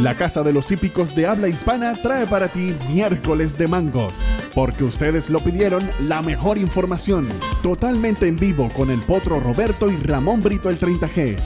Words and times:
La 0.00 0.16
Casa 0.16 0.44
de 0.44 0.52
los 0.52 0.70
Hípicos 0.70 1.16
de 1.16 1.26
Habla 1.26 1.48
Hispana 1.48 1.92
trae 1.92 2.24
para 2.24 2.46
ti 2.46 2.72
miércoles 2.88 3.58
de 3.58 3.66
mangos, 3.66 4.14
porque 4.54 4.84
ustedes 4.84 5.28
lo 5.28 5.40
pidieron, 5.40 5.90
la 6.02 6.22
mejor 6.22 6.56
información, 6.56 7.28
totalmente 7.64 8.28
en 8.28 8.36
vivo 8.36 8.68
con 8.76 8.92
el 8.92 9.00
Potro 9.00 9.40
Roberto 9.40 9.90
y 9.90 9.96
Ramón 9.96 10.38
Brito 10.38 10.70
el 10.70 10.78
30G. 10.78 11.36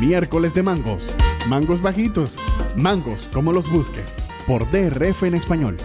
Miércoles 0.00 0.54
de 0.54 0.62
mangos, 0.62 1.14
mangos 1.48 1.82
bajitos, 1.82 2.36
mangos 2.76 3.28
como 3.30 3.52
los 3.52 3.70
busques, 3.70 4.16
por 4.46 4.64
DRF 4.70 5.24
en 5.24 5.34
español. 5.34 5.76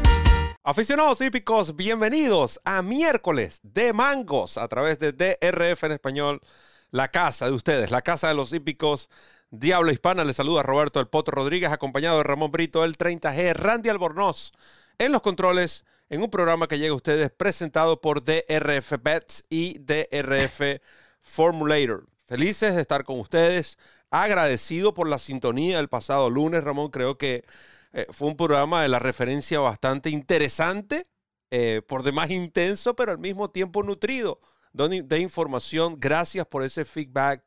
Aficionados 0.64 1.20
hípicos, 1.20 1.76
bienvenidos 1.76 2.62
a 2.64 2.82
miércoles 2.82 3.60
de 3.64 3.92
mangos 3.92 4.58
a 4.58 4.70
través 4.70 4.98
de 4.98 5.12
DRF 5.12 5.84
en 5.84 5.92
español, 5.92 6.40
la 6.90 7.10
casa 7.10 7.48
de 7.48 7.52
ustedes, 7.52 7.92
la 7.92 8.02
casa 8.02 8.30
de 8.30 8.36
los 8.36 8.54
hípicos 8.54 9.10
Diablo 9.56 9.92
Hispana. 9.92 10.24
Le 10.24 10.34
saluda 10.34 10.64
Roberto 10.64 11.00
El 11.00 11.08
Poto 11.08 11.30
Rodríguez, 11.30 11.72
acompañado 11.72 12.18
de 12.18 12.24
Ramón 12.24 12.52
Brito, 12.52 12.84
el 12.84 12.98
30G, 12.98 13.54
Randy 13.54 13.90
Albornoz 13.90 14.52
en 14.98 15.12
los 15.12 15.22
controles, 15.22 15.86
en 16.10 16.24
un 16.24 16.32
programa 16.32 16.68
que 16.68 16.80
llega 16.80 16.92
a 16.92 16.96
ustedes 16.96 17.30
presentado 17.30 18.02
por 18.02 18.24
DRF 18.24 18.94
Bets 19.00 19.44
y 19.52 19.78
DRF 19.78 20.82
Formulator. 21.22 22.08
Felices 22.26 22.74
de 22.74 22.82
estar 22.82 23.04
con 23.04 23.20
ustedes, 23.20 23.78
agradecido 24.10 24.96
por 24.96 25.08
la 25.08 25.20
sintonía 25.20 25.78
del 25.78 25.88
pasado 25.88 26.32
lunes, 26.32 26.64
Ramón. 26.64 26.90
Creo 26.90 27.20
que 27.20 27.46
eh, 27.94 28.08
fue 28.10 28.30
un 28.30 28.36
programa 28.36 28.82
de 28.82 28.90
la 28.90 28.98
referencia 28.98 29.60
bastante 29.60 30.10
interesante, 30.10 31.06
eh, 31.52 31.84
por 31.88 32.02
demás 32.02 32.32
intenso, 32.32 32.96
pero 32.96 33.12
al 33.12 33.20
mismo 33.20 33.52
tiempo 33.52 33.84
nutrido 33.84 34.40
de 34.74 35.20
información. 35.20 35.96
Gracias 36.00 36.48
por 36.48 36.64
ese 36.64 36.86
feedback 36.86 37.44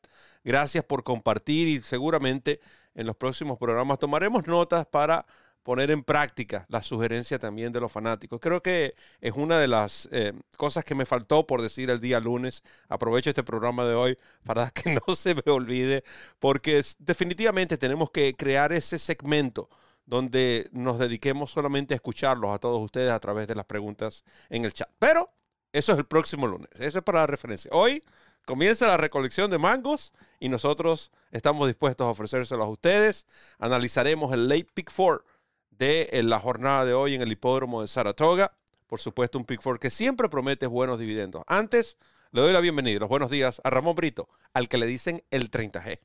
Gracias 0.47 0.85
por 0.85 1.03
compartir 1.03 1.67
y 1.67 1.81
seguramente 1.81 2.61
en 2.95 3.05
los 3.05 3.17
próximos 3.17 3.59
programas 3.59 3.99
tomaremos 3.99 4.47
notas 4.47 4.87
para 4.87 5.27
poner 5.65 5.91
en 5.91 6.05
práctica 6.05 6.65
la 6.69 6.85
sugerencia 6.85 7.41
también 7.41 7.73
de 7.73 7.81
los 7.81 7.91
fanáticos. 7.91 8.39
Creo 8.41 8.63
que 8.63 8.95
es 9.21 9.33
una 9.35 9.59
de 9.59 9.67
las 9.67 10.09
eh, 10.13 10.33
cosas 10.57 10.85
que 10.85 10.95
me 10.95 11.05
faltó 11.05 11.49
por 11.49 11.63
decir 11.63 11.91
el 11.91 11.99
día 11.99 12.21
lunes. 12.21 12.63
Aprovecho 12.89 13.31
este 13.31 13.43
programa 13.43 13.85
de 13.87 13.97
hoy 13.97 14.17
para 14.45 14.71
que 14.75 14.95
no 14.95 15.17
se 15.17 15.35
me 15.35 15.43
olvide, 15.51 16.05
porque 16.39 16.81
definitivamente 17.01 17.77
tenemos 17.77 18.13
que 18.13 18.37
crear 18.37 18.73
ese 18.73 19.01
segmento 19.01 19.69
donde 20.05 20.69
nos 20.71 21.01
dediquemos 21.01 21.51
solamente 21.51 21.93
a 21.93 21.97
escucharlos 21.97 22.55
a 22.55 22.61
todos 22.61 22.81
ustedes 22.81 23.11
a 23.11 23.19
través 23.19 23.49
de 23.49 23.57
las 23.57 23.65
preguntas 23.67 24.23
en 24.49 24.65
el 24.65 24.73
chat. 24.73 24.91
Pero 25.01 25.27
eso 25.73 25.91
es 25.91 25.99
el 25.99 26.07
próximo 26.07 26.47
lunes. 26.47 26.71
Eso 26.79 26.99
es 26.99 27.05
para 27.05 27.19
la 27.19 27.27
referencia. 27.27 27.69
Hoy 27.75 28.01
Comienza 28.47 28.87
la 28.87 28.97
recolección 28.97 29.51
de 29.51 29.59
mangos 29.59 30.13
y 30.39 30.49
nosotros 30.49 31.11
estamos 31.33 31.67
dispuestos 31.67 32.07
a 32.07 32.11
ofrecérselos 32.11 32.65
a 32.65 32.71
ustedes. 32.71 33.27
Analizaremos 33.59 34.33
el 34.33 34.49
late 34.49 34.69
pick 34.73 34.93
four 34.93 35.25
de 35.73 36.09
la 36.23 36.39
jornada 36.39 36.85
de 36.85 36.95
hoy 36.95 37.15
en 37.15 37.23
el 37.23 37.33
hipódromo 37.33 37.81
de 37.81 37.89
Saratoga. 37.89 38.53
Por 38.87 39.01
supuesto, 39.01 39.37
un 39.37 39.47
pick 39.47 39.61
four 39.61 39.81
que 39.81 39.91
siempre 39.91 40.29
promete 40.29 40.69
buenos 40.69 41.01
dividendos. 41.01 41.43
Antes, 41.49 41.99
le 42.31 42.41
doy 42.41 42.53
la 42.53 42.61
bienvenida, 42.61 43.01
los 43.01 43.09
buenos 43.09 43.33
días 43.33 43.61
a 43.65 43.71
Ramón 43.71 43.97
Brito, 43.97 44.29
al 44.55 44.69
que 44.69 44.79
le 44.79 44.87
dicen 44.87 45.25
el 45.33 45.51
30G. 45.51 45.99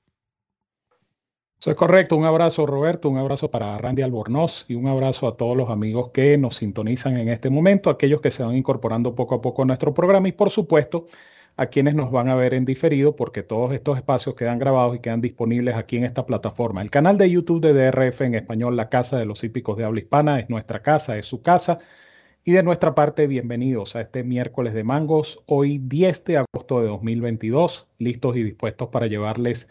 Eso 1.59 1.69
es 1.69 1.77
correcto. 1.77 2.15
Un 2.15 2.25
abrazo, 2.25 2.65
Roberto. 2.65 3.07
Un 3.07 3.19
abrazo 3.19 3.51
para 3.51 3.77
Randy 3.77 4.01
Albornoz 4.01 4.65
y 4.67 4.73
un 4.73 4.87
abrazo 4.87 5.27
a 5.27 5.37
todos 5.37 5.55
los 5.55 5.69
amigos 5.69 6.09
que 6.11 6.39
nos 6.39 6.55
sintonizan 6.55 7.17
en 7.17 7.29
este 7.29 7.51
momento, 7.51 7.91
aquellos 7.91 8.19
que 8.19 8.31
se 8.31 8.41
van 8.41 8.55
incorporando 8.55 9.13
poco 9.13 9.35
a 9.35 9.41
poco 9.43 9.61
a 9.61 9.65
nuestro 9.65 9.93
programa 9.93 10.27
y, 10.27 10.31
por 10.31 10.49
supuesto, 10.49 11.05
a 11.57 11.67
quienes 11.67 11.95
nos 11.95 12.11
van 12.11 12.29
a 12.29 12.35
ver 12.35 12.53
en 12.53 12.65
diferido, 12.65 13.15
porque 13.15 13.43
todos 13.43 13.73
estos 13.73 13.97
espacios 13.97 14.35
quedan 14.35 14.59
grabados 14.59 14.95
y 14.95 14.99
quedan 14.99 15.21
disponibles 15.21 15.75
aquí 15.75 15.97
en 15.97 16.05
esta 16.05 16.25
plataforma. 16.25 16.81
El 16.81 16.89
canal 16.89 17.17
de 17.17 17.29
YouTube 17.29 17.61
de 17.61 17.73
DRF 17.73 18.21
en 18.21 18.35
español, 18.35 18.75
La 18.77 18.89
Casa 18.89 19.17
de 19.17 19.25
los 19.25 19.43
Hípicos 19.43 19.77
de 19.77 19.85
Habla 19.85 19.99
Hispana, 19.99 20.39
es 20.39 20.49
nuestra 20.49 20.81
casa, 20.81 21.17
es 21.17 21.27
su 21.27 21.41
casa. 21.41 21.79
Y 22.43 22.53
de 22.53 22.63
nuestra 22.63 22.95
parte, 22.95 23.27
bienvenidos 23.27 23.95
a 23.95 24.01
este 24.01 24.23
miércoles 24.23 24.73
de 24.73 24.83
mangos, 24.83 25.43
hoy 25.45 25.77
10 25.77 26.23
de 26.25 26.37
agosto 26.37 26.81
de 26.81 26.87
2022, 26.87 27.87
listos 27.99 28.35
y 28.35 28.43
dispuestos 28.43 28.89
para 28.89 29.07
llevarles 29.07 29.67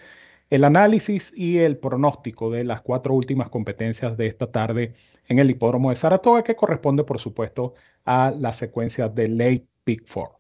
el 0.51 0.65
análisis 0.65 1.33
y 1.37 1.59
el 1.59 1.79
pronóstico 1.79 2.51
de 2.51 2.65
las 2.65 2.83
cuatro 2.83 3.15
últimas 3.15 3.49
competencias 3.49 4.17
de 4.17 4.27
esta 4.27 4.51
tarde 4.51 4.93
en 5.29 5.39
el 5.39 5.51
hipódromo 5.51 5.91
de 5.91 5.97
Saratoga, 5.97 6.45
que 6.45 6.57
corresponde, 6.57 7.05
por 7.05 7.21
supuesto, 7.21 7.75
a 8.05 8.33
la 8.37 8.53
secuencia 8.53 9.09
de 9.09 9.29
Late 9.29 9.67
Pick 9.85 10.07
Four. 10.07 10.40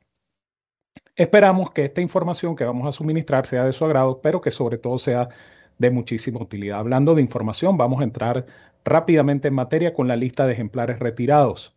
Esperamos 1.21 1.71
que 1.73 1.85
esta 1.85 2.01
información 2.01 2.57
que 2.57 2.65
vamos 2.65 2.89
a 2.89 2.93
suministrar 2.93 3.45
sea 3.45 3.67
de 3.67 3.75
su 3.75 3.85
agrado, 3.85 4.23
pero 4.23 4.41
que 4.41 4.51
sobre 4.51 4.79
todo 4.79 4.97
sea 4.97 5.29
de 5.77 5.91
muchísima 5.91 6.41
utilidad. 6.41 6.79
Hablando 6.79 7.15
de 7.15 7.21
información, 7.21 7.77
vamos 7.77 8.01
a 8.01 8.05
entrar 8.05 8.47
rápidamente 8.87 9.49
en 9.49 9.53
materia 9.53 9.93
con 9.93 10.09
la 10.09 10.17
lista 10.17 10.47
de 10.47 10.55
ejemplares 10.55 10.99
retirados. 10.99 11.77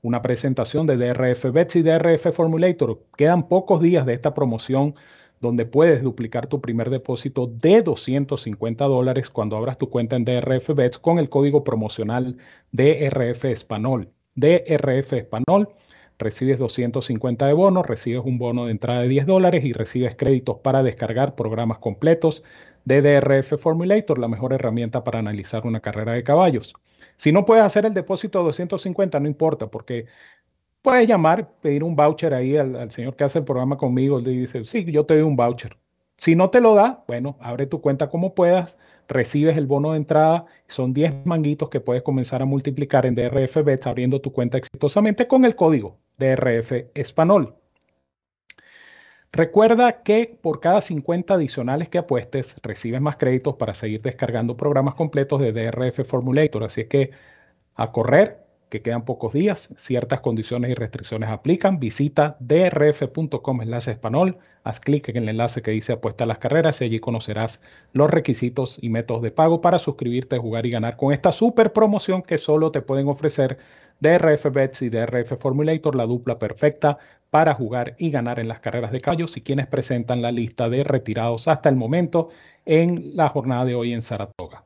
Una 0.00 0.22
presentación 0.22 0.86
de 0.86 0.96
DRF 0.96 1.50
Bets 1.50 1.74
y 1.74 1.82
DRF 1.82 2.32
Formulator. 2.32 3.02
Quedan 3.16 3.48
pocos 3.48 3.82
días 3.82 4.06
de 4.06 4.14
esta 4.14 4.32
promoción 4.32 4.94
donde 5.40 5.66
puedes 5.66 6.04
duplicar 6.04 6.46
tu 6.46 6.60
primer 6.60 6.88
depósito 6.88 7.48
de 7.48 7.82
250 7.82 8.84
dólares 8.84 9.28
cuando 9.28 9.56
abras 9.56 9.76
tu 9.76 9.90
cuenta 9.90 10.14
en 10.14 10.24
DRF 10.24 10.72
Bets 10.72 10.98
con 11.00 11.18
el 11.18 11.28
código 11.28 11.64
promocional 11.64 12.36
DRF 12.70 13.46
Español. 13.46 14.12
DRF 14.36 15.14
Español 15.14 15.68
recibes 16.24 16.58
250 16.58 17.46
de 17.46 17.52
bono, 17.52 17.82
recibes 17.82 18.22
un 18.24 18.38
bono 18.38 18.64
de 18.64 18.72
entrada 18.72 19.02
de 19.02 19.08
10 19.08 19.26
dólares 19.26 19.64
y 19.64 19.74
recibes 19.74 20.16
créditos 20.16 20.58
para 20.60 20.82
descargar 20.82 21.34
programas 21.36 21.78
completos 21.78 22.42
de 22.84 23.02
DRF 23.02 23.58
Formulator, 23.60 24.18
la 24.18 24.26
mejor 24.28 24.54
herramienta 24.54 25.04
para 25.04 25.18
analizar 25.18 25.66
una 25.66 25.80
carrera 25.80 26.14
de 26.14 26.24
caballos. 26.24 26.74
Si 27.16 27.30
no 27.30 27.44
puedes 27.44 27.64
hacer 27.64 27.84
el 27.84 27.94
depósito 27.94 28.38
de 28.38 28.46
250, 28.46 29.20
no 29.20 29.28
importa, 29.28 29.68
porque 29.68 30.06
puedes 30.82 31.06
llamar, 31.06 31.50
pedir 31.60 31.84
un 31.84 31.94
voucher 31.94 32.32
ahí 32.32 32.56
al, 32.56 32.74
al 32.76 32.90
señor 32.90 33.16
que 33.16 33.24
hace 33.24 33.40
el 33.40 33.44
programa 33.44 33.76
conmigo, 33.76 34.18
le 34.18 34.30
dice, 34.30 34.64
sí, 34.64 34.84
yo 34.90 35.04
te 35.06 35.14
doy 35.14 35.22
un 35.22 35.36
voucher. 35.36 35.76
Si 36.16 36.34
no 36.36 36.50
te 36.50 36.60
lo 36.60 36.74
da, 36.74 37.04
bueno, 37.06 37.36
abre 37.40 37.66
tu 37.66 37.80
cuenta 37.82 38.08
como 38.08 38.34
puedas, 38.34 38.76
recibes 39.08 39.56
el 39.58 39.66
bono 39.66 39.92
de 39.92 39.98
entrada, 39.98 40.46
son 40.68 40.94
10 40.94 41.26
manguitos 41.26 41.68
que 41.68 41.80
puedes 41.80 42.02
comenzar 42.02 42.40
a 42.42 42.46
multiplicar 42.46 43.04
en 43.04 43.14
DRF 43.14 43.62
Bets 43.62 43.86
abriendo 43.86 44.20
tu 44.20 44.32
cuenta 44.32 44.56
exitosamente 44.58 45.28
con 45.28 45.44
el 45.44 45.54
código 45.54 45.98
DRF 46.18 46.90
Español. 46.94 47.56
Recuerda 49.32 50.02
que 50.04 50.38
por 50.40 50.60
cada 50.60 50.80
50 50.80 51.34
adicionales 51.34 51.88
que 51.88 51.98
apuestes, 51.98 52.54
recibes 52.62 53.00
más 53.00 53.16
créditos 53.16 53.56
para 53.56 53.74
seguir 53.74 54.00
descargando 54.00 54.56
programas 54.56 54.94
completos 54.94 55.40
de 55.40 55.52
DRF 55.52 56.04
Formulator. 56.04 56.62
Así 56.62 56.84
que 56.86 57.10
a 57.74 57.90
correr, 57.90 58.43
que 58.68 58.82
quedan 58.82 59.04
pocos 59.04 59.32
días, 59.32 59.68
ciertas 59.76 60.20
condiciones 60.20 60.70
y 60.70 60.74
restricciones 60.74 61.28
aplican. 61.30 61.78
Visita 61.78 62.36
drf.com 62.40 63.60
español, 63.62 64.38
haz 64.64 64.80
clic 64.80 65.08
en 65.08 65.16
el 65.16 65.28
enlace 65.28 65.62
que 65.62 65.70
dice 65.70 65.92
apuesta 65.92 66.24
a 66.24 66.26
las 66.26 66.38
carreras 66.38 66.80
y 66.80 66.84
allí 66.84 66.98
conocerás 66.98 67.60
los 67.92 68.10
requisitos 68.10 68.78
y 68.80 68.88
métodos 68.88 69.22
de 69.22 69.30
pago 69.30 69.60
para 69.60 69.78
suscribirte, 69.78 70.38
jugar 70.38 70.66
y 70.66 70.70
ganar 70.70 70.96
con 70.96 71.12
esta 71.12 71.32
super 71.32 71.72
promoción 71.72 72.22
que 72.22 72.38
solo 72.38 72.72
te 72.72 72.82
pueden 72.82 73.08
ofrecer 73.08 73.58
DRF 74.00 74.52
Bets 74.52 74.82
y 74.82 74.88
DRF 74.88 75.38
Formulator, 75.38 75.94
la 75.94 76.06
dupla 76.06 76.38
perfecta 76.38 76.98
para 77.30 77.54
jugar 77.54 77.94
y 77.98 78.10
ganar 78.10 78.38
en 78.38 78.48
las 78.48 78.60
carreras 78.60 78.92
de 78.92 79.00
caballos 79.00 79.36
y 79.36 79.40
quienes 79.40 79.66
presentan 79.66 80.22
la 80.22 80.32
lista 80.32 80.68
de 80.68 80.84
retirados 80.84 81.48
hasta 81.48 81.68
el 81.68 81.76
momento 81.76 82.28
en 82.66 83.16
la 83.16 83.28
jornada 83.28 83.64
de 83.64 83.74
hoy 83.74 83.92
en 83.92 84.02
Saratoga. 84.02 84.64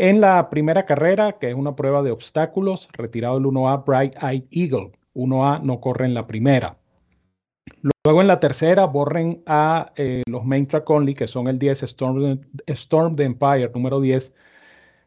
En 0.00 0.20
la 0.20 0.48
primera 0.48 0.86
carrera, 0.86 1.40
que 1.40 1.48
es 1.48 1.56
una 1.56 1.74
prueba 1.74 2.04
de 2.04 2.12
obstáculos, 2.12 2.88
retirado 2.92 3.36
el 3.38 3.44
1A 3.46 3.84
Bright 3.84 4.14
Eyed 4.22 4.44
Eagle. 4.52 4.92
1A 5.12 5.60
no 5.64 5.80
corre 5.80 6.06
en 6.06 6.14
la 6.14 6.28
primera. 6.28 6.78
Luego 8.04 8.20
en 8.20 8.28
la 8.28 8.38
tercera 8.38 8.84
borren 8.84 9.42
a 9.44 9.92
eh, 9.96 10.22
los 10.28 10.44
Main 10.44 10.68
Track 10.68 10.88
Only, 10.88 11.16
que 11.16 11.26
son 11.26 11.48
el 11.48 11.58
10 11.58 11.82
Storm, 11.82 12.40
Storm 12.68 13.16
the 13.16 13.24
Empire, 13.24 13.72
número 13.74 14.00
10, 14.00 14.32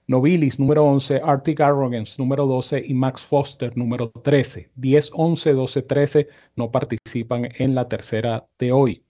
Nobilis, 0.07 0.59
número 0.59 0.83
11, 0.83 1.21
Arctic 1.23 1.61
Arrogance, 1.61 2.15
número 2.17 2.45
12 2.45 2.83
y 2.85 2.93
Max 2.93 3.21
Foster, 3.21 3.77
número 3.77 4.11
13. 4.11 4.71
10, 4.75 5.11
11, 5.13 5.53
12, 5.53 5.81
13 5.83 6.27
no 6.57 6.69
participan 6.69 7.47
en 7.59 7.75
la 7.75 7.87
tercera 7.87 8.45
de 8.59 8.73
hoy. 8.73 9.05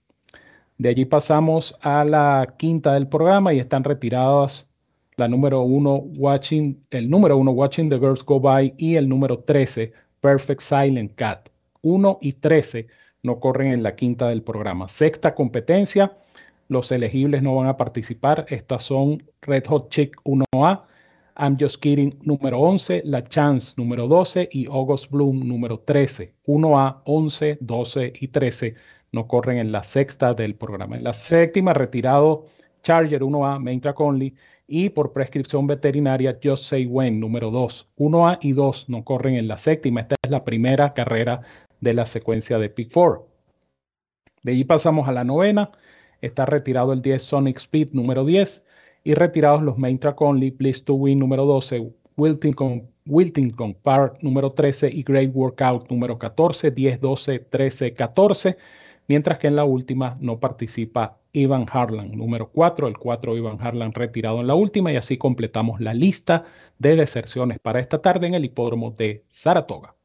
De 0.78 0.90
allí 0.90 1.06
pasamos 1.06 1.76
a 1.80 2.04
la 2.04 2.54
quinta 2.56 2.94
del 2.94 3.08
programa 3.08 3.52
y 3.52 3.58
están 3.58 3.82
retiradas 3.82 4.68
la 5.16 5.28
número 5.28 5.62
1, 5.62 5.94
Watching, 6.16 6.84
el 6.90 7.10
número 7.10 7.36
1, 7.36 7.50
Watching 7.50 7.88
the 7.88 7.98
Girls 7.98 8.24
Go 8.24 8.40
By 8.40 8.74
y 8.76 8.96
el 8.96 9.08
número 9.08 9.38
13, 9.40 9.92
Perfect 10.20 10.60
Silent 10.60 11.14
Cat. 11.14 11.48
1 11.82 12.18
y 12.20 12.32
13 12.34 12.86
no 13.22 13.40
corren 13.40 13.72
en 13.72 13.82
la 13.82 13.94
quinta 13.94 14.28
del 14.28 14.42
programa. 14.42 14.88
Sexta 14.88 15.34
competencia, 15.34 16.16
los 16.68 16.90
elegibles 16.92 17.42
no 17.42 17.56
van 17.56 17.68
a 17.68 17.76
participar. 17.76 18.46
Estas 18.48 18.84
son 18.84 19.22
Red 19.42 19.66
Hot 19.66 19.90
Chick 19.90 20.16
1A, 20.24 20.82
I'm 21.38 21.56
Just 21.58 21.76
Kidding 21.80 22.18
número 22.22 22.60
11, 22.60 23.02
La 23.04 23.24
Chance 23.24 23.74
número 23.76 24.06
12 24.06 24.48
y 24.52 24.66
August 24.66 25.10
Bloom 25.10 25.46
número 25.46 25.78
13. 25.80 26.34
1A, 26.46 27.00
11, 27.04 27.58
12 27.60 28.12
y 28.20 28.28
13 28.28 28.74
no 29.12 29.26
corren 29.26 29.58
en 29.58 29.72
la 29.72 29.82
sexta 29.82 30.34
del 30.34 30.54
programa. 30.54 30.96
En 30.96 31.04
la 31.04 31.12
séptima, 31.12 31.74
retirado 31.74 32.46
Charger 32.82 33.22
1A, 33.22 33.58
Main 33.60 33.80
Track 33.80 34.00
Only 34.00 34.34
Y 34.66 34.90
por 34.90 35.12
prescripción 35.12 35.66
veterinaria, 35.66 36.38
Just 36.42 36.64
Say 36.64 36.86
When, 36.86 37.20
número 37.20 37.50
2. 37.50 37.88
1A 37.96 38.38
y 38.40 38.52
2 38.52 38.88
no 38.88 39.04
corren 39.04 39.34
en 39.34 39.48
la 39.48 39.58
séptima. 39.58 40.00
Esta 40.00 40.14
es 40.22 40.30
la 40.30 40.44
primera 40.44 40.94
carrera 40.94 41.42
de 41.80 41.94
la 41.94 42.06
secuencia 42.06 42.58
de 42.58 42.70
Pick 42.70 42.92
4. 42.92 43.26
De 44.42 44.52
allí 44.52 44.64
pasamos 44.64 45.08
a 45.08 45.12
la 45.12 45.24
novena. 45.24 45.70
Está 46.20 46.46
retirado 46.46 46.92
el 46.92 47.02
10 47.02 47.22
Sonic 47.22 47.58
Speed 47.58 47.88
número 47.92 48.24
10 48.24 48.64
y 49.04 49.14
retirados 49.14 49.62
los 49.62 49.78
Main 49.78 49.98
Track 49.98 50.20
Only, 50.20 50.52
Please 50.52 50.82
to 50.84 50.94
Win 50.94 51.18
número 51.18 51.44
12, 51.44 51.92
Wiltington, 52.16 52.88
Wiltington 53.06 53.74
Park 53.74 54.18
número 54.22 54.52
13 54.52 54.90
y 54.92 55.02
Great 55.02 55.30
Workout 55.34 55.90
número 55.90 56.18
14, 56.18 56.70
10, 56.70 57.00
12, 57.00 57.38
13, 57.40 57.94
14. 57.94 58.56
Mientras 59.08 59.38
que 59.38 59.48
en 59.48 59.56
la 59.56 59.64
última 59.64 60.16
no 60.20 60.38
participa 60.38 61.18
Ivan 61.32 61.66
Harlan, 61.70 62.12
número 62.12 62.50
4, 62.50 62.88
el 62.88 62.98
4 62.98 63.36
Ivan 63.36 63.58
Harlan 63.60 63.92
retirado 63.92 64.40
en 64.40 64.46
la 64.46 64.54
última 64.54 64.92
y 64.92 64.96
así 64.96 65.16
completamos 65.16 65.80
la 65.80 65.94
lista 65.94 66.44
de 66.78 66.96
deserciones 66.96 67.58
para 67.58 67.80
esta 67.80 68.02
tarde 68.02 68.26
en 68.26 68.34
el 68.34 68.44
hipódromo 68.44 68.90
de 68.90 69.24
Saratoga. 69.28 69.96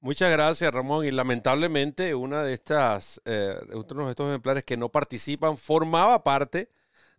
Muchas 0.00 0.30
gracias, 0.32 0.72
Ramón. 0.72 1.04
Y 1.04 1.10
lamentablemente, 1.10 2.14
una 2.14 2.42
de 2.42 2.54
estas, 2.54 3.20
eh, 3.24 3.56
uno 3.72 4.04
de 4.04 4.10
estos 4.10 4.28
ejemplares 4.28 4.64
que 4.64 4.76
no 4.76 4.88
participan 4.88 5.56
formaba 5.56 6.22
parte 6.24 6.70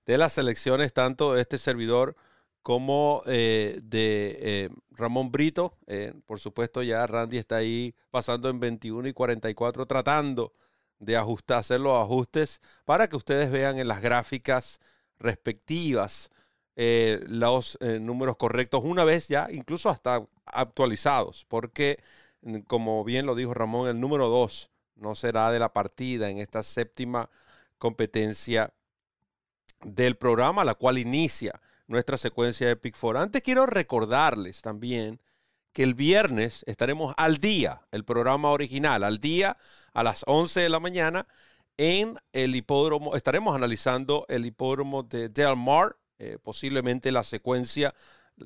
de 0.06 0.18
las 0.18 0.34
selecciones 0.34 0.94
tanto 0.94 1.34
de 1.34 1.42
este 1.42 1.58
servidor 1.58 2.16
como 2.62 3.24
eh, 3.26 3.80
de 3.84 4.38
eh, 4.42 4.70
Ramón 4.92 5.32
Brito. 5.32 5.78
por 6.26 6.40
supuesto, 6.40 6.82
ya 6.84 7.06
Randy 7.08 7.38
está 7.38 7.58
ahí 7.58 7.94
pasando 8.10 8.50
en 8.50 8.60
21 8.60 9.08
y 9.08 9.14
44, 9.14 9.86
tratando 9.86 10.54
de 11.00 11.18
ajustar, 11.18 11.60
hacer 11.60 11.80
los 11.80 12.02
ajustes 12.02 12.62
para 12.86 13.08
que 13.08 13.16
ustedes 13.16 13.52
vean 13.52 13.80
en 13.80 13.88
las 13.88 14.02
gráficas 14.02 14.80
respectivas 15.20 16.30
los 16.76 17.78
números 18.00 18.36
correctos, 18.38 18.82
una 18.84 19.04
vez 19.04 19.28
ya 19.28 19.48
incluso 19.52 19.90
hasta 19.90 20.26
actualizados, 20.46 21.46
porque 21.48 22.02
como 22.68 23.04
bien 23.04 23.26
lo 23.26 23.36
dijo 23.36 23.54
Ramón, 23.54 23.88
el 23.88 24.00
número 24.00 24.28
dos 24.28 24.72
no 24.96 25.14
será 25.14 25.52
de 25.52 25.60
la 25.60 25.72
partida 25.72 26.30
en 26.30 26.40
esta 26.40 26.64
séptima 26.64 27.30
competencia 27.78 28.74
del 29.84 30.16
programa, 30.16 30.64
la 30.64 30.76
cual 30.76 30.98
inicia 30.98 31.62
nuestra 31.88 32.18
secuencia 32.18 32.68
de 32.68 32.76
Pick 32.76 32.96
Four. 32.96 33.18
Antes 33.18 33.42
quiero 33.42 33.66
recordarles 33.66 34.62
también 34.62 35.22
que 35.74 35.84
el 35.84 35.96
viernes 35.96 36.64
estaremos 36.68 37.14
al 37.18 37.38
día, 37.38 37.82
el 37.92 38.06
programa 38.06 38.52
original, 38.52 39.04
al 39.04 39.20
día 39.20 39.58
a 39.94 40.04
las 40.04 40.24
11 40.28 40.62
de 40.62 40.70
la 40.70 40.80
mañana 40.80 41.28
en 41.78 42.18
el 42.32 42.56
hipódromo. 42.56 43.16
Estaremos 43.16 43.56
analizando 43.56 44.26
el 44.30 44.46
hipódromo 44.46 45.04
de 45.04 45.30
Del 45.30 45.56
Mar, 45.56 45.98
eh, 46.20 46.38
posiblemente 46.42 47.12
la 47.12 47.24
secuencia 47.24 47.94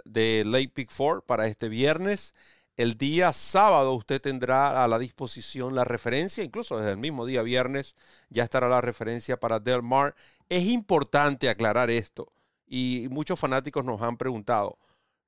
de 0.05 0.43
Lake 0.45 0.69
Pick 0.69 0.91
Four 0.91 1.23
para 1.23 1.47
este 1.47 1.69
viernes. 1.69 2.33
El 2.77 2.97
día 2.97 3.33
sábado 3.33 3.93
usted 3.93 4.21
tendrá 4.21 4.83
a 4.83 4.87
la 4.87 4.99
disposición 4.99 5.75
la 5.75 5.83
referencia, 5.83 6.43
incluso 6.43 6.77
desde 6.77 6.91
el 6.91 6.97
mismo 6.97 7.25
día 7.25 7.41
viernes 7.41 7.95
ya 8.29 8.43
estará 8.43 8.69
la 8.69 8.81
referencia 8.81 9.37
para 9.37 9.59
Del 9.59 9.83
Mar. 9.83 10.15
Es 10.47 10.65
importante 10.65 11.49
aclarar 11.49 11.89
esto 11.89 12.31
y 12.67 13.07
muchos 13.09 13.39
fanáticos 13.39 13.83
nos 13.83 14.01
han 14.01 14.17
preguntado. 14.17 14.77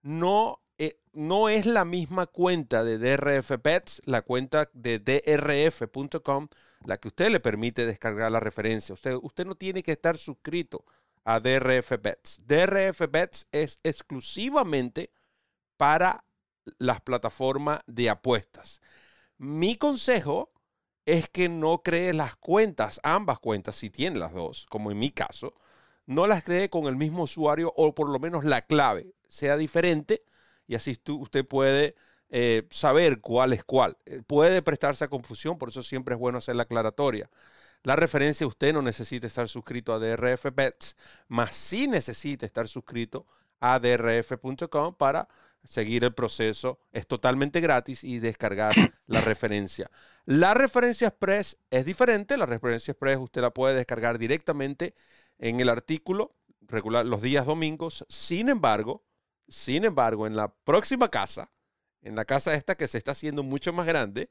No, 0.01 0.61
eh, 0.79 0.97
no 1.11 1.49
es 1.49 1.65
la 1.65 1.83
misma 1.83 2.25
cuenta 2.25 2.85
de 2.85 2.97
DRF 2.97 3.59
Pets, 3.61 4.01
la 4.05 4.21
cuenta 4.21 4.69
de 4.73 4.97
drf.com, 4.99 6.47
la 6.85 6.97
que 6.97 7.09
usted 7.09 7.29
le 7.29 7.41
permite 7.41 7.85
descargar 7.85 8.31
la 8.31 8.39
referencia. 8.39 8.93
Usted, 8.93 9.15
usted 9.21 9.45
no 9.45 9.55
tiene 9.55 9.83
que 9.83 9.91
estar 9.91 10.17
suscrito 10.17 10.85
a 11.25 11.41
DRF 11.41 12.01
Bets. 12.01 12.47
DRF 12.47 13.11
Bets 13.11 13.47
es 13.51 13.81
exclusivamente 13.83 15.11
para 15.75 16.23
las 16.77 17.01
plataformas 17.01 17.81
de 17.85 18.09
apuestas. 18.09 18.81
Mi 19.37 19.75
consejo 19.75 20.53
es 21.05 21.27
que 21.27 21.49
no 21.49 21.83
cree 21.83 22.13
las 22.13 22.37
cuentas, 22.37 23.01
ambas 23.03 23.39
cuentas, 23.39 23.75
si 23.75 23.89
tiene 23.89 24.17
las 24.17 24.33
dos, 24.33 24.65
como 24.69 24.91
en 24.91 24.99
mi 24.99 25.11
caso, 25.11 25.55
no 26.05 26.25
las 26.25 26.43
cree 26.45 26.69
con 26.69 26.85
el 26.85 26.95
mismo 26.95 27.23
usuario 27.23 27.73
o 27.75 27.93
por 27.93 28.09
lo 28.09 28.19
menos 28.19 28.45
la 28.45 28.61
clave 28.61 29.13
sea 29.27 29.57
diferente 29.57 30.21
y 30.69 30.75
así 30.75 30.95
usted 31.07 31.47
puede 31.47 31.95
eh, 32.29 32.67
saber 32.69 33.21
cuál 33.21 33.53
es 33.53 33.63
cuál. 33.63 33.97
Eh, 34.05 34.21
puede 34.25 34.61
prestarse 34.61 35.03
a 35.03 35.07
confusión, 35.07 35.57
por 35.57 35.69
eso 35.69 35.81
siempre 35.81 36.13
es 36.13 36.19
bueno 36.19 36.37
hacer 36.37 36.55
la 36.55 36.63
aclaratoria. 36.63 37.27
La 37.81 37.95
referencia, 37.95 38.45
usted 38.45 38.71
no 38.71 38.83
necesita 38.83 39.25
estar 39.25 39.49
suscrito 39.49 39.93
a 39.93 39.99
DRF 39.99 40.45
Bets, 40.53 40.95
más 41.27 41.55
sí 41.55 41.87
necesita 41.87 42.45
estar 42.45 42.67
suscrito 42.67 43.25
a 43.59 43.79
drf.com 43.79 44.93
para 44.93 45.27
seguir 45.63 46.03
el 46.03 46.13
proceso. 46.13 46.79
Es 46.91 47.07
totalmente 47.07 47.61
gratis 47.61 48.03
y 48.03 48.19
descargar 48.19 48.75
la 49.07 49.21
referencia. 49.21 49.89
La 50.25 50.53
referencia 50.53 51.07
Express 51.07 51.57
es 51.71 51.83
diferente. 51.83 52.37
La 52.37 52.45
referencia 52.45 52.91
Express 52.91 53.17
usted 53.17 53.41
la 53.41 53.49
puede 53.49 53.73
descargar 53.73 54.19
directamente 54.19 54.93
en 55.39 55.61
el 55.61 55.69
artículo 55.69 56.35
regular 56.61 57.07
los 57.07 57.23
días 57.23 57.47
domingos. 57.47 58.05
Sin 58.07 58.49
embargo, 58.49 59.03
sin 59.49 59.85
embargo, 59.85 60.27
en 60.27 60.35
la 60.35 60.53
próxima 60.53 61.09
casa, 61.09 61.51
en 62.01 62.15
la 62.15 62.25
casa 62.25 62.53
esta 62.53 62.75
que 62.75 62.87
se 62.87 62.97
está 62.97 63.11
haciendo 63.11 63.43
mucho 63.43 63.73
más 63.73 63.85
grande, 63.85 64.29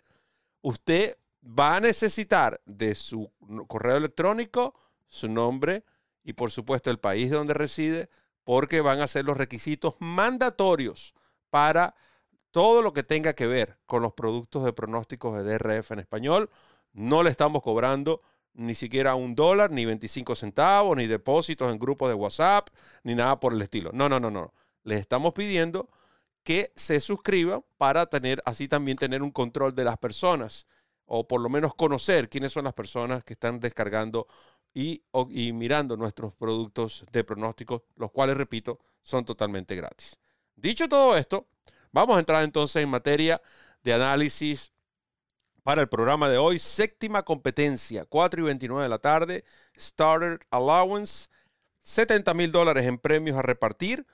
usted 0.63 1.17
va 1.43 1.77
a 1.77 1.81
necesitar 1.81 2.61
de 2.67 2.95
su 2.95 3.31
correo 3.67 3.97
electrónico, 3.97 4.75
su 5.09 5.29
nombre 5.29 5.85
y 6.25 6.33
por 6.35 6.51
supuesto 6.51 6.91
el 6.91 6.99
país 6.99 7.31
de 7.31 7.37
donde 7.37 7.55
reside, 7.55 8.09
porque 8.45 8.81
van 8.81 9.01
a 9.01 9.09
ser 9.09 9.25
los 9.25 9.37
requisitos 9.37 9.97
mandatorios 9.99 11.15
para 11.51 11.95
todo 12.51 12.83
lo 12.83 12.93
que 12.93 13.03
tenga 13.03 13.35
que 13.35 13.47
ver 13.47 13.79
con 13.87 14.03
los 14.03 14.15
productos 14.15 14.65
de 14.65 14.73
pronósticos 14.73 15.37
de 15.37 15.45
DRF 15.45 15.93
en 15.93 15.99
español. 15.99 16.51
No 16.93 17.23
le 17.23 17.31
estamos 17.31 17.63
cobrando 17.63 18.23
ni 18.55 18.75
siquiera 18.75 19.15
un 19.15 19.35
dólar, 19.35 19.71
ni 19.71 19.85
25 19.85 20.35
centavos, 20.35 20.97
ni 20.97 21.07
depósitos 21.07 21.71
en 21.71 21.79
grupos 21.79 22.09
de 22.09 22.15
WhatsApp, 22.15 22.69
ni 23.05 23.15
nada 23.15 23.39
por 23.39 23.53
el 23.53 23.63
estilo. 23.63 23.91
No, 23.93 24.09
no, 24.09 24.19
no, 24.19 24.31
no. 24.31 24.53
Les 24.85 25.01
estamos 25.01 25.35
pidiendo 25.35 25.89
que 26.43 26.73
se 26.77 27.01
suscriban 27.01 27.63
para 27.77 28.07
tener, 28.07 28.41
así 28.45 28.69
también 28.69 28.97
tener 28.97 29.23
un 29.23 29.31
control 29.31 29.75
de 29.75 29.85
las 29.85 29.99
personas, 29.99 30.67
o 31.05 31.27
por 31.27 31.41
lo 31.41 31.49
menos 31.49 31.75
conocer 31.75 32.29
quiénes 32.29 32.53
son 32.53 32.65
las 32.65 32.75
personas 32.75 33.23
que 33.25 33.35
están 33.35 33.61
descargando 33.61 34.27
y, 34.75 35.03
mirando 35.53 35.97
nuestros 35.97 36.35
productos 36.35 37.05
de 37.11 37.25
pronósticos, 37.25 37.83
los 37.97 38.11
cuales, 38.13 38.37
repito, 38.37 38.79
son 39.03 39.25
totalmente 39.25 39.75
gratis. 39.75 40.19
Dicho 40.55 40.89
todo 40.89 41.17
esto, 41.17 41.49
vamos 41.93 42.17
a 42.17 42.21
entrar 42.21 42.43
entonces 42.45 42.83
en 42.83 42.89
materia 42.89 43.43
de 43.83 43.95
análisis 43.95 44.73
para 45.63 45.81
el 45.81 45.89
programa 45.89 46.29
de 46.29 46.39
hoy. 46.39 46.59
Séptima 46.59 47.25
competencia, 47.25 48.05
4 48.05 48.41
y 48.41 48.45
29 48.45 48.83
de 48.85 48.89
la 48.89 48.99
tarde. 48.99 49.45
Starter 49.79 50.41
Allowance, 50.51 51.29
70 51.83 52.33
mil 52.35 52.53
dólares 52.53 52.87
en 52.87 52.99
premios 52.99 53.37
a 53.37 53.43
repartir 53.43 54.07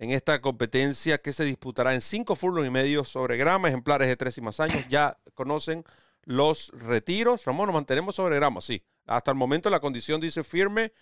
en 0.00 0.10
esta 0.12 0.40
competencia 0.40 1.18
que 1.18 1.32
se 1.32 1.44
disputará 1.44 1.94
en 1.94 2.00
cinco 2.00 2.34
furlongs 2.34 2.66
y 2.66 2.70
medio 2.70 3.04
sobre 3.04 3.36
grama, 3.36 3.68
ejemplares 3.68 4.08
de 4.08 4.16
tres 4.16 4.36
y 4.38 4.40
más 4.40 4.58
años. 4.58 4.86
Ya 4.88 5.18
conocen 5.34 5.84
los 6.24 6.70
retiros. 6.70 7.44
Ramón, 7.44 7.66
nos 7.66 7.74
mantenemos 7.74 8.16
sobre 8.16 8.36
grama, 8.36 8.62
sí. 8.62 8.82
Hasta 9.06 9.30
el 9.30 9.36
momento 9.36 9.68
la 9.68 9.78
condición 9.78 10.18
dice 10.18 10.42
firme. 10.42 10.92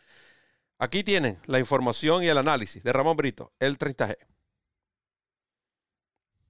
Aquí 0.81 1.05
tienen 1.05 1.39
la 1.47 1.61
información 1.61 2.25
y 2.25 2.27
el 2.27 2.39
análisis 2.39 2.83
de 2.83 2.93
Ramón 2.93 3.17
Brito, 3.17 3.53
el 3.61 3.79
30G. 3.79 4.17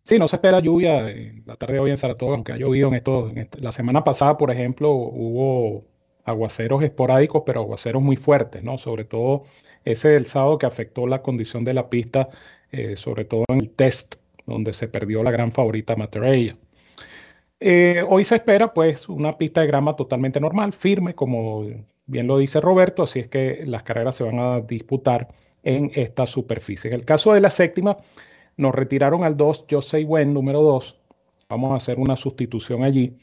Sí, 0.05 0.19
no 0.19 0.27
se 0.27 0.37
espera 0.37 0.61
lluvia 0.61 1.03
la 1.45 1.57
tarde 1.57 1.75
de 1.75 1.81
hoy 1.81 1.91
en 1.91 1.99
Saratoga, 1.99 2.33
aunque 2.33 2.53
ha 2.53 2.57
llovido 2.57 2.89
en 2.89 2.95
esto. 2.95 3.31
la 3.59 3.73
semana 3.73 4.05
pasada, 4.05 4.39
por 4.39 4.51
ejemplo, 4.51 4.91
hubo 4.91 5.85
aguaceros 6.25 6.83
esporádicos, 6.83 7.43
pero 7.45 7.61
aguaceros 7.61 8.03
muy 8.03 8.17
fuertes, 8.17 8.65
¿no? 8.65 8.79
Sobre 8.79 9.05
todo 9.05 9.45
ese 9.93 10.11
del 10.11 10.27
sábado 10.27 10.59
que 10.59 10.67
afectó 10.67 11.07
la 11.07 11.23
condición 11.23 11.65
de 11.65 11.75
la 11.75 11.89
pista, 11.89 12.29
eh, 12.73 12.97
sobre 12.97 13.25
todo 13.25 13.45
en 13.49 13.61
el 13.61 13.71
test, 13.71 14.17
donde 14.47 14.73
se 14.73 14.89
perdió 14.89 15.23
la 15.23 15.31
gran 15.31 15.53
favorita 15.53 15.97
Matereya. 15.97 16.57
Eh, 17.61 18.05
hoy 18.09 18.25
se 18.25 18.37
espera, 18.37 18.73
pues, 18.73 19.09
una 19.09 19.37
pista 19.37 19.63
de 19.63 19.67
grama 19.67 19.97
totalmente 19.97 20.41
normal, 20.41 20.73
firme, 20.73 21.15
como 21.15 21.67
bien 22.07 22.27
lo 22.27 22.39
dice 22.39 22.61
Roberto, 22.61 23.03
así 23.03 23.21
es 23.21 23.29
que 23.29 23.65
las 23.67 23.83
carreras 23.83 24.17
se 24.17 24.25
van 24.25 24.39
a 24.39 24.61
disputar 24.61 25.29
en 25.63 25.91
esta 25.95 26.27
superficie. 26.27 26.89
En 26.91 26.97
el 26.97 27.05
caso 27.05 27.33
de 27.33 27.41
la 27.41 27.51
séptima, 27.51 27.97
nos 28.57 28.75
retiraron 28.75 29.25
al 29.25 29.37
2, 29.37 29.67
yo 29.69 29.83
soy 29.83 30.05
buen 30.05 30.35
número 30.35 30.63
2. 30.63 30.99
Vamos 31.49 31.73
a 31.73 31.77
hacer 31.77 31.99
una 31.99 32.17
sustitución 32.17 32.85
allí. 32.85 33.17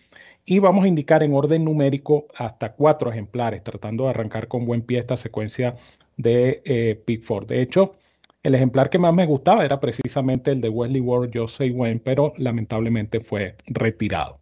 Y 0.45 0.59
vamos 0.59 0.85
a 0.85 0.87
indicar 0.87 1.23
en 1.23 1.33
orden 1.33 1.65
numérico 1.65 2.27
hasta 2.35 2.73
cuatro 2.73 3.11
ejemplares, 3.11 3.63
tratando 3.63 4.03
de 4.03 4.11
arrancar 4.11 4.47
con 4.47 4.65
buen 4.65 4.81
pie 4.81 4.99
esta 4.99 5.17
secuencia 5.17 5.75
de 6.17 6.61
eh, 6.65 7.01
Pickford. 7.05 7.47
De 7.47 7.61
hecho, 7.61 7.95
el 8.43 8.55
ejemplar 8.55 8.89
que 8.89 8.99
más 8.99 9.13
me 9.13 9.25
gustaba 9.25 9.65
era 9.65 9.79
precisamente 9.79 10.51
el 10.51 10.61
de 10.61 10.69
Wesley 10.69 11.01
Ward, 11.01 11.31
soy 11.47 11.71
buen, 11.71 11.99
pero 11.99 12.33
lamentablemente 12.37 13.19
fue 13.19 13.55
retirado. 13.65 14.39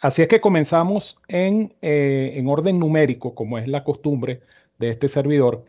Así 0.00 0.22
es 0.22 0.28
que 0.28 0.40
comenzamos 0.40 1.18
en, 1.28 1.74
eh, 1.82 2.34
en 2.36 2.46
orden 2.48 2.78
numérico, 2.78 3.34
como 3.34 3.58
es 3.58 3.68
la 3.68 3.84
costumbre 3.84 4.40
de 4.78 4.90
este 4.90 5.08
servidor 5.08 5.64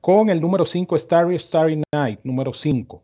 con 0.00 0.30
el 0.30 0.40
número 0.40 0.64
5 0.64 0.98
Starry 0.98 1.38
Starry 1.38 1.82
Night, 1.92 2.20
número 2.24 2.52
5. 2.52 3.02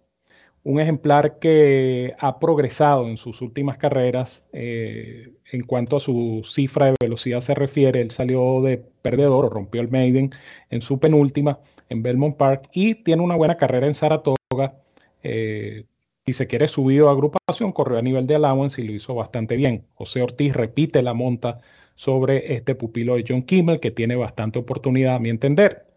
Un 0.68 0.80
ejemplar 0.80 1.38
que 1.38 2.14
ha 2.18 2.38
progresado 2.38 3.08
en 3.08 3.16
sus 3.16 3.40
últimas 3.40 3.78
carreras 3.78 4.44
eh, 4.52 5.32
en 5.50 5.62
cuanto 5.62 5.96
a 5.96 6.00
su 6.00 6.42
cifra 6.44 6.88
de 6.88 6.94
velocidad 7.00 7.40
se 7.40 7.54
refiere. 7.54 8.02
Él 8.02 8.10
salió 8.10 8.60
de 8.60 8.76
perdedor 8.76 9.46
o 9.46 9.48
rompió 9.48 9.80
el 9.80 9.88
Maiden 9.88 10.30
en 10.68 10.82
su 10.82 11.00
penúltima 11.00 11.58
en 11.88 12.02
Belmont 12.02 12.36
Park 12.36 12.68
y 12.74 12.96
tiene 12.96 13.22
una 13.22 13.34
buena 13.34 13.56
carrera 13.56 13.86
en 13.86 13.94
Saratoga. 13.94 14.74
Eh, 15.22 15.86
si 16.26 16.34
se 16.34 16.46
quiere 16.46 16.68
subido 16.68 17.08
a 17.08 17.12
agrupación, 17.12 17.72
corrió 17.72 17.96
a 17.96 18.02
nivel 18.02 18.26
de 18.26 18.34
allowance 18.34 18.78
y 18.82 18.84
lo 18.84 18.92
hizo 18.92 19.14
bastante 19.14 19.56
bien. 19.56 19.86
José 19.94 20.20
Ortiz 20.20 20.52
repite 20.52 21.00
la 21.00 21.14
monta 21.14 21.60
sobre 21.94 22.52
este 22.52 22.74
pupilo 22.74 23.14
de 23.14 23.24
John 23.26 23.40
Kimmel, 23.40 23.80
que 23.80 23.90
tiene 23.90 24.16
bastante 24.16 24.58
oportunidad, 24.58 25.14
a 25.14 25.18
mi 25.18 25.30
entender. 25.30 25.87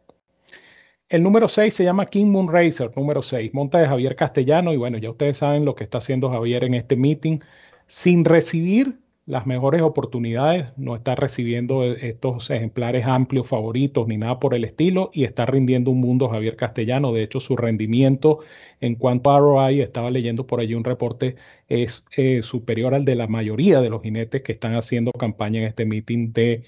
El 1.12 1.24
número 1.24 1.50
6 1.50 1.74
se 1.74 1.84
llama 1.84 2.06
King 2.06 2.28
Moon 2.28 2.48
Racer, 2.48 2.90
número 2.96 3.22
6, 3.22 3.54
monta 3.54 3.80
de 3.80 3.88
Javier 3.88 4.16
Castellano. 4.16 4.72
Y 4.72 4.78
bueno, 4.78 4.98
ya 4.98 5.10
ustedes 5.10 5.38
saben 5.38 5.66
lo 5.66 5.76
que 5.76 5.84
está 5.84 5.98
haciendo 5.98 6.30
Javier 6.30 6.64
en 6.64 6.74
este 6.74 6.96
meeting. 6.96 7.40
Sin 7.88 8.24
recibir 8.24 8.98
las 9.26 9.46
mejores 9.46 9.82
oportunidades, 9.82 10.68
no 10.78 10.96
está 10.96 11.16
recibiendo 11.16 11.84
estos 11.84 12.50
ejemplares 12.50 13.06
amplios 13.06 13.46
favoritos 13.46 14.08
ni 14.08 14.16
nada 14.16 14.40
por 14.40 14.54
el 14.56 14.64
estilo 14.64 15.12
y 15.14 15.26
está 15.26 15.46
rindiendo 15.46 15.92
un 15.92 16.00
mundo 16.00 16.30
Javier 16.30 16.56
Castellano. 16.56 17.12
De 17.12 17.24
hecho, 17.24 17.42
su 17.42 17.58
rendimiento 17.58 18.40
en 18.80 18.96
cuanto 18.96 19.32
a 19.32 19.40
ROI, 19.40 19.82
estaba 19.82 20.12
leyendo 20.12 20.48
por 20.48 20.62
allí 20.62 20.76
un 20.76 20.86
reporte, 20.86 21.36
es 21.68 22.06
eh, 22.16 22.42
superior 22.42 22.96
al 22.96 23.04
de 23.04 23.16
la 23.16 23.28
mayoría 23.28 23.82
de 23.82 23.90
los 23.90 24.02
jinetes 24.02 24.44
que 24.44 24.54
están 24.54 24.76
haciendo 24.76 25.12
campaña 25.12 25.60
en 25.60 25.68
este 25.68 25.86
meeting 25.86 26.32
de 26.32 26.64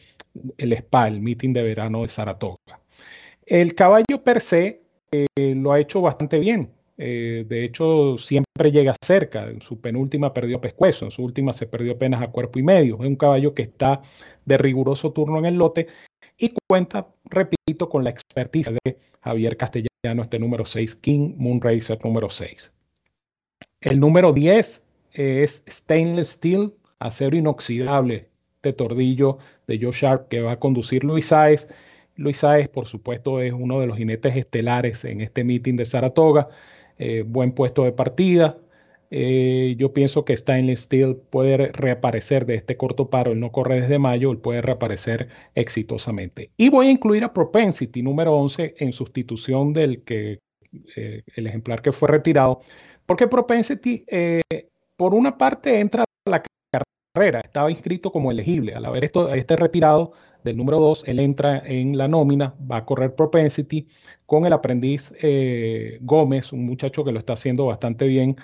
el 0.58 0.76
SPA, 0.76 1.08
el 1.08 1.22
meeting 1.22 1.54
de 1.54 1.64
verano 1.64 2.02
de 2.02 2.10
Saratoga. 2.10 2.83
El 3.46 3.76
caballo 3.76 4.24
per 4.24 4.42
se 4.42 4.82
eh, 5.12 5.56
lo 5.56 5.72
ha 5.72 5.80
hecho 5.80 6.02
bastante 6.02 6.40
bien. 6.40 6.72
Eh, 6.98 7.46
de 7.48 7.66
hecho, 7.66 8.18
siempre 8.18 8.72
llega 8.72 8.96
cerca. 9.04 9.50
En 9.50 9.62
su 9.62 9.80
penúltima 9.82 10.34
perdió 10.34 10.62
pescuezo, 10.62 11.06
en 11.06 11.12
su 11.12 11.24
última 11.24 11.54
se 11.54 11.68
perdió 11.68 11.94
apenas 11.94 12.22
a 12.22 12.28
cuerpo 12.28 12.60
y 12.60 12.64
medio. 12.64 12.96
Es 12.96 13.08
un 13.08 13.16
caballo 13.16 13.54
que 13.54 13.64
está 13.64 14.02
de 14.46 14.58
riguroso 14.58 15.12
turno 15.12 15.40
en 15.40 15.46
el 15.46 15.56
lote 15.56 15.88
y 16.38 16.54
cuenta, 16.68 17.08
repito, 17.26 17.90
con 17.90 18.04
la 18.04 18.10
expertise 18.10 18.72
de 18.84 18.98
Javier 19.22 19.58
Castellano, 19.58 20.24
este 20.24 20.40
número 20.40 20.66
6, 20.66 20.96
King 20.96 21.36
Moonracer 21.38 22.04
número 22.04 22.30
6. 22.30 22.74
El 23.82 24.00
número 24.00 24.34
10 24.34 24.82
es 25.14 25.64
Stainless 25.68 26.30
Steel, 26.30 26.74
acero 27.00 27.36
inoxidable 27.36 28.30
de 28.64 28.74
tordillo 28.74 29.38
de 29.68 29.80
Joe 29.80 29.92
Sharp 29.92 30.30
que 30.30 30.42
va 30.42 30.54
a 30.54 30.60
conducir 30.60 31.04
Luis 31.04 31.28
Saez. 31.28 31.68
Luis 32.16 32.38
Saez, 32.38 32.70
por 32.70 32.88
supuesto, 32.88 33.42
es 33.42 33.54
uno 33.54 33.80
de 33.80 33.88
los 33.88 33.98
jinetes 33.98 34.36
estelares 34.36 35.04
en 35.06 35.22
este 35.22 35.44
meeting 35.44 35.76
de 35.76 35.86
Saratoga. 35.86 36.50
Eh, 37.00 37.24
buen 37.26 37.54
puesto 37.54 37.84
de 37.84 37.92
partida. 37.92 38.58
Eh, 39.10 39.76
yo 39.78 39.94
pienso 39.94 40.26
que 40.26 40.36
Stainless 40.36 40.82
Steel 40.82 41.16
puede 41.16 41.58
reaparecer 41.72 42.46
de 42.46 42.56
este 42.56 42.78
corto 42.78 43.10
paro. 43.10 43.32
Él 43.32 43.40
no 43.40 43.52
corre 43.52 43.82
desde 43.82 44.00
mayo, 44.00 44.32
él 44.32 44.38
puede 44.38 44.62
reaparecer 44.62 45.30
exitosamente. 45.56 46.52
Y 46.58 46.70
voy 46.70 46.88
a 46.88 46.92
incluir 46.92 47.24
a 47.24 47.34
Propensity 47.34 48.02
número 48.02 48.34
11 48.34 48.76
en 48.78 48.92
sustitución 48.92 49.74
del 49.74 50.04
que 50.04 50.40
eh, 50.96 51.24
el 51.36 51.48
ejemplar 51.48 51.82
que 51.82 51.92
fue 51.92 52.10
retirado, 52.10 52.62
porque 53.06 53.28
Propensity, 53.28 54.06
por 54.96 55.14
una 55.14 55.38
parte, 55.38 55.80
entra 55.80 56.04
a 56.04 56.30
la 56.30 56.44
carrera, 57.14 57.42
estaba 57.42 57.70
inscrito 57.70 58.12
como 58.12 58.32
elegible. 58.32 58.74
Al 58.74 58.86
haber 58.86 59.04
esto, 59.04 59.32
este 59.34 59.56
retirado, 59.56 60.14
del 60.44 60.58
número 60.58 60.80
2, 60.80 61.04
él 61.08 61.20
entra 61.20 61.62
en 61.66 61.98
la 61.98 62.08
nómina, 62.08 62.56
va 62.70 62.78
a 62.78 62.86
correr 62.86 63.16
Propensity 63.16 63.88
con 64.26 64.46
el 64.46 64.54
aprendiz 64.54 65.14
eh, 65.22 66.00
Gómez, 66.02 66.54
un 66.54 66.66
muchacho 66.66 67.04
que 67.04 67.12
lo 67.12 67.20
está 67.20 67.34
haciendo 67.34 67.66
bastante 67.66 68.08
bien, 68.08 68.38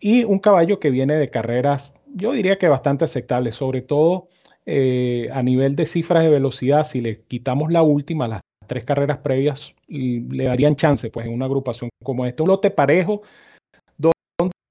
y 0.00 0.24
un 0.24 0.38
caballo 0.38 0.78
que 0.80 0.90
viene 0.90 1.14
de 1.14 1.30
carreras, 1.30 1.92
yo 2.14 2.32
diría 2.32 2.58
que 2.58 2.68
bastante 2.68 3.04
aceptables, 3.04 3.56
sobre 3.56 3.82
todo 3.82 4.28
eh, 4.66 5.28
a 5.32 5.42
nivel 5.42 5.76
de 5.76 5.86
cifras 5.86 6.22
de 6.22 6.30
velocidad, 6.30 6.84
si 6.84 7.00
le 7.00 7.22
quitamos 7.22 7.72
la 7.72 7.82
última, 7.82 8.28
las 8.28 8.40
tres 8.66 8.84
carreras 8.84 9.18
previas, 9.18 9.74
le 9.88 10.44
darían 10.44 10.76
chance 10.76 11.10
pues 11.10 11.26
en 11.26 11.32
una 11.32 11.46
agrupación 11.46 11.90
como 12.04 12.26
esta. 12.26 12.42
Un 12.42 12.50
lote 12.50 12.70
parejo, 12.70 13.22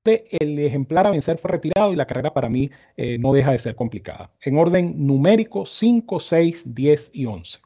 el 0.07 0.59
ejemplar 0.59 1.07
a 1.07 1.11
vencer 1.11 1.37
fue 1.37 1.51
retirado 1.51 1.93
y 1.93 1.95
la 1.95 2.07
carrera 2.07 2.33
para 2.33 2.49
mí 2.49 2.69
eh, 2.95 3.17
no 3.19 3.33
deja 3.33 3.51
de 3.51 3.59
ser 3.59 3.75
complicada. 3.75 4.31
En 4.41 4.57
orden 4.57 5.05
numérico, 5.05 5.65
5, 5.65 6.19
6, 6.19 6.73
10 6.73 7.11
y 7.13 7.25
11. 7.25 7.59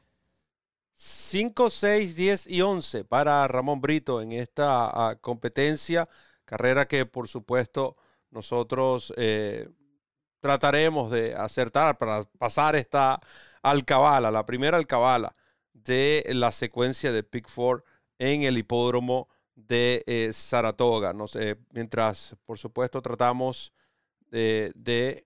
5, 0.93 1.69
6, 1.69 2.15
10 2.15 2.48
y 2.48 2.62
11 2.62 3.05
para 3.05 3.48
Ramón 3.48 3.81
Brito 3.81 4.21
en 4.21 4.33
esta 4.33 5.10
ah, 5.10 5.15
competencia, 5.19 6.07
carrera 6.45 6.88
que 6.88 7.05
por 7.05 7.27
supuesto 7.27 7.95
nosotros 8.29 9.13
eh, 9.17 9.67
trataremos 10.39 11.12
de 11.12 11.33
acertar 11.36 11.98
para 11.98 12.24
pasar 12.38 12.75
esta 12.75 13.19
alcabala, 13.63 14.31
la 14.31 14.45
primera 14.45 14.77
alcabala 14.77 15.36
de 15.74 16.24
la 16.29 16.51
secuencia 16.51 17.12
de 17.12 17.24
Pick 17.24 17.48
Four 17.48 17.83
en 18.19 18.43
el 18.43 18.57
hipódromo 18.57 19.27
de 19.68 20.03
eh, 20.08 20.32
Saratoga. 20.34 21.13
No 21.13 21.27
sé, 21.27 21.58
mientras, 21.72 22.36
por 22.46 22.58
supuesto, 22.58 23.01
tratamos 23.01 23.74
de, 24.30 25.25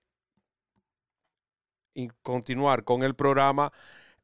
continuar 2.22 2.84
con 2.84 3.02
el 3.02 3.14
programa. 3.14 3.72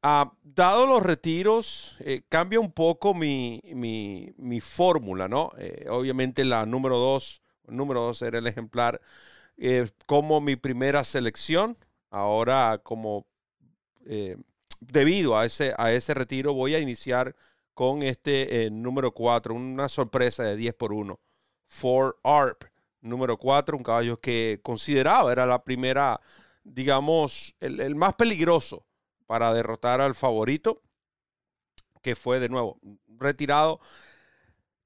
Ah, 0.01 0.33
dado 0.43 0.85
los 0.85 1.01
retiros, 1.01 1.95
eh, 1.99 2.23
cambia 2.27 2.59
un 2.59 2.71
poco 2.71 3.13
mi, 3.13 3.61
fórmula, 4.61 5.27
¿no? 5.27 5.51
Eh, 5.57 5.85
obviamente 5.89 6.43
la 6.43 6.65
número 6.65 6.97
dos, 6.97 7.41
número 7.67 8.01
dos 8.01 8.21
era 8.21 8.39
el 8.39 8.47
ejemplar 8.47 8.99
como 10.05 10.41
mi 10.41 10.55
primera 10.55 11.03
selección. 11.03 11.77
Ahora, 12.09 12.79
como 12.83 13.25
debido 14.81 15.37
a 15.37 15.45
ese, 15.45 15.73
a 15.77 15.91
ese 15.93 16.13
retiro, 16.13 16.53
voy 16.53 16.75
a 16.75 16.79
iniciar 16.79 17.35
con 17.73 18.03
este 18.03 18.65
eh, 18.65 18.71
número 18.71 19.13
4, 19.13 19.53
una 19.53 19.89
sorpresa 19.89 20.43
de 20.43 20.55
10 20.55 20.73
por 20.75 20.93
1. 20.93 21.19
For 21.67 22.19
ARP, 22.23 22.65
número 23.01 23.37
4, 23.37 23.77
un 23.77 23.83
caballo 23.83 24.19
que 24.19 24.59
consideraba 24.63 25.31
era 25.31 25.45
la 25.45 25.63
primera, 25.63 26.21
digamos, 26.63 27.55
el, 27.59 27.95
más 27.95 28.13
peligroso 28.13 28.85
para 29.25 29.53
derrotar 29.53 30.01
al 30.01 30.13
favorito, 30.13 30.81
que 32.01 32.15
fue 32.15 32.39
de 32.39 32.49
nuevo 32.49 32.79
retirado. 33.07 33.79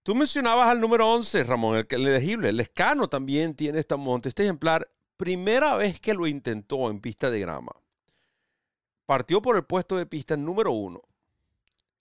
Tú 0.03 0.15
mencionabas 0.15 0.69
al 0.69 0.79
número 0.79 1.11
11, 1.11 1.43
Ramón, 1.43 1.77
el, 1.77 1.87
el 1.89 2.07
elegible. 2.07 2.49
El 2.49 2.59
escano 2.59 3.09
también 3.09 3.55
tiene 3.55 3.79
esta 3.79 3.97
monte. 3.97 4.29
Este 4.29 4.43
ejemplar, 4.43 4.89
primera 5.17 5.75
vez 5.75 5.99
que 5.99 6.13
lo 6.13 6.27
intentó 6.27 6.89
en 6.89 7.01
pista 7.01 7.29
de 7.29 7.41
grama, 7.41 7.73
partió 9.05 9.41
por 9.41 9.57
el 9.57 9.65
puesto 9.65 9.97
de 9.97 10.05
pista 10.05 10.37
número 10.37 10.71
1 10.71 11.01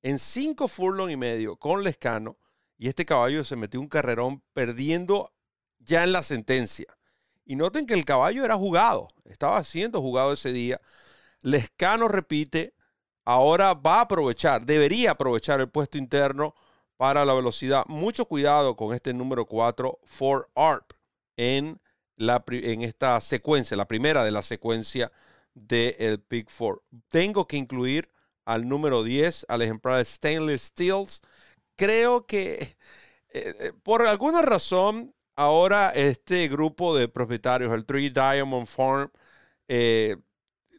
en 0.07 0.21
cinco 0.21 0.69
furlong 0.69 1.11
y 1.11 1.17
medio 1.17 1.57
con 1.57 1.83
Lescano 1.83 2.39
y 2.79 2.87
este 2.87 3.05
caballo 3.05 3.43
se 3.43 3.57
metió 3.57 3.81
un 3.81 3.89
carrerón 3.89 4.41
perdiendo 4.53 5.33
ya 5.81 6.05
en 6.05 6.13
la 6.13 6.23
sentencia. 6.23 6.87
Y 7.45 7.57
noten 7.57 7.87
que 7.87 7.95
el 7.95 8.05
caballo 8.05 8.45
era 8.45 8.55
jugado, 8.55 9.09
estaba 9.25 9.65
siendo 9.65 10.01
jugado 10.01 10.33
ese 10.33 10.53
día. 10.53 10.81
Lescano 11.41 12.07
repite, 12.07 12.77
ahora 13.25 13.75
va 13.75 13.97
a 13.97 14.01
aprovechar, 14.03 14.65
debería 14.65 15.11
aprovechar 15.11 15.61
el 15.61 15.71
puesto 15.71 15.99
interno 15.99 16.55
para 16.97 17.25
la 17.25 17.35
velocidad. 17.35 17.85
Mucho 17.89 18.27
cuidado 18.27 18.77
con 18.77 18.95
este 18.95 19.13
número 19.13 19.47
4, 19.47 19.99
for 20.05 20.49
ARP, 20.55 20.93
en, 21.37 21.81
la, 22.15 22.45
en 22.47 22.83
esta 22.83 23.21
secuencia, 23.21 23.77
la 23.77 23.89
primera 23.89 24.23
de 24.23 24.31
la 24.31 24.45
secuencia 24.45 25.11
del 25.53 25.97
el 25.99 26.21
Pick 26.21 26.49
Four. 26.49 26.85
Tengo 27.09 27.49
que 27.49 27.57
incluir 27.57 28.09
al 28.47 28.69
número 28.69 29.03
10, 29.03 29.47
al 29.49 29.63
ejemplar 29.63 30.03
Stainless 30.05 30.63
Steels. 30.63 31.21
Creo 31.77 32.27
que 32.27 32.77
eh, 33.31 33.55
eh, 33.61 33.73
por 33.83 34.07
alguna 34.07 34.41
razón 34.41 35.15
ahora 35.37 35.91
este 35.91 36.49
grupo 36.49 36.97
de 36.97 37.09
propietarios, 37.09 37.73
el 37.73 37.85
Three 37.85 38.09
Diamond 38.09 38.67
Farm, 38.67 39.11
eh, 39.69 40.17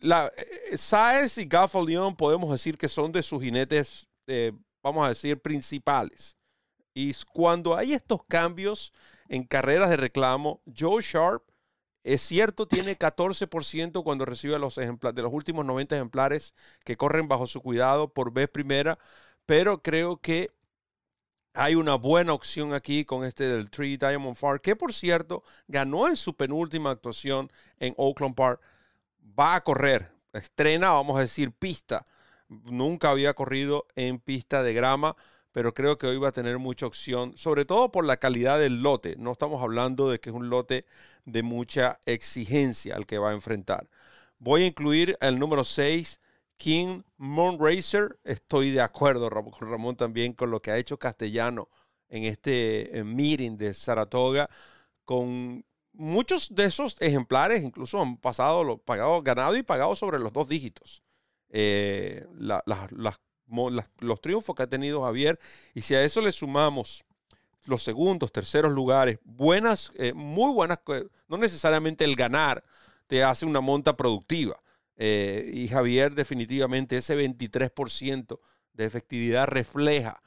la, 0.01 0.31
Saez 0.75 1.37
y 1.37 1.45
Gaffal 1.45 1.85
Leon 1.85 2.15
podemos 2.15 2.51
decir 2.51 2.77
que 2.77 2.87
son 2.87 3.11
de 3.11 3.21
sus 3.21 3.43
jinetes, 3.43 4.07
vamos 4.81 5.05
a 5.05 5.09
decir, 5.09 5.39
principales. 5.39 6.37
Y 6.93 7.13
cuando 7.31 7.75
hay 7.75 7.93
estos 7.93 8.23
cambios 8.27 8.91
en 9.27 9.43
carreras 9.43 9.89
de 9.89 9.97
reclamo, 9.97 10.61
Joe 10.75 11.01
Sharp 11.01 11.43
es 12.07 12.21
cierto, 12.21 12.69
tiene 12.69 12.97
14% 12.97 14.01
cuando 14.01 14.23
recibe 14.23 14.57
los 14.57 14.77
ejemplares, 14.77 15.13
de 15.13 15.23
los 15.23 15.33
últimos 15.33 15.65
90 15.65 15.93
ejemplares 15.95 16.53
que 16.85 16.95
corren 16.95 17.27
bajo 17.27 17.47
su 17.47 17.61
cuidado 17.61 18.07
por 18.07 18.31
vez 18.31 18.47
primera, 18.47 18.97
pero 19.45 19.81
creo 19.81 20.15
que 20.15 20.49
hay 21.53 21.75
una 21.75 21.95
buena 21.95 22.31
opción 22.31 22.73
aquí 22.73 23.03
con 23.03 23.25
este 23.25 23.49
del 23.49 23.69
Tree 23.69 23.97
Diamond 23.97 24.37
Far, 24.37 24.61
que 24.61 24.77
por 24.77 24.93
cierto 24.93 25.43
ganó 25.67 26.07
en 26.07 26.15
su 26.15 26.33
penúltima 26.33 26.91
actuación 26.91 27.51
en 27.77 27.93
Oakland 27.97 28.35
Park. 28.35 28.61
Va 29.37 29.55
a 29.55 29.63
correr, 29.65 30.09
estrena, 30.31 30.91
vamos 30.91 31.17
a 31.17 31.21
decir, 31.21 31.51
pista. 31.51 32.05
Nunca 32.47 33.09
había 33.09 33.33
corrido 33.33 33.85
en 33.97 34.19
pista 34.19 34.63
de 34.63 34.73
grama 34.73 35.17
pero 35.57 35.73
creo 35.73 35.97
que 35.97 36.05
hoy 36.05 36.19
va 36.19 36.27
a 36.27 36.31
tener 36.31 36.59
mucha 36.59 36.85
opción, 36.85 37.35
sobre 37.35 37.65
todo 37.65 37.91
por 37.91 38.05
la 38.05 38.17
calidad 38.17 38.59
del 38.59 38.83
lote. 38.83 39.15
No 39.17 39.31
estamos 39.31 39.63
hablando 39.63 40.07
de 40.07 40.19
que 40.19 40.29
es 40.29 40.35
un 40.35 40.51
lote 40.51 40.85
de 41.25 41.41
mucha 41.41 41.99
exigencia 42.05 42.95
al 42.95 43.07
que 43.07 43.17
va 43.17 43.31
a 43.31 43.33
enfrentar. 43.33 43.89
Voy 44.37 44.61
a 44.61 44.67
incluir 44.67 45.17
el 45.19 45.39
número 45.39 45.63
6, 45.63 46.19
King 46.57 47.01
Moonracer. 47.17 48.19
Estoy 48.23 48.69
de 48.69 48.81
acuerdo 48.81 49.31
con 49.31 49.67
Ramón 49.67 49.95
también 49.95 50.33
con 50.33 50.51
lo 50.51 50.61
que 50.61 50.69
ha 50.69 50.77
hecho 50.77 50.99
Castellano 50.99 51.69
en 52.07 52.25
este 52.25 53.01
meeting 53.03 53.57
de 53.57 53.73
Saratoga, 53.73 54.51
con 55.05 55.65
muchos 55.91 56.53
de 56.53 56.65
esos 56.65 56.95
ejemplares 56.99 57.63
incluso 57.63 57.99
han 57.99 58.17
pasado, 58.17 58.77
pagado, 58.77 59.23
ganado 59.23 59.57
y 59.57 59.63
pagado 59.63 59.95
sobre 59.95 60.19
los 60.19 60.31
dos 60.31 60.47
dígitos. 60.47 61.01
Eh, 61.49 62.27
los 63.47 64.21
triunfos 64.21 64.55
que 64.55 64.63
ha 64.63 64.67
tenido 64.67 65.03
Javier, 65.03 65.39
y 65.73 65.81
si 65.81 65.95
a 65.95 66.03
eso 66.03 66.21
le 66.21 66.31
sumamos 66.31 67.03
los 67.65 67.83
segundos, 67.83 68.31
terceros 68.31 68.71
lugares, 68.71 69.19
buenas, 69.23 69.91
eh, 69.95 70.13
muy 70.13 70.53
buenas, 70.53 70.79
no 71.27 71.37
necesariamente 71.37 72.05
el 72.05 72.15
ganar 72.15 72.63
te 73.07 73.23
hace 73.23 73.45
una 73.45 73.61
monta 73.61 73.95
productiva. 73.95 74.61
Eh, 74.95 75.51
y 75.53 75.67
Javier 75.67 76.15
definitivamente 76.15 76.97
ese 76.97 77.15
23% 77.15 78.39
de 78.73 78.85
efectividad 78.85 79.47
refleja 79.47 80.21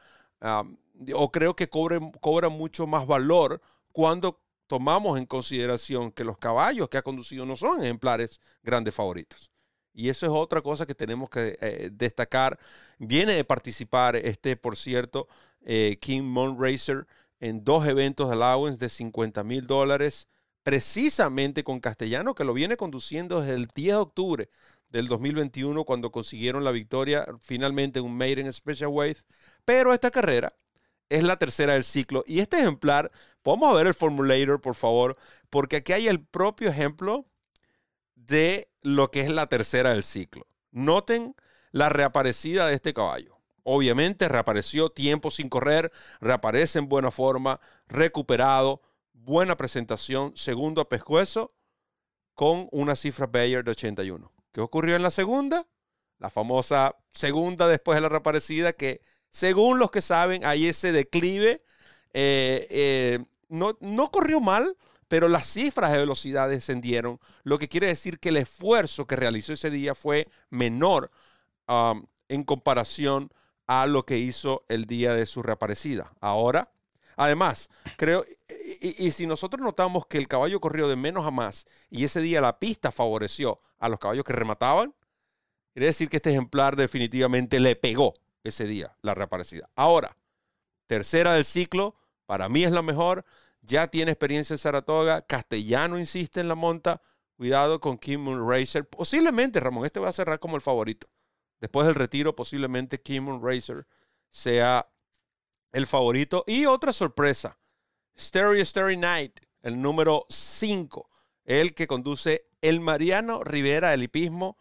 o 1.14 1.30
creo 1.30 1.56
que 1.56 1.68
cobra 1.68 2.48
mucho 2.48 2.86
más 2.86 3.06
valor 3.06 3.60
cuando 3.92 4.40
tomamos 4.66 5.18
en 5.18 5.26
consideración 5.26 6.12
que 6.12 6.24
los 6.24 6.38
caballos 6.38 6.88
que 6.88 6.98
ha 6.98 7.02
conducido 7.02 7.46
no 7.46 7.56
son 7.56 7.82
ejemplares 7.82 8.40
grandes 8.62 8.94
favoritos. 8.94 9.50
Y 9.92 10.08
eso 10.08 10.26
es 10.26 10.32
otra 10.32 10.62
cosa 10.62 10.86
que 10.86 10.94
tenemos 10.94 11.30
que 11.30 11.58
eh, 11.60 11.90
destacar. 11.92 12.58
Viene 12.98 13.32
de 13.34 13.44
participar 13.44 14.16
este, 14.16 14.56
por 14.56 14.76
cierto, 14.76 15.28
eh, 15.62 15.98
King 16.00 16.22
Mon 16.22 16.60
Racer 16.60 17.06
en 17.40 17.64
dos 17.64 17.86
eventos 17.86 18.28
de 18.28 18.34
allowance 18.34 18.78
de 18.78 18.88
50 18.88 19.42
mil 19.44 19.66
dólares, 19.66 20.28
precisamente 20.62 21.64
con 21.64 21.80
Castellano, 21.80 22.34
que 22.34 22.44
lo 22.44 22.54
viene 22.54 22.76
conduciendo 22.76 23.40
desde 23.40 23.54
el 23.54 23.66
10 23.66 23.94
de 23.94 24.00
octubre 24.00 24.48
del 24.90 25.08
2021, 25.08 25.84
cuando 25.84 26.10
consiguieron 26.10 26.64
la 26.64 26.70
victoria 26.72 27.26
finalmente 27.40 27.98
en 27.98 28.04
un 28.06 28.16
Maiden 28.16 28.52
Special 28.52 28.90
Weight. 28.90 29.18
Pero 29.64 29.94
esta 29.94 30.10
carrera 30.10 30.54
es 31.08 31.24
la 31.24 31.36
tercera 31.36 31.74
del 31.74 31.84
ciclo. 31.84 32.24
Y 32.26 32.40
este 32.40 32.58
ejemplar, 32.58 33.10
a 33.44 33.72
ver 33.74 33.86
el 33.86 33.94
formulator, 33.94 34.60
por 34.60 34.74
favor, 34.74 35.16
porque 35.50 35.76
aquí 35.76 35.92
hay 35.92 36.08
el 36.08 36.24
propio 36.24 36.70
ejemplo 36.70 37.26
de 38.30 38.70
lo 38.80 39.10
que 39.10 39.20
es 39.20 39.28
la 39.28 39.46
tercera 39.46 39.90
del 39.90 40.02
ciclo. 40.02 40.46
Noten 40.70 41.36
la 41.72 41.90
reaparecida 41.90 42.66
de 42.66 42.74
este 42.74 42.94
caballo. 42.94 43.36
Obviamente 43.62 44.28
reapareció 44.28 44.88
tiempo 44.90 45.30
sin 45.30 45.50
correr, 45.50 45.92
reaparece 46.20 46.78
en 46.78 46.88
buena 46.88 47.10
forma, 47.10 47.60
recuperado, 47.88 48.80
buena 49.12 49.56
presentación, 49.56 50.32
segundo 50.34 50.80
a 50.80 50.88
pescuezo, 50.88 51.50
con 52.34 52.68
una 52.72 52.96
cifra 52.96 53.26
Bayer 53.26 53.62
de 53.62 53.72
81. 53.72 54.32
¿Qué 54.52 54.60
ocurrió 54.62 54.96
en 54.96 55.02
la 55.02 55.10
segunda? 55.10 55.66
La 56.18 56.30
famosa 56.30 56.96
segunda 57.10 57.68
después 57.68 57.96
de 57.96 58.02
la 58.02 58.08
reaparecida 58.08 58.72
que 58.72 59.02
según 59.30 59.78
los 59.78 59.90
que 59.90 60.02
saben, 60.02 60.44
hay 60.44 60.66
ese 60.66 60.92
declive. 60.92 61.60
Eh, 62.12 62.66
eh, 62.70 63.18
no, 63.48 63.76
no 63.80 64.10
corrió 64.10 64.40
mal, 64.40 64.76
pero 65.10 65.26
las 65.28 65.44
cifras 65.44 65.90
de 65.90 65.98
velocidad 65.98 66.48
descendieron, 66.48 67.18
lo 67.42 67.58
que 67.58 67.66
quiere 67.66 67.88
decir 67.88 68.20
que 68.20 68.28
el 68.28 68.36
esfuerzo 68.36 69.08
que 69.08 69.16
realizó 69.16 69.52
ese 69.52 69.68
día 69.68 69.96
fue 69.96 70.28
menor 70.50 71.10
um, 71.66 72.06
en 72.28 72.44
comparación 72.44 73.32
a 73.66 73.88
lo 73.88 74.06
que 74.06 74.18
hizo 74.18 74.64
el 74.68 74.84
día 74.84 75.12
de 75.12 75.26
su 75.26 75.42
reaparecida. 75.42 76.12
Ahora, 76.20 76.70
además, 77.16 77.70
creo, 77.96 78.24
y, 78.80 79.04
y, 79.04 79.10
si 79.10 79.26
nosotros 79.26 79.60
notamos 79.60 80.06
que 80.06 80.16
el 80.16 80.28
caballo 80.28 80.60
corrió 80.60 80.86
de 80.86 80.94
menos 80.94 81.26
a 81.26 81.32
más 81.32 81.66
y 81.90 82.04
ese 82.04 82.20
día 82.20 82.40
la 82.40 82.60
pista 82.60 82.92
favoreció 82.92 83.60
a 83.80 83.88
los 83.88 83.98
caballos 83.98 84.22
que 84.22 84.32
remataban, 84.32 84.94
quiere 85.74 85.86
decir 85.86 86.08
que 86.08 86.18
este 86.18 86.30
ejemplar 86.30 86.76
definitivamente 86.76 87.58
le 87.58 87.74
pegó 87.74 88.14
ese 88.44 88.64
día, 88.64 88.94
la 89.02 89.14
reaparecida. 89.14 89.70
Ahora, 89.74 90.16
tercera 90.86 91.34
del 91.34 91.44
ciclo, 91.44 91.96
para 92.26 92.48
mí 92.48 92.62
es 92.62 92.70
la 92.70 92.82
mejor. 92.82 93.24
Ya 93.62 93.88
tiene 93.88 94.12
experiencia 94.12 94.54
en 94.54 94.58
Saratoga. 94.58 95.22
Castellano 95.22 95.98
insiste 95.98 96.40
en 96.40 96.48
la 96.48 96.54
monta. 96.54 97.02
Cuidado 97.36 97.80
con 97.80 97.98
Kim 97.98 98.20
Moon 98.22 98.48
Racer. 98.48 98.88
Posiblemente, 98.88 99.60
Ramón, 99.60 99.86
este 99.86 100.00
va 100.00 100.08
a 100.08 100.12
cerrar 100.12 100.40
como 100.40 100.56
el 100.56 100.62
favorito. 100.62 101.08
Después 101.60 101.86
del 101.86 101.94
retiro, 101.94 102.34
posiblemente 102.34 103.00
Kim 103.00 103.24
Moon 103.24 103.42
Racer 103.42 103.86
sea 104.30 104.90
el 105.72 105.86
favorito. 105.86 106.44
Y 106.46 106.66
otra 106.66 106.92
sorpresa. 106.92 107.58
Stereo 108.18 108.64
Starry 108.64 108.96
Night, 108.96 109.40
el 109.62 109.80
número 109.80 110.26
5. 110.28 111.08
El 111.44 111.74
que 111.74 111.86
conduce 111.86 112.46
el 112.60 112.80
Mariano 112.80 113.42
Rivera, 113.42 113.94
el 113.94 114.02
hipismo 114.02 114.58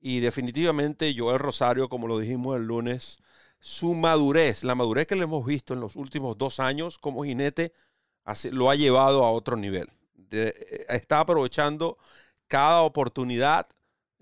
y 0.00 0.20
definitivamente 0.20 1.14
Joel 1.16 1.38
Rosario, 1.38 1.88
como 1.88 2.06
lo 2.06 2.18
dijimos 2.18 2.56
el 2.56 2.66
lunes, 2.66 3.18
su 3.58 3.94
madurez, 3.94 4.62
la 4.62 4.74
madurez 4.74 5.06
que 5.06 5.16
le 5.16 5.24
hemos 5.24 5.44
visto 5.44 5.74
en 5.74 5.80
los 5.80 5.96
últimos 5.96 6.38
dos 6.38 6.60
años 6.60 6.98
como 6.98 7.24
jinete, 7.24 7.72
lo 8.50 8.70
ha 8.70 8.74
llevado 8.74 9.24
a 9.24 9.30
otro 9.30 9.56
nivel. 9.56 9.90
Eh, 10.30 10.86
está 10.88 11.20
aprovechando 11.20 11.98
cada 12.48 12.82
oportunidad, 12.82 13.66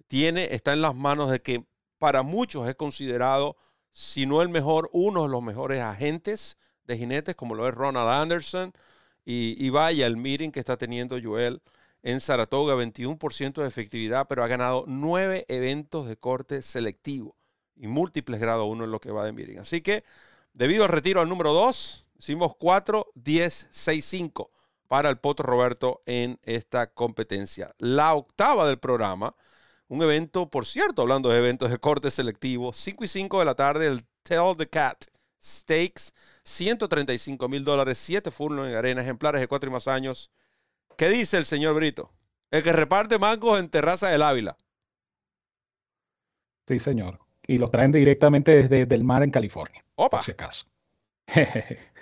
tiene, 0.09 0.55
está 0.55 0.73
en 0.73 0.83
las 0.83 0.95
manos 0.95 1.31
de 1.31 1.40
que 1.40 1.64
para 1.99 2.23
muchos 2.23 2.69
es 2.69 2.75
considerado, 2.75 3.57
si 3.93 4.27
no 4.27 4.43
el 4.43 4.49
mejor, 4.49 4.90
uno 4.93 5.23
de 5.23 5.29
los 5.29 5.43
mejores 5.43 5.81
agentes 5.81 6.59
de 6.85 6.99
jinetes, 6.99 7.35
como 7.35 7.55
lo 7.55 7.69
es 7.69 7.75
Ronald 7.75 8.09
Anderson. 8.09 8.73
Y, 9.25 9.57
y 9.59 9.71
vaya 9.71 10.07
el 10.07 10.19
meeting 10.19 10.51
que 10.51 10.61
está 10.61 10.77
teniendo 10.77 11.17
Joel 11.23 11.62
en 12.03 12.21
Saratoga, 12.21 12.75
21% 12.75 13.62
de 13.62 13.69
efectividad, 13.69 14.27
pero 14.29 14.45
ha 14.45 14.49
ganado 14.49 14.85
nueve 14.87 15.47
eventos 15.49 16.07
de 16.07 16.19
corte 16.19 16.61
selectivo 16.61 17.35
y 17.77 17.87
múltiples 17.87 18.40
grado 18.40 18.67
1 18.67 18.85
en 18.85 18.90
lo 18.90 19.01
que 19.01 19.11
va 19.11 19.25
de 19.25 19.33
Miren. 19.33 19.59
Así 19.59 19.81
que, 19.81 20.05
debido 20.53 20.85
al 20.85 20.90
retiro 20.90 21.21
al 21.21 21.29
número 21.29 21.53
2, 21.53 22.04
hicimos 22.18 22.55
4, 22.57 23.12
10, 23.14 23.68
6, 23.70 24.05
5 24.05 24.50
para 24.88 25.09
el 25.09 25.18
Potro 25.18 25.46
Roberto 25.46 26.03
en 26.07 26.38
esta 26.42 26.87
competencia. 26.88 27.74
La 27.79 28.14
octava 28.14 28.66
del 28.66 28.79
programa, 28.79 29.35
un 29.88 30.03
evento, 30.03 30.50
por 30.50 30.66
cierto, 30.66 31.03
hablando 31.03 31.29
de 31.29 31.38
eventos 31.38 31.70
de 31.70 31.79
corte 31.79 32.11
selectivo, 32.11 32.72
5 32.72 33.05
y 33.05 33.09
5 33.09 33.38
de 33.38 33.44
la 33.44 33.55
tarde, 33.55 33.87
el 33.87 34.05
Tell 34.22 34.57
the 34.57 34.68
Cat 34.68 35.05
Stakes, 35.42 36.12
135 36.44 37.48
mil 37.48 37.64
dólares, 37.64 37.98
7 37.98 38.31
furlong 38.31 38.68
en 38.68 38.77
arena, 38.77 39.03
ejemplares 39.03 39.40
de 39.40 39.48
4 39.48 39.68
y 39.68 39.72
más 39.72 39.88
años. 39.88 40.31
¿Qué 40.96 41.09
dice 41.09 41.37
el 41.37 41.44
señor 41.44 41.74
Brito? 41.74 42.11
El 42.50 42.62
que 42.62 42.72
reparte 42.72 43.18
mangos 43.18 43.59
en 43.59 43.68
Terraza 43.68 44.09
del 44.09 44.22
Ávila. 44.22 44.57
Sí, 46.66 46.79
señor. 46.79 47.20
Y 47.46 47.59
los 47.59 47.70
traen 47.70 47.92
directamente 47.92 48.62
desde 48.68 48.94
el 48.94 49.05
mar 49.05 49.22
en 49.22 49.31
California. 49.31 49.85
Opa. 49.96 50.18
Por 50.18 50.24
si 50.24 50.33
acaso. 50.33 50.66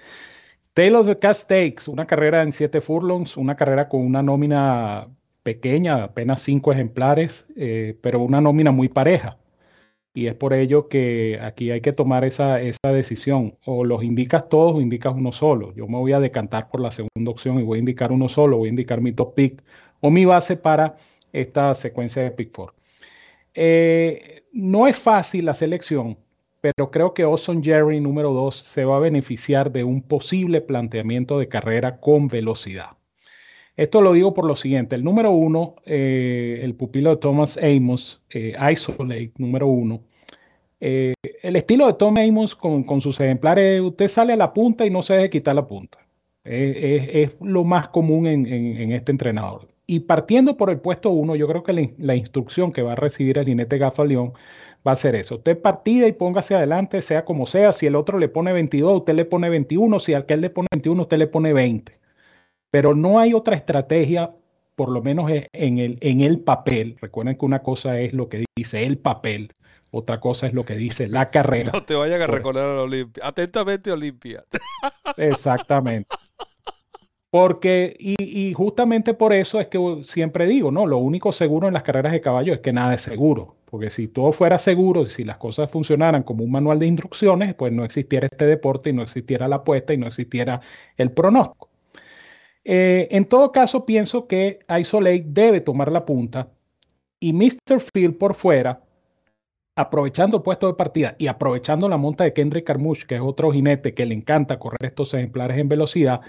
Tale 0.75 0.95
of 0.97 1.07
the 1.07 1.19
Cast 1.19 1.43
Stakes, 1.43 1.88
una 1.88 2.07
carrera 2.07 2.43
en 2.43 2.53
siete 2.53 2.81
furlongs, 2.81 3.37
una 3.37 3.57
carrera 3.57 3.88
con 3.88 4.01
una 4.01 4.23
nómina 4.23 5.09
pequeña, 5.43 6.05
apenas 6.05 6.43
cinco 6.43 6.73
ejemplares, 6.73 7.47
eh, 7.57 7.99
pero 8.01 8.21
una 8.21 8.41
nómina 8.41 8.73
muy 8.73 8.88
pareja. 8.88 9.38
Y 10.15 10.27
es 10.27 10.35
por 10.35 10.53
ello 10.53 10.88
que 10.88 11.38
aquí 11.43 11.71
hay 11.71 11.81
que 11.81 11.93
tomar 11.93 12.25
esa, 12.25 12.61
esa 12.61 12.93
decisión. 12.93 13.57
O 13.65 13.85
los 13.85 14.03
indicas 14.03 14.49
todos 14.49 14.77
o 14.77 14.81
indicas 14.81 15.15
uno 15.15 15.33
solo. 15.33 15.75
Yo 15.75 15.87
me 15.88 15.99
voy 15.99 16.12
a 16.12 16.21
decantar 16.21 16.69
por 16.71 16.81
la 16.81 16.91
segunda 16.91 17.31
opción 17.31 17.59
y 17.59 17.62
voy 17.62 17.79
a 17.79 17.81
indicar 17.81 18.12
uno 18.12 18.29
solo. 18.29 18.59
Voy 18.59 18.69
a 18.69 18.71
indicar 18.71 19.01
mi 19.01 19.12
top 19.12 19.35
pick 19.35 19.62
o 20.01 20.11
mi 20.11 20.25
base 20.27 20.57
para 20.57 20.97
esta 21.33 21.75
secuencia 21.75 22.23
de 22.23 22.31
pick 22.31 22.55
four. 22.55 22.75
Eh, 23.55 24.45
no 24.53 24.87
es 24.87 24.97
fácil 24.97 25.47
la 25.47 25.55
selección, 25.55 26.19
pero 26.62 26.90
creo 26.92 27.12
que 27.12 27.25
Awesome 27.25 27.61
Jerry 27.62 28.01
número 28.01 28.33
2 28.33 28.55
se 28.55 28.85
va 28.85 28.96
a 28.96 29.01
beneficiar 29.01 29.72
de 29.72 29.83
un 29.83 30.01
posible 30.01 30.61
planteamiento 30.61 31.38
de 31.40 31.48
carrera 31.48 31.98
con 32.01 32.29
velocidad. 32.29 32.92
Esto 33.77 34.01
lo 34.01 34.12
digo 34.12 34.33
por 34.33 34.46
lo 34.46 34.55
siguiente. 34.55 34.94
El 34.94 35.03
número 35.03 35.33
uno, 35.33 35.75
eh, 35.87 36.61
el 36.62 36.75
pupilo 36.77 37.11
de 37.11 37.16
Thomas 37.16 37.59
Amos, 37.59 38.22
eh, 38.31 38.55
Isolate, 38.72 39.33
número 39.38 39.66
uno. 39.66 40.03
Eh, 40.81 41.14
el 41.42 41.57
estilo 41.57 41.88
de 41.88 41.94
Tom 41.94 42.16
Amos 42.16 42.55
con, 42.55 43.01
sus 43.01 43.18
ejemplares, 43.18 43.81
usted 43.81 44.07
sale 44.07 44.33
a 44.35 44.37
la 44.37 44.55
punta 44.55 44.87
y 44.87 44.90
no 44.90 45.03
se 45.03 45.14
deje 45.14 45.31
quitar 45.31 45.57
la 45.57 45.66
punta. 45.66 45.98
es, 46.44 47.33
lo 47.40 47.64
más 47.64 47.88
común 47.88 48.27
en, 48.27 48.92
este 48.92 49.11
entrenador. 49.11 49.68
Y 49.87 50.01
partiendo 50.01 50.57
por 50.57 50.70
el 50.70 50.79
puesto 50.81 51.11
uno, 51.11 51.35
yo 51.35 51.48
creo 51.48 51.64
que 51.64 51.92
la, 51.98 52.14
instrucción 52.14 52.72
que 52.72 52.83
va 52.83 52.92
a 52.92 52.96
recibir 52.96 53.38
el 53.38 53.46
jinete 53.46 53.79
Gafaleón 53.79 54.33
va 54.87 54.92
a 54.92 54.97
ser 54.97 55.14
eso. 55.14 55.37
Usted 55.37 55.61
partida 55.61 56.07
y 56.09 56.12
póngase 56.12 56.55
adelante, 56.55 57.03
sea 57.03 57.25
como 57.25 57.47
sea. 57.47 57.73
Si 57.73 57.87
el 57.87 57.97
otro 57.97 58.18
le 58.18 58.29
pone 58.29 58.53
22, 58.53 58.99
usted 58.99 59.14
le 59.14 59.25
pone 59.25 59.49
21. 59.49 59.99
Si 60.01 60.14
al 60.14 60.27
que 60.27 60.35
él 60.35 60.40
le 60.40 60.51
pone 60.51 60.68
21, 60.73 61.03
usted 61.03 61.18
le 61.18 61.27
pone 61.27 61.53
20 61.53 62.03
pero 62.73 62.95
no 62.95 63.21
hay 63.21 63.35
otra 63.35 63.55
estrategia, 63.55 64.35
por 64.77 64.88
lo 64.88 65.03
menos 65.03 65.31
en 65.31 65.79
el, 65.79 65.99
en 66.01 66.23
el 66.23 66.40
papel. 66.40 66.97
Recuerden 67.03 67.37
que 67.37 67.45
una 67.45 67.62
cosa 67.62 68.01
es 68.01 68.14
lo 68.14 68.31
que 68.31 68.47
dice 68.57 68.85
el 68.85 68.97
papel, 68.97 69.53
Otra 69.90 70.21
cosa 70.21 70.47
es 70.47 70.55
lo 70.55 70.64
que 70.64 70.75
dice 70.75 71.07
la 71.07 71.29
carrera. 71.29 71.71
No 71.75 71.85
te 71.85 71.95
vayan 71.95 72.23
a 72.23 72.27
recordar 72.27 72.71
a 72.71 72.75
la 72.75 72.83
Olimpia. 72.83 73.27
Atentamente, 73.27 73.92
Olimpia. 73.92 74.42
Exactamente. 75.18 76.09
Porque, 77.33 77.97
y, 77.99 78.53
justamente 78.53 79.14
por 79.14 79.33
eso 79.33 79.59
es 79.59 79.68
que 79.68 79.79
siempre 80.03 80.47
digo, 80.47 80.71
¿no? 80.71 80.87
Lo 80.87 80.99
único 80.99 81.33
seguro 81.33 81.66
en 81.66 81.73
las 81.73 81.83
carreras 81.83 82.12
de 82.12 82.21
caballo 82.21 82.53
es 82.53 82.61
que 82.61 82.75
nada 82.75 82.92
es 82.95 83.01
seguro. 83.01 83.57
Porque 83.71 83.88
si 83.88 84.07
todo 84.07 84.33
fuera 84.33 84.59
seguro, 84.59 85.07
si 85.07 85.25
las 85.25 85.38
cosas 85.38 85.71
funcionaran 85.71 86.25
como 86.25 86.45
un 86.45 86.51
manual 86.51 86.79
de 86.79 86.88
instrucciones, 86.88 87.55
pues 87.55 87.73
no 87.73 87.87
existiera 87.87 88.29
este 88.31 88.45
deporte 88.45 88.90
y 88.90 88.92
no 88.92 89.03
existiera 89.03 89.49
la 89.49 89.57
apuesta 89.57 89.95
y 89.95 89.97
no 89.97 90.09
existiera 90.09 90.61
el 90.99 91.11
pronóstico. 91.12 91.71
Eh, 92.64 93.09
en 93.11 93.25
todo 93.25 93.51
caso, 93.51 93.87
pienso 93.87 94.27
que 94.27 94.59
Isolate 94.68 95.25
debe 95.27 95.62
tomar 95.62 95.90
la 95.90 96.05
punta 96.05 96.51
y 97.18 97.33
Mr. 97.33 97.81
Field 97.95 98.18
por 98.18 98.35
fuera, 98.35 98.83
aprovechando 99.75 100.37
el 100.37 100.42
puesto 100.42 100.66
de 100.66 100.75
partida 100.75 101.16
y 101.18 101.29
aprovechando 101.29 101.88
la 101.88 101.97
monta 101.97 102.25
de 102.25 102.35
Kendrick 102.35 102.66
Carmouche, 102.66 103.07
que 103.07 103.14
es 103.14 103.23
otro 103.23 103.53
jinete 103.53 103.95
que 103.95 104.05
le 104.05 104.14
encanta 104.14 104.59
correr 104.59 104.90
estos 104.90 105.14
ejemplares 105.14 105.57
en 105.57 105.68
velocidad, 105.71 106.21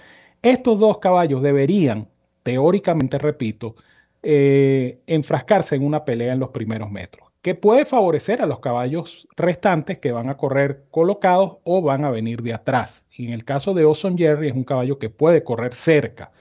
estos 0.43 0.79
dos 0.79 0.99
caballos 0.99 1.41
deberían, 1.41 2.09
teóricamente, 2.43 3.17
repito, 3.17 3.75
eh, 4.21 4.99
enfrascarse 5.07 5.75
en 5.75 5.85
una 5.85 6.05
pelea 6.05 6.33
en 6.33 6.39
los 6.39 6.49
primeros 6.49 6.91
metros, 6.91 7.29
que 7.41 7.55
puede 7.55 7.85
favorecer 7.85 8.41
a 8.41 8.45
los 8.45 8.59
caballos 8.59 9.27
restantes 9.35 9.97
que 9.99 10.11
van 10.11 10.29
a 10.29 10.37
correr 10.37 10.85
colocados 10.91 11.57
o 11.63 11.81
van 11.81 12.05
a 12.05 12.11
venir 12.11 12.41
de 12.41 12.53
atrás. 12.53 13.05
Y 13.11 13.25
en 13.25 13.33
el 13.33 13.45
caso 13.45 13.73
de 13.73 13.85
Ozone 13.85 14.17
Jerry 14.17 14.49
es 14.49 14.55
un 14.55 14.63
caballo 14.63 14.99
que 14.99 15.09
puede 15.09 15.43
correr 15.43 15.73
cerca, 15.73 16.31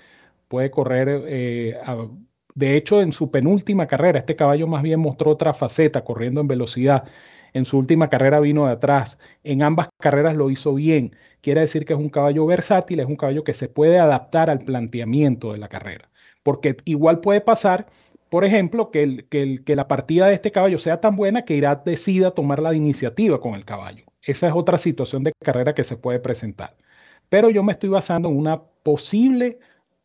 puede 0.49 0.71
correr, 0.71 1.25
eh, 1.27 1.77
de 2.55 2.77
hecho 2.77 3.01
en 3.01 3.13
su 3.13 3.31
penúltima 3.31 3.87
carrera, 3.87 4.19
este 4.19 4.37
caballo 4.37 4.67
más 4.67 4.83
bien 4.83 5.01
mostró 5.01 5.31
otra 5.31 5.55
faceta 5.55 6.05
corriendo 6.05 6.41
en 6.41 6.49
velocidad. 6.49 7.05
En 7.53 7.65
su 7.65 7.79
última 7.79 8.09
carrera 8.09 8.41
vino 8.41 8.67
de 8.67 8.73
atrás, 8.73 9.19
en 9.45 9.63
ambas 9.63 9.89
carreras 10.01 10.35
lo 10.35 10.51
hizo 10.51 10.75
bien 10.75 11.15
quiere 11.43 11.61
decir 11.61 11.85
que 11.85 11.93
es 11.93 11.99
un 11.99 12.09
caballo 12.09 12.47
versátil, 12.47 13.01
es 13.01 13.07
un 13.07 13.17
caballo 13.17 13.45
que 13.45 13.53
se 13.53 13.69
puede 13.69 13.99
adaptar 13.99 14.49
al 14.49 14.61
planteamiento 14.61 15.53
de 15.53 15.59
la 15.59 15.69
carrera. 15.69 16.09
Porque 16.43 16.77
igual 16.87 17.21
puede 17.21 17.41
pasar, 17.41 17.87
por 18.31 18.45
ejemplo, 18.45 18.91
que, 18.91 19.27
que, 19.29 19.77
la 19.77 19.89
partida 19.89 20.27
de 20.27 20.35
este 20.35 20.53
caballo 20.53 20.79
sea 20.79 21.01
tan 21.01 21.17
buena 21.17 21.45
que 21.45 21.55
Irá 21.55 21.77
decida 21.77 22.31
tomar 22.31 22.61
la 22.61 22.75
iniciativa 22.75 23.41
con 23.41 23.55
el 23.55 23.65
caballo. 23.65 24.05
Esa 24.23 24.49
es 24.49 24.55
otra 24.55 24.79
situación 24.79 25.25
de 25.25 25.33
carrera 25.45 25.75
que 25.75 25.85
se 25.85 25.97
puede 25.97 26.21
presentar. 26.21 26.77
Pero 27.29 27.51
yo 27.51 27.63
me 27.63 27.73
estoy 27.73 27.91
basando 27.91 28.29
en 28.29 28.37
una 28.37 28.63
posible 28.83 29.59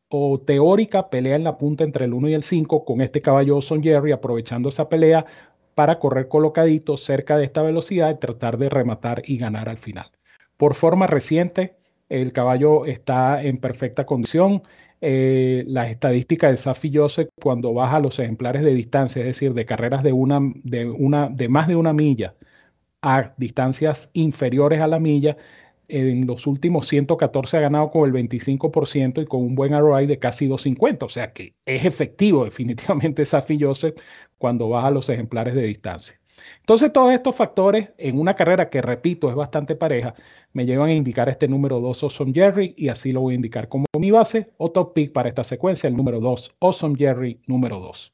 o 0.10 0.40
teórica 0.40 1.10
pelea 1.10 1.36
en 1.36 1.44
la 1.44 1.58
punta 1.58 1.84
entre 1.84 2.06
el 2.06 2.14
1 2.14 2.30
y 2.30 2.34
el 2.34 2.44
5 2.44 2.86
con 2.86 3.02
este 3.02 3.22
caballo 3.22 3.62
Son 3.62 3.84
Jerry, 3.84 4.12
aprovechando 4.12 4.70
esa 4.70 4.90
pelea 4.90 5.26
para 5.78 6.00
correr 6.00 6.28
colocadito 6.28 6.98
cerca 6.98 7.38
de 7.38 7.46
esta 7.46 7.62
velocidad 7.62 8.10
y 8.10 8.20
tratar 8.20 8.58
de 8.58 8.68
rematar 8.68 9.22
y 9.28 9.38
ganar 9.38 9.70
al 9.70 9.78
final. 9.78 10.10
Por 10.58 10.74
forma 10.74 11.06
reciente, 11.06 11.76
el 12.10 12.34
caballo 12.34 12.88
está 12.88 13.44
en 13.44 13.60
perfecta 13.60 14.08
condición. 14.08 14.64
Eh, 15.02 15.66
las 15.68 15.92
estadísticas 15.92 16.50
de 16.50 16.58
Safi 16.58 16.92
Joseph 16.92 17.30
cuando 17.40 17.76
baja 17.76 18.00
los 18.00 18.18
ejemplares 18.18 18.64
de 18.64 18.74
distancia, 18.74 19.20
es 19.20 19.28
decir, 19.28 19.54
de 19.54 19.68
carreras 19.68 20.02
de, 20.02 20.14
una, 20.14 20.40
de, 20.64 20.90
una, 20.90 21.30
de 21.30 21.48
más 21.48 21.68
de 21.68 21.76
una 21.76 21.94
milla 21.94 22.34
a 23.04 23.36
distancias 23.38 24.10
inferiores 24.14 24.82
a 24.82 24.88
la 24.88 24.98
milla, 24.98 25.38
en 25.90 26.26
los 26.26 26.48
últimos 26.48 26.88
114 26.88 27.58
ha 27.58 27.60
ganado 27.62 27.92
con 27.92 28.06
el 28.10 28.14
25% 28.14 29.22
y 29.22 29.26
con 29.26 29.42
un 29.42 29.56
buen 29.56 29.78
ROI 29.78 30.08
de 30.08 30.20
casi 30.20 30.48
250. 30.48 31.06
O 31.06 31.10
sea 31.10 31.34
que 31.34 31.54
es 31.66 31.86
efectivo 31.86 32.46
definitivamente 32.46 33.26
Safi 33.26 33.60
Joseph 33.62 33.96
cuando 34.38 34.70
baja 34.70 34.92
los 34.92 35.10
ejemplares 35.10 35.54
de 35.56 35.64
distancia. 35.64 36.20
Entonces, 36.60 36.92
todos 36.94 37.14
estos 37.14 37.36
factores 37.36 37.90
en 37.98 38.20
una 38.20 38.36
carrera 38.36 38.70
que, 38.70 38.82
repito, 38.82 39.30
es 39.30 39.36
bastante 39.36 39.76
pareja, 39.76 40.14
me 40.54 40.66
llevan 40.66 40.90
a 40.90 40.94
indicar 40.94 41.30
este 41.30 41.48
número 41.48 41.80
2 41.80 42.04
Awesome 42.04 42.34
Jerry 42.34 42.74
y 42.78 42.90
así 42.90 43.12
lo 43.12 43.22
voy 43.22 43.34
a 43.34 43.36
indicar 43.36 43.68
como 43.68 43.86
mi 43.98 44.12
base 44.12 44.52
o 44.58 44.72
top 44.72 44.94
pick 44.94 45.12
para 45.12 45.30
esta 45.30 45.44
secuencia, 45.44 45.88
el 45.88 45.96
número 45.96 46.20
2 46.20 46.56
Awesome 46.60 46.96
Jerry 46.98 47.40
número 47.48 47.80
2. 47.80 48.14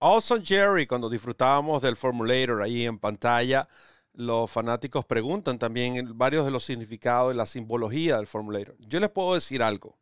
Awesome 0.00 0.44
Jerry, 0.44 0.86
cuando 0.86 1.08
disfrutábamos 1.08 1.82
del 1.82 1.96
Formulator 1.96 2.62
ahí 2.62 2.84
en 2.84 2.98
pantalla, 2.98 3.68
los 4.12 4.50
fanáticos 4.50 5.04
preguntan 5.04 5.58
también 5.58 6.16
varios 6.16 6.44
de 6.44 6.50
los 6.50 6.64
significados 6.64 7.32
y 7.32 7.36
la 7.36 7.46
simbología 7.46 8.16
del 8.16 8.26
Formulator. 8.26 8.76
Yo 8.78 9.00
les 9.00 9.10
puedo 9.10 9.34
decir 9.34 9.62
algo. 9.62 9.96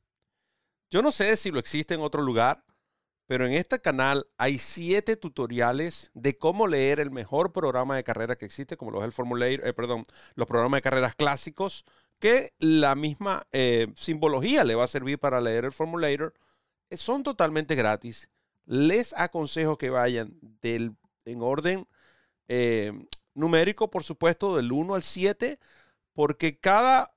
Yo 0.90 1.02
no 1.02 1.10
sé 1.10 1.36
si 1.36 1.50
lo 1.50 1.58
existe 1.58 1.94
en 1.94 2.00
otro 2.00 2.22
lugar, 2.22 2.64
pero 3.26 3.46
en 3.46 3.52
este 3.52 3.80
canal 3.80 4.26
hay 4.36 4.58
siete 4.58 5.16
tutoriales 5.16 6.10
de 6.14 6.36
cómo 6.36 6.66
leer 6.66 7.00
el 7.00 7.10
mejor 7.10 7.52
programa 7.52 7.96
de 7.96 8.04
carrera 8.04 8.36
que 8.36 8.44
existe, 8.44 8.76
como 8.76 8.90
lo 8.90 9.00
es 9.00 9.06
el 9.06 9.12
Formulator, 9.12 9.66
eh, 9.66 9.72
perdón, 9.72 10.04
los 10.34 10.46
programas 10.46 10.78
de 10.78 10.82
carreras 10.82 11.14
clásicos, 11.14 11.84
que 12.18 12.52
la 12.58 12.94
misma 12.94 13.46
eh, 13.52 13.88
simbología 13.96 14.64
le 14.64 14.74
va 14.74 14.84
a 14.84 14.88
servir 14.88 15.18
para 15.18 15.40
leer 15.40 15.64
el 15.64 15.72
Formulator. 15.72 16.34
Eh, 16.90 16.96
son 16.96 17.22
totalmente 17.22 17.74
gratis. 17.74 18.28
Les 18.66 19.14
aconsejo 19.16 19.78
que 19.78 19.90
vayan 19.90 20.38
del, 20.60 20.94
en 21.24 21.42
orden 21.42 21.86
numérico, 23.34 23.90
por 23.90 24.04
supuesto, 24.04 24.56
del 24.56 24.70
1 24.70 24.94
al 24.94 25.02
7, 25.02 25.58
porque 26.12 26.58
cada 26.58 27.13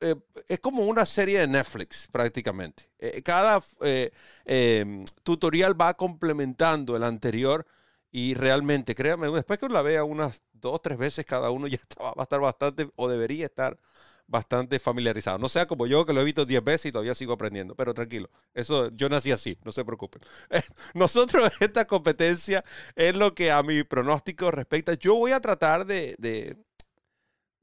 eh, 0.00 0.14
es 0.48 0.60
como 0.60 0.84
una 0.84 1.04
serie 1.06 1.40
de 1.40 1.48
Netflix 1.48 2.08
prácticamente. 2.10 2.90
Eh, 2.98 3.22
cada 3.22 3.62
eh, 3.80 4.10
em, 4.44 5.04
tutorial 5.22 5.80
va 5.80 5.94
complementando 5.94 6.96
el 6.96 7.02
anterior 7.02 7.66
y 8.10 8.34
realmente, 8.34 8.94
créanme, 8.94 9.28
después 9.30 9.58
que 9.58 9.68
la 9.68 9.82
vea 9.82 10.04
unas 10.04 10.42
dos, 10.52 10.80
tres 10.82 10.98
veces 10.98 11.26
cada 11.26 11.50
uno, 11.50 11.66
ya 11.68 11.78
va 12.00 12.14
a 12.16 12.22
estar 12.22 12.40
bastante 12.40 12.90
o 12.96 13.08
debería 13.08 13.46
estar 13.46 13.78
bastante 14.26 14.78
familiarizado. 14.78 15.38
No 15.38 15.48
sea 15.48 15.66
como 15.66 15.86
yo 15.86 16.04
que 16.06 16.12
lo 16.12 16.20
he 16.20 16.24
visto 16.24 16.44
diez 16.44 16.62
veces 16.62 16.86
y 16.86 16.92
todavía 16.92 17.14
sigo 17.14 17.32
aprendiendo, 17.32 17.74
pero 17.74 17.94
tranquilo, 17.94 18.30
eso 18.54 18.90
yo 18.90 19.08
nací 19.08 19.32
así, 19.32 19.58
no 19.64 19.72
se 19.72 19.84
preocupen. 19.84 20.22
Nosotros 20.94 21.50
esta 21.60 21.86
competencia 21.86 22.64
es 22.94 23.16
lo 23.16 23.34
que 23.34 23.50
a 23.50 23.62
mi 23.62 23.82
pronóstico 23.84 24.50
respecta. 24.50 24.94
Yo 24.94 25.14
voy 25.14 25.32
a 25.32 25.40
tratar 25.40 25.86
de 25.86 26.56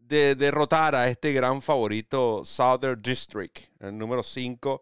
derrotar 0.08 0.96
a 0.96 1.10
este 1.10 1.32
gran 1.32 1.62
favorito 1.62 2.44
Southern 2.46 3.02
District, 3.02 3.58
el 3.80 3.98
número 3.98 4.24
5, 4.24 4.82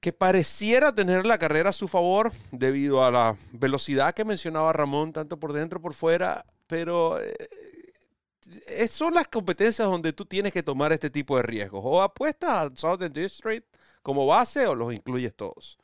que 0.00 0.12
pareciera 0.12 0.94
tener 0.94 1.26
la 1.26 1.38
carrera 1.38 1.70
a 1.70 1.72
su 1.72 1.88
favor 1.88 2.32
debido 2.52 3.04
a 3.04 3.10
la 3.10 3.36
velocidad 3.52 4.14
que 4.14 4.24
mencionaba 4.24 4.72
Ramón, 4.72 5.12
tanto 5.12 5.38
por 5.38 5.52
dentro 5.52 5.80
como 5.80 5.90
por 5.90 5.94
fuera, 5.94 6.44
pero 6.66 7.20
eh, 7.20 8.88
son 8.88 9.14
las 9.14 9.28
competencias 9.28 9.88
donde 9.88 10.12
tú 10.12 10.24
tienes 10.24 10.52
que 10.52 10.62
tomar 10.62 10.92
este 10.92 11.10
tipo 11.10 11.36
de 11.36 11.42
riesgos. 11.42 11.82
O 11.84 12.02
apuestas 12.02 12.50
a 12.50 12.70
Southern 12.74 13.12
District 13.12 13.66
como 14.02 14.26
base 14.26 14.66
o 14.66 14.74
los 14.74 14.92
incluyes 14.92 15.34
todos. 15.34 15.78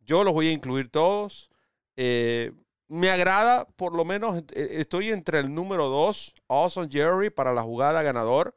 Yo 0.00 0.22
los 0.22 0.32
voy 0.32 0.48
a 0.48 0.52
incluir 0.52 0.90
todos. 0.90 1.50
Eh, 1.96 2.52
me 2.88 3.10
agrada, 3.10 3.66
por 3.76 3.94
lo 3.94 4.04
menos 4.04 4.42
eh, 4.52 4.68
estoy 4.72 5.10
entre 5.10 5.38
el 5.38 5.54
número 5.54 5.88
2, 5.88 6.34
Awesome 6.48 6.88
Jerry, 6.90 7.30
para 7.30 7.52
la 7.52 7.62
jugada 7.62 8.02
ganador, 8.02 8.54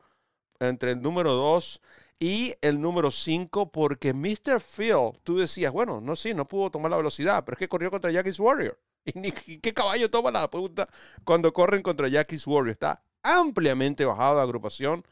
entre 0.60 0.92
el 0.92 1.02
número 1.02 1.34
2 1.34 1.82
y 2.20 2.56
el 2.62 2.82
número 2.82 3.12
5, 3.12 3.72
porque 3.72 4.14
Mr. 4.14 4.60
Phil, 4.60 5.20
tú 5.24 5.38
decías, 5.38 5.72
bueno, 5.72 6.02
no, 6.02 6.16
sí, 6.16 6.34
no 6.34 6.48
pudo 6.48 6.72
tomar 6.72 6.92
la 6.92 6.98
velocidad, 6.98 7.44
pero 7.46 7.56
es 7.56 7.60
que 7.60 7.70
corrió 7.70 7.92
contra 7.92 8.12
Jackie's 8.12 8.40
Warrior. 8.40 8.78
¿Y 9.06 9.60
qué 9.60 9.74
caballo 9.74 10.10
toma 10.10 10.32
la 10.32 10.50
punta 10.50 10.88
cuando 11.24 11.54
corren 11.54 11.82
contra 11.82 12.08
Jackie's 12.08 12.46
Warrior? 12.48 12.72
Está 12.72 13.04
ampliamente 13.24 14.06
bajado 14.06 14.38
de 14.38 14.42
agrupación. 14.42 15.06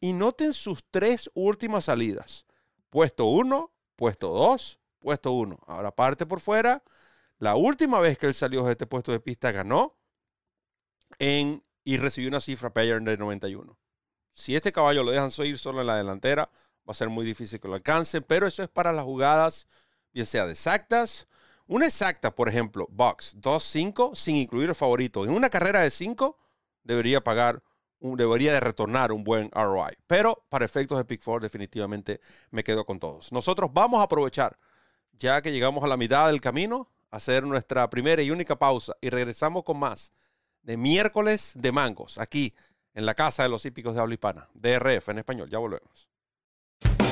Y 0.00 0.12
noten 0.12 0.52
sus 0.52 0.84
tres 0.90 1.28
últimas 1.34 1.86
salidas. 1.86 2.46
Puesto 2.90 3.24
1, 3.26 3.72
puesto 3.96 4.28
2, 4.28 4.78
puesto 5.00 5.32
1. 5.32 5.58
Ahora 5.66 5.90
parte 5.90 6.24
por 6.24 6.40
fuera 6.40 6.82
la 7.38 7.54
última 7.54 8.00
vez 8.00 8.18
que 8.18 8.26
él 8.26 8.34
salió 8.34 8.64
de 8.64 8.72
este 8.72 8.86
puesto 8.86 9.12
de 9.12 9.20
pista 9.20 9.52
ganó 9.52 9.96
en, 11.18 11.64
y 11.84 11.96
recibió 11.96 12.28
una 12.28 12.40
cifra 12.40 12.72
payer 12.72 13.00
de 13.02 13.16
91. 13.16 13.78
Si 14.34 14.54
este 14.54 14.72
caballo 14.72 15.02
lo 15.02 15.10
dejan 15.10 15.30
ir 15.46 15.58
solo 15.58 15.80
en 15.80 15.86
la 15.86 15.96
delantera, 15.96 16.50
va 16.88 16.92
a 16.92 16.94
ser 16.94 17.08
muy 17.08 17.24
difícil 17.24 17.60
que 17.60 17.68
lo 17.68 17.74
alcancen, 17.74 18.22
pero 18.22 18.46
eso 18.46 18.62
es 18.62 18.68
para 18.68 18.92
las 18.92 19.04
jugadas, 19.04 19.66
bien 20.12 20.26
sea 20.26 20.46
de 20.46 20.52
exactas. 20.52 21.26
Una 21.66 21.86
exacta, 21.86 22.34
por 22.34 22.48
ejemplo, 22.48 22.86
box 22.90 23.36
2-5, 23.40 24.14
sin 24.14 24.36
incluir 24.36 24.70
el 24.70 24.74
favorito. 24.74 25.24
En 25.24 25.30
una 25.30 25.50
carrera 25.50 25.82
de 25.82 25.90
5, 25.90 26.38
debería 26.82 27.22
pagar, 27.22 27.62
debería 28.00 28.52
de 28.52 28.60
retornar 28.60 29.12
un 29.12 29.22
buen 29.22 29.50
ROI. 29.50 29.98
Pero 30.06 30.46
para 30.48 30.64
efectos 30.64 30.96
de 30.98 31.04
Pick 31.04 31.22
4, 31.22 31.42
definitivamente 31.42 32.20
me 32.50 32.64
quedo 32.64 32.86
con 32.86 32.98
todos. 32.98 33.32
Nosotros 33.32 33.70
vamos 33.72 34.00
a 34.00 34.04
aprovechar, 34.04 34.58
ya 35.12 35.42
que 35.42 35.52
llegamos 35.52 35.84
a 35.84 35.88
la 35.88 35.96
mitad 35.96 36.28
del 36.28 36.40
camino, 36.40 36.88
hacer 37.10 37.44
nuestra 37.44 37.88
primera 37.90 38.22
y 38.22 38.30
única 38.30 38.58
pausa 38.58 38.94
y 39.00 39.10
regresamos 39.10 39.64
con 39.64 39.78
más 39.78 40.12
de 40.62 40.76
miércoles 40.76 41.52
de 41.54 41.72
mangos 41.72 42.18
aquí 42.18 42.54
en 42.94 43.06
la 43.06 43.14
Casa 43.14 43.44
de 43.44 43.48
los 43.48 43.64
Hípicos 43.64 43.94
de 43.94 44.00
Habla 44.00 44.14
Hispana, 44.14 44.48
DRF 44.54 45.08
en 45.10 45.18
español. 45.18 45.48
Ya 45.48 45.58
volvemos. 45.58 46.08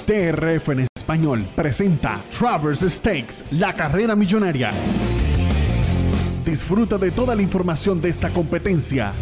DRF 0.06 0.68
en 0.70 0.86
español 0.94 1.48
presenta 1.54 2.22
Travers 2.30 2.80
Stakes, 2.80 3.44
la 3.50 3.74
carrera 3.74 4.14
millonaria 4.14 4.70
Disfruta 6.46 6.96
de 6.96 7.10
toda 7.10 7.34
la 7.34 7.42
información 7.42 8.00
de 8.00 8.08
esta 8.08 8.30
competencia 8.30 9.12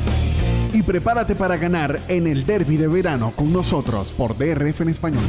y 0.74 0.82
prepárate 0.82 1.34
para 1.34 1.56
ganar 1.56 1.98
en 2.08 2.26
el 2.26 2.44
derby 2.44 2.76
de 2.76 2.86
verano 2.86 3.32
con 3.34 3.50
nosotros 3.50 4.12
por 4.12 4.36
DRF 4.36 4.82
en 4.82 4.90
español. 4.90 5.24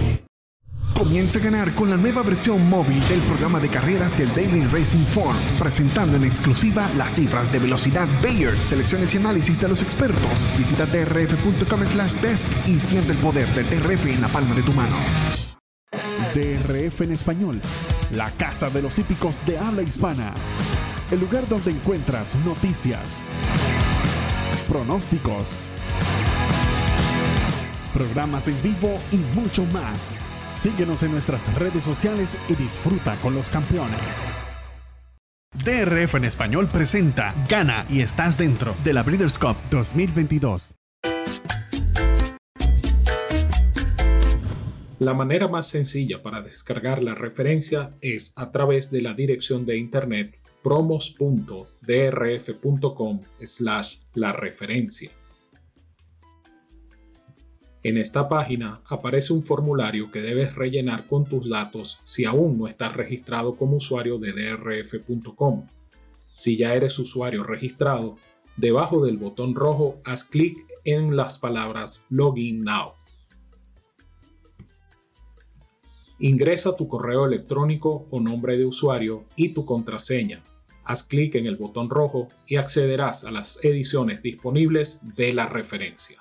Comienza 0.96 1.40
a 1.40 1.42
ganar 1.42 1.76
con 1.76 1.90
la 1.90 1.98
nueva 1.98 2.24
versión 2.24 2.70
móvil 2.70 3.06
del 3.10 3.20
programa 3.20 3.60
de 3.60 3.68
carreras 3.68 4.18
del 4.18 4.30
Daily 4.30 4.64
Racing 4.64 5.04
Form, 5.04 5.36
presentando 5.60 6.16
en 6.16 6.24
exclusiva 6.24 6.90
las 6.98 7.16
cifras 7.16 7.52
de 7.52 7.60
velocidad 7.60 8.08
Bayer, 8.24 8.56
selecciones 8.56 9.14
y 9.14 9.18
análisis 9.18 9.60
de 9.60 9.68
los 9.68 9.84
expertos. 9.84 10.58
Visita 10.58 10.86
drf.com 10.86 11.86
slash 11.86 12.22
best 12.22 12.48
y 12.66 12.80
siente 12.80 13.12
el 13.12 13.18
poder 13.18 13.46
de 13.54 13.64
DRF 13.64 14.06
en 14.06 14.22
la 14.22 14.30
palma 14.30 14.56
de 14.56 14.64
tu 14.64 14.72
mano. 14.72 14.96
DRF 16.34 17.02
en 17.02 17.12
español, 17.12 17.62
la 18.12 18.32
casa 18.32 18.70
de 18.70 18.82
los 18.82 18.98
hípicos 18.98 19.46
de 19.46 19.60
habla 19.60 19.82
hispana. 19.82 20.34
El 21.12 21.20
lugar 21.20 21.46
donde 21.50 21.72
encuentras 21.72 22.36
noticias, 22.46 23.22
pronósticos, 24.70 25.60
programas 27.94 28.48
en 28.48 28.62
vivo 28.64 28.98
y 29.12 29.18
mucho 29.38 29.66
más. 29.66 30.18
Síguenos 30.58 31.04
en 31.04 31.12
nuestras 31.12 31.54
redes 31.54 31.84
sociales 31.84 32.38
y 32.50 32.56
disfruta 32.56 33.15
con 33.22 33.36
los 33.36 33.50
campeones. 33.50 34.00
DRF 35.63 36.15
en 36.15 36.26
español 36.26 36.68
presenta 36.68 37.34
Gana 37.48 37.86
y 37.89 38.02
estás 38.02 38.38
dentro 38.38 38.76
de 38.84 38.91
la 38.94 39.04
Breeders' 39.04 39.38
Cup 39.38 39.56
2022. 39.72 40.76
La 45.00 45.13
manera 45.13 45.48
más 45.48 45.68
sencilla 45.68 46.24
para 46.24 46.41
descargar 46.41 47.04
la 47.04 47.15
referencia 47.15 47.91
es 48.02 48.34
a 48.38 48.52
través 48.52 48.91
de 48.91 49.02
la 49.02 49.13
dirección 49.13 49.65
de 49.65 49.78
internet 49.78 50.38
promos.drf.com 50.63 53.22
slash 53.44 53.98
la 54.13 54.32
referencia. 54.32 55.12
En 57.86 57.98
esta 57.98 58.28
página 58.28 58.82
aparece 58.88 59.32
un 59.32 59.43
formulario 59.43 60.10
que 60.10 60.19
debes 60.19 60.56
rellenar 60.56 61.06
con 61.06 61.24
tus 61.24 61.48
datos 61.48 62.00
si 62.04 62.26
aún 62.26 62.58
no 62.58 62.67
estás 62.67 62.95
registrado 62.95 63.58
como 63.58 63.78
usuario 63.78 64.17
de 64.17 64.34
drf.com. 64.34 65.67
Si 66.34 66.58
ya 66.58 66.74
eres 66.74 66.98
usuario 66.98 67.43
registrado, 67.43 68.17
debajo 68.58 69.06
del 69.06 69.17
botón 69.17 69.54
rojo 69.54 70.00
haz 70.04 70.24
clic 70.24 70.58
en 70.84 71.15
las 71.15 71.38
palabras 71.38 72.08
Login 72.10 72.63
Now. 72.63 72.93
Ingresa 76.17 76.76
tu 76.76 76.88
correo 76.88 77.28
electrónico 77.28 78.08
o 78.10 78.19
nombre 78.19 78.58
de 78.58 78.65
usuario 78.65 79.26
y 79.36 79.50
tu 79.50 79.63
contraseña. 79.63 80.41
Haz 80.86 81.04
clic 81.04 81.36
en 81.36 81.45
el 81.45 81.56
botón 81.56 81.91
rojo 81.91 82.30
y 82.48 82.56
accederás 82.56 83.26
a 83.26 83.32
las 83.32 83.63
ediciones 83.63 84.24
disponibles 84.24 85.02
de 85.15 85.34
la 85.34 85.45
referencia. 85.45 86.19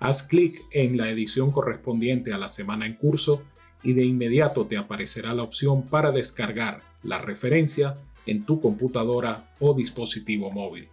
Haz 0.00 0.22
clic 0.22 0.64
en 0.70 0.96
la 0.96 1.10
edición 1.10 1.50
correspondiente 1.50 2.32
a 2.32 2.38
la 2.38 2.48
semana 2.48 2.86
en 2.86 2.94
curso 2.94 3.42
y 3.82 3.92
de 3.92 4.02
inmediato 4.02 4.66
te 4.66 4.78
aparecerá 4.78 5.34
la 5.34 5.42
opción 5.42 5.82
para 5.82 6.10
descargar 6.10 6.82
la 7.02 7.18
referencia 7.18 7.94
en 8.24 8.46
tu 8.46 8.62
computadora 8.62 9.50
o 9.60 9.74
dispositivo 9.74 10.50
móvil. 10.50 10.88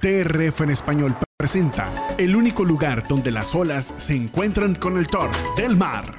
DRF 0.00 0.62
en 0.62 0.70
español 0.70 1.16
presenta 1.36 1.92
el 2.16 2.34
único 2.34 2.64
lugar 2.64 3.06
donde 3.08 3.32
las 3.32 3.54
olas 3.54 3.92
se 3.98 4.14
encuentran 4.14 4.74
con 4.74 4.96
el 4.96 5.06
Thor 5.06 5.30
del 5.58 5.76
mar, 5.76 6.16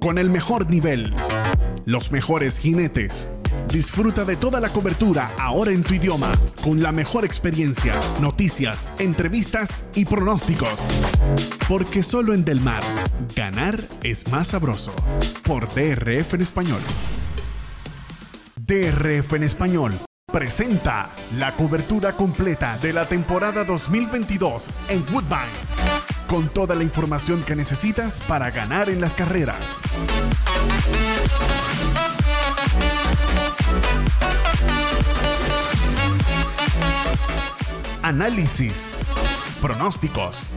con 0.00 0.18
el 0.18 0.28
mejor 0.28 0.68
nivel, 0.68 1.14
los 1.86 2.12
mejores 2.12 2.58
jinetes 2.58 3.30
Disfruta 3.72 4.24
de 4.24 4.36
toda 4.36 4.60
la 4.60 4.70
cobertura 4.70 5.30
ahora 5.38 5.72
en 5.72 5.82
tu 5.82 5.94
idioma, 5.94 6.32
con 6.62 6.82
la 6.82 6.90
mejor 6.90 7.24
experiencia, 7.24 7.92
noticias, 8.20 8.88
entrevistas 8.98 9.84
y 9.94 10.06
pronósticos. 10.06 10.88
Porque 11.68 12.02
solo 12.02 12.32
en 12.32 12.44
Del 12.44 12.60
Mar, 12.60 12.82
ganar 13.36 13.78
es 14.02 14.26
más 14.32 14.48
sabroso. 14.48 14.92
Por 15.44 15.68
DRF 15.68 16.34
en 16.34 16.40
español. 16.40 16.80
DRF 18.56 19.34
en 19.34 19.42
español 19.42 19.98
presenta 20.32 21.08
la 21.38 21.52
cobertura 21.52 22.12
completa 22.12 22.78
de 22.78 22.92
la 22.92 23.06
temporada 23.06 23.64
2022 23.64 24.68
en 24.88 25.02
Woodbine, 25.12 25.48
con 26.26 26.48
toda 26.48 26.74
la 26.74 26.82
información 26.82 27.42
que 27.42 27.56
necesitas 27.56 28.20
para 28.28 28.50
ganar 28.50 28.88
en 28.88 29.00
las 29.00 29.14
carreras. 29.14 29.82
Análisis, 38.08 38.86
pronósticos, 39.60 40.52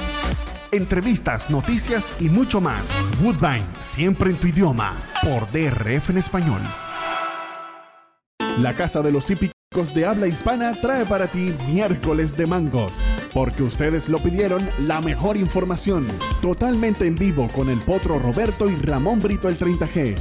entrevistas, 0.71 1.49
noticias 1.49 2.15
y 2.21 2.29
mucho 2.29 2.61
más. 2.61 2.95
Woodbine, 3.21 3.65
siempre 3.77 4.29
en 4.29 4.37
tu 4.37 4.47
idioma, 4.47 4.95
por 5.21 5.51
DRF 5.51 6.11
en 6.11 6.17
español. 6.17 6.61
La 8.57 8.73
Casa 8.73 9.01
de 9.01 9.11
los 9.11 9.29
Hípicos 9.29 9.93
de 9.93 10.05
Habla 10.05 10.27
Hispana 10.27 10.71
trae 10.71 11.05
para 11.05 11.27
ti 11.27 11.53
miércoles 11.67 12.37
de 12.37 12.45
mangos, 12.45 12.93
porque 13.33 13.63
ustedes 13.63 14.07
lo 14.07 14.19
pidieron 14.19 14.65
la 14.79 15.01
mejor 15.01 15.35
información, 15.35 16.07
totalmente 16.41 17.05
en 17.05 17.15
vivo 17.15 17.47
con 17.53 17.69
el 17.69 17.79
Potro 17.79 18.17
Roberto 18.17 18.69
y 18.69 18.77
Ramón 18.77 19.19
Brito 19.19 19.49
el 19.49 19.59
30G. 19.59 20.15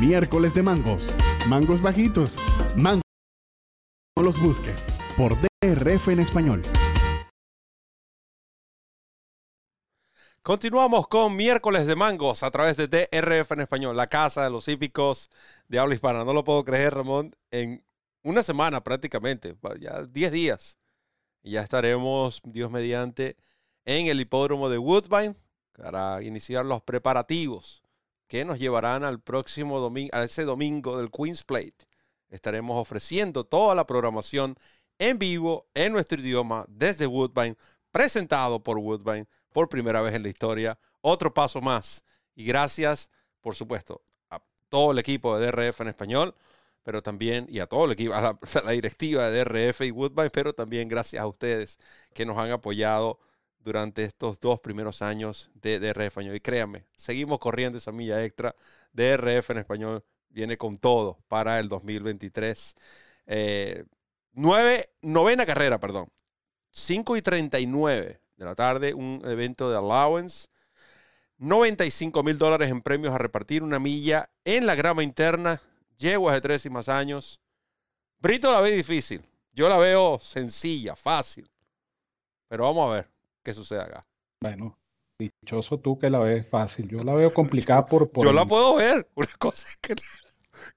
Miércoles 0.00 0.52
de 0.52 0.64
mangos, 0.64 1.14
mangos 1.48 1.80
bajitos, 1.80 2.36
mangos 2.76 3.02
no 4.16 4.24
los 4.24 4.40
busques, 4.40 4.88
por 5.16 5.36
DRF 5.62 6.08
en 6.08 6.18
español. 6.18 6.62
Continuamos 10.42 11.06
con 11.06 11.36
miércoles 11.36 11.86
de 11.86 11.94
mangos 11.94 12.42
a 12.42 12.50
través 12.50 12.76
de 12.76 12.88
DRF 12.88 13.52
en 13.52 13.60
español, 13.60 13.96
la 13.96 14.08
casa 14.08 14.42
de 14.42 14.50
los 14.50 14.66
hípicos 14.66 15.30
de 15.68 15.78
habla 15.78 15.94
hispana. 15.94 16.24
No 16.24 16.32
lo 16.32 16.42
puedo 16.42 16.64
creer, 16.64 16.94
Ramón, 16.94 17.36
en 17.52 17.84
una 18.24 18.42
semana 18.42 18.82
prácticamente, 18.82 19.54
ya 19.78 20.02
10 20.02 20.32
días. 20.32 20.78
Ya 21.44 21.62
estaremos, 21.62 22.40
Dios 22.42 22.68
mediante, 22.72 23.36
en 23.84 24.08
el 24.08 24.20
hipódromo 24.20 24.68
de 24.68 24.78
Woodbine 24.78 25.36
para 25.76 26.24
iniciar 26.24 26.66
los 26.66 26.82
preparativos 26.82 27.84
que 28.26 28.44
nos 28.44 28.58
llevarán 28.58 29.04
al 29.04 29.20
próximo 29.20 29.78
domingo, 29.78 30.10
a 30.12 30.24
ese 30.24 30.42
domingo 30.42 30.98
del 30.98 31.12
Queen's 31.12 31.44
Plate. 31.44 31.86
Estaremos 32.30 32.80
ofreciendo 32.80 33.44
toda 33.44 33.76
la 33.76 33.86
programación 33.86 34.56
en 35.02 35.18
vivo 35.18 35.66
en 35.74 35.92
nuestro 35.92 36.20
idioma 36.20 36.64
desde 36.68 37.08
Woodbine, 37.08 37.56
presentado 37.90 38.62
por 38.62 38.78
Woodbine 38.78 39.26
por 39.52 39.68
primera 39.68 40.00
vez 40.00 40.14
en 40.14 40.22
la 40.22 40.28
historia. 40.28 40.78
Otro 41.00 41.34
paso 41.34 41.60
más. 41.60 42.04
Y 42.36 42.44
gracias, 42.44 43.10
por 43.40 43.56
supuesto, 43.56 44.00
a 44.30 44.40
todo 44.68 44.92
el 44.92 45.00
equipo 45.00 45.36
de 45.36 45.46
DRF 45.46 45.80
en 45.80 45.88
español, 45.88 46.36
pero 46.84 47.02
también, 47.02 47.46
y 47.50 47.58
a 47.58 47.66
todo 47.66 47.86
el 47.86 47.92
equipo, 47.92 48.14
a 48.14 48.20
la, 48.20 48.70
directiva 48.72 49.28
de 49.28 49.44
DRF 49.44 49.80
y 49.80 49.90
Woodbine, 49.90 50.30
pero 50.30 50.52
también 50.52 50.86
gracias 50.86 51.20
a 51.20 51.26
ustedes 51.26 51.80
que 52.14 52.24
nos 52.24 52.38
han 52.38 52.52
apoyado 52.52 53.18
durante 53.58 54.04
estos 54.04 54.38
dos 54.38 54.60
primeros 54.60 55.02
años 55.02 55.50
de 55.54 55.80
DRF 55.80 56.06
español. 56.06 56.36
Y 56.36 56.40
créanme, 56.40 56.84
seguimos 56.96 57.40
corriendo 57.40 57.78
esa 57.78 57.90
milla 57.90 58.24
extra. 58.24 58.54
DRF 58.92 59.50
en 59.50 59.58
español 59.58 60.04
viene 60.28 60.56
con 60.56 60.78
todo 60.78 61.18
para 61.26 61.58
el 61.58 61.68
2023. 61.68 62.76
Eh, 63.26 63.84
nueve, 64.32 64.90
novena 65.00 65.46
carrera, 65.46 65.78
perdón. 65.78 66.08
5 66.70 67.16
y 67.16 67.22
39 67.22 68.20
de 68.36 68.44
la 68.44 68.54
tarde, 68.54 68.94
un 68.94 69.22
evento 69.24 69.70
de 69.70 69.76
allowance. 69.76 70.48
95 71.38 72.22
mil 72.22 72.38
dólares 72.38 72.70
en 72.70 72.82
premios 72.82 73.12
a 73.12 73.18
repartir, 73.18 73.62
una 73.62 73.80
milla 73.80 74.30
en 74.44 74.64
la 74.64 74.76
grama 74.76 75.02
interna, 75.02 75.60
yeguas 75.98 76.34
de 76.34 76.40
tres 76.40 76.64
y 76.66 76.70
más 76.70 76.88
años. 76.88 77.40
Brito 78.20 78.52
la 78.52 78.60
ve 78.60 78.70
difícil, 78.70 79.24
yo 79.52 79.68
la 79.68 79.76
veo 79.76 80.20
sencilla, 80.20 80.94
fácil, 80.94 81.50
pero 82.46 82.64
vamos 82.64 82.88
a 82.88 82.94
ver 82.94 83.10
qué 83.42 83.52
sucede 83.52 83.80
acá. 83.80 84.02
Bueno, 84.40 84.78
dichoso 85.18 85.80
tú 85.80 85.98
que 85.98 86.10
la 86.10 86.20
ves 86.20 86.48
fácil, 86.48 86.88
yo 86.88 87.02
la 87.02 87.14
veo 87.14 87.34
complicada 87.34 87.84
por... 87.86 88.08
yo 88.22 88.32
la 88.32 88.46
puedo 88.46 88.76
ver, 88.76 89.10
una 89.16 89.34
cosa 89.38 89.68
es 89.68 89.76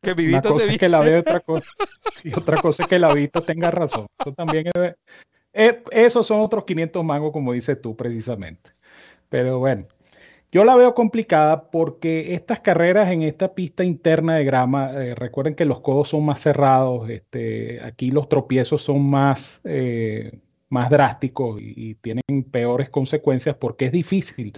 que... 0.02 0.12
Una 0.12 0.42
cosa 0.42 0.72
es 0.72 0.78
que 0.78 0.90
la 0.90 1.00
veo 1.00 1.20
otra 1.20 1.40
cosa. 1.40 1.72
Y 2.24 2.34
otra 2.34 2.62
cosa 2.62 2.84
es 2.84 2.90
que 2.90 3.00
la 3.00 3.14
vista 3.14 3.42
tenga 3.42 3.72
razón. 3.72 4.08
Eso 4.20 4.34
también 4.34 4.68
es, 4.74 4.96
eh, 5.54 5.82
esos 5.92 6.28
son 6.28 6.40
otros 6.40 6.66
500 6.66 7.04
mangos, 7.04 7.32
como 7.32 7.54
dices 7.54 7.82
tú, 7.82 7.96
precisamente. 7.96 8.72
Pero 9.30 9.60
bueno, 9.60 9.88
yo 10.52 10.64
la 10.64 10.76
veo 10.76 10.94
complicada 10.96 11.70
porque 11.70 12.34
estas 12.34 12.60
carreras 12.62 13.10
en 13.12 13.24
esta 13.24 13.54
pista 13.56 13.84
interna 13.84 14.36
de 14.36 14.46
grama, 14.46 14.92
eh, 14.94 15.16
recuerden 15.16 15.56
que 15.56 15.66
los 15.66 15.82
codos 15.82 16.10
son 16.10 16.26
más 16.26 16.42
cerrados, 16.42 17.10
este, 17.10 17.80
aquí 17.84 18.12
los 18.12 18.30
tropiezos 18.30 18.82
son 18.82 19.02
más, 19.10 19.62
eh, 19.64 20.40
más 20.70 20.90
drásticos 20.90 21.60
y, 21.62 21.96
tienen 21.96 22.24
peores 22.52 22.90
consecuencias 22.90 23.56
porque 23.56 23.86
es 23.86 23.92
difícil 23.92 24.54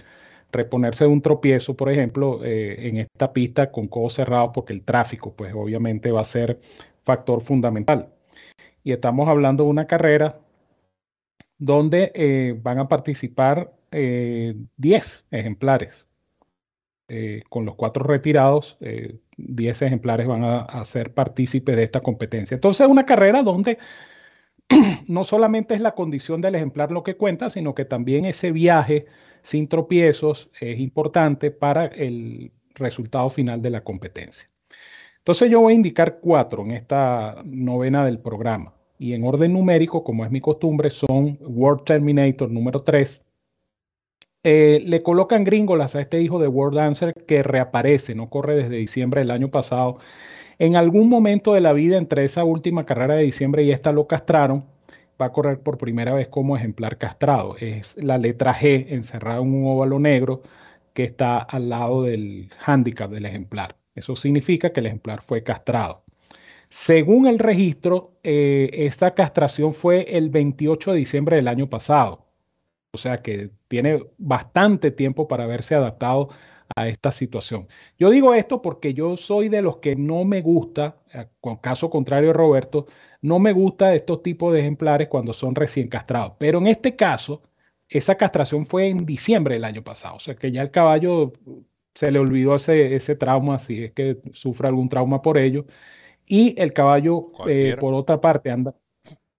reponerse 0.52 1.04
de 1.04 1.10
un 1.10 1.22
tropiezo, 1.22 1.76
por 1.76 1.90
ejemplo, 1.90 2.44
eh, 2.44 2.88
en 2.88 2.98
esta 2.98 3.32
pista 3.32 3.70
con 3.70 3.88
codo 3.88 4.10
cerrado, 4.10 4.52
porque 4.52 4.72
el 4.72 4.82
tráfico, 4.82 5.34
pues 5.34 5.52
obviamente 5.54 6.12
va 6.12 6.22
a 6.22 6.24
ser 6.24 6.58
factor 7.04 7.42
fundamental. 7.42 8.08
Y 8.84 8.92
estamos 8.92 9.28
hablando 9.28 9.64
de 9.64 9.70
una 9.70 9.86
carrera 9.86 10.40
donde 11.58 12.12
eh, 12.14 12.58
van 12.62 12.78
a 12.78 12.88
participar 12.88 13.72
10 13.90 14.00
eh, 14.00 14.56
ejemplares. 15.30 16.06
con 17.48 17.64
los 17.64 17.74
cuatro 17.74 18.04
retirados, 18.04 18.76
10 19.38 19.82
ejemplares 19.82 20.26
van 20.26 20.44
a, 20.44 20.60
a, 20.60 20.84
ser 20.84 21.14
partícipes 21.14 21.76
de 21.76 21.84
esta 21.84 22.00
competencia. 22.00 22.54
Entonces, 22.54 22.82
es 22.82 22.90
una 22.90 23.06
carrera 23.06 23.42
donde 23.42 23.78
no 25.06 25.24
solamente 25.24 25.74
es 25.74 25.80
la 25.80 25.94
condición 25.94 26.40
del 26.40 26.54
ejemplar 26.54 26.90
lo 26.90 27.02
que 27.02 27.16
cuenta, 27.16 27.50
sino 27.50 27.74
que 27.74 27.84
también 27.84 28.24
ese 28.24 28.52
viaje 28.52 29.06
sin 29.42 29.68
tropiezos 29.68 30.50
es 30.60 30.78
importante 30.78 31.50
para 31.50 31.86
el 31.86 32.52
resultado 32.74 33.30
final 33.30 33.62
de 33.62 33.70
la 33.70 33.84
competencia. 33.84 34.48
Entonces 35.18 35.50
yo 35.50 35.60
voy 35.60 35.72
a 35.72 35.76
indicar 35.76 36.20
cuatro 36.20 36.64
en 36.64 36.70
esta 36.72 37.42
novena 37.44 38.04
del 38.04 38.18
programa 38.18 38.74
y 38.98 39.12
en 39.12 39.24
orden 39.24 39.52
numérico, 39.52 40.02
como 40.02 40.24
es 40.24 40.30
mi 40.30 40.40
costumbre, 40.40 40.90
son 40.90 41.38
World 41.40 41.84
Terminator 41.84 42.50
número 42.50 42.80
3. 42.80 43.24
Eh, 44.44 44.82
le 44.86 45.02
colocan 45.02 45.44
gringolas 45.44 45.94
a 45.94 46.00
este 46.00 46.20
hijo 46.22 46.38
de 46.38 46.48
World 46.48 46.78
Dancer 46.78 47.12
que 47.26 47.42
reaparece, 47.42 48.14
no 48.14 48.30
corre 48.30 48.56
desde 48.56 48.76
diciembre 48.76 49.20
del 49.20 49.30
año 49.30 49.50
pasado. 49.50 49.98
En 50.58 50.76
algún 50.76 51.08
momento 51.08 51.54
de 51.54 51.60
la 51.60 51.72
vida, 51.72 51.98
entre 51.98 52.24
esa 52.24 52.44
última 52.44 52.84
carrera 52.84 53.14
de 53.14 53.22
diciembre 53.22 53.62
y 53.62 53.70
esta, 53.70 53.92
lo 53.92 54.06
castraron 54.06 54.64
va 55.20 55.26
a 55.26 55.32
correr 55.32 55.60
por 55.60 55.78
primera 55.78 56.14
vez 56.14 56.28
como 56.28 56.56
ejemplar 56.56 56.98
castrado. 56.98 57.56
Es 57.58 57.96
la 57.96 58.18
letra 58.18 58.54
G 58.54 58.86
encerrada 58.88 59.40
en 59.40 59.54
un 59.54 59.66
óvalo 59.66 59.98
negro 59.98 60.42
que 60.94 61.04
está 61.04 61.38
al 61.38 61.68
lado 61.68 62.04
del 62.04 62.50
handicap 62.64 63.10
del 63.10 63.26
ejemplar. 63.26 63.76
Eso 63.94 64.16
significa 64.16 64.72
que 64.72 64.80
el 64.80 64.86
ejemplar 64.86 65.22
fue 65.22 65.42
castrado. 65.42 66.04
Según 66.68 67.26
el 67.26 67.38
registro, 67.38 68.12
eh, 68.22 68.70
esta 68.72 69.14
castración 69.14 69.72
fue 69.74 70.02
el 70.16 70.30
28 70.30 70.92
de 70.92 70.98
diciembre 70.98 71.36
del 71.36 71.48
año 71.48 71.68
pasado. 71.68 72.26
O 72.92 72.98
sea 72.98 73.22
que 73.22 73.50
tiene 73.68 74.04
bastante 74.18 74.90
tiempo 74.90 75.28
para 75.28 75.44
haberse 75.44 75.74
adaptado 75.74 76.30
a 76.78 76.88
esta 76.88 77.12
situación. 77.12 77.68
Yo 77.98 78.10
digo 78.10 78.34
esto 78.34 78.62
porque 78.62 78.94
yo 78.94 79.16
soy 79.16 79.48
de 79.48 79.62
los 79.62 79.78
que 79.78 79.96
no 79.96 80.24
me 80.24 80.40
gusta, 80.40 80.96
eh, 81.12 81.26
con 81.40 81.56
caso 81.56 81.90
contrario 81.90 82.30
a 82.30 82.32
Roberto, 82.32 82.86
no 83.20 83.38
me 83.38 83.52
gusta 83.52 83.94
estos 83.94 84.22
tipos 84.22 84.52
de 84.52 84.60
ejemplares 84.60 85.08
cuando 85.08 85.32
son 85.32 85.54
recién 85.54 85.88
castrados. 85.88 86.34
Pero 86.38 86.58
en 86.58 86.68
este 86.68 86.96
caso, 86.96 87.42
esa 87.88 88.16
castración 88.16 88.66
fue 88.66 88.88
en 88.88 89.06
diciembre 89.06 89.54
del 89.54 89.64
año 89.64 89.82
pasado, 89.82 90.16
o 90.16 90.20
sea 90.20 90.36
que 90.36 90.52
ya 90.52 90.62
el 90.62 90.70
caballo 90.70 91.32
se 91.94 92.10
le 92.12 92.18
olvidó 92.18 92.54
ese, 92.54 92.94
ese 92.94 93.16
trauma, 93.16 93.58
si 93.58 93.84
es 93.84 93.92
que 93.92 94.18
sufre 94.32 94.68
algún 94.68 94.88
trauma 94.88 95.20
por 95.20 95.36
ello. 95.38 95.66
Y 96.26 96.54
el 96.60 96.72
caballo, 96.72 97.32
eh, 97.48 97.76
por 97.80 97.94
otra 97.94 98.20
parte, 98.20 98.50
anda, 98.50 98.74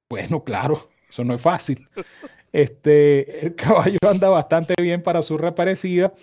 bueno, 0.10 0.44
claro, 0.44 0.90
eso 1.10 1.24
no 1.24 1.36
es 1.36 1.42
fácil. 1.42 1.80
Este, 2.52 3.46
el 3.46 3.56
caballo 3.56 3.98
anda 4.10 4.28
bastante 4.30 4.74
bien 4.82 5.04
para 5.04 5.22
su 5.22 5.38
reaparecida 5.38 6.14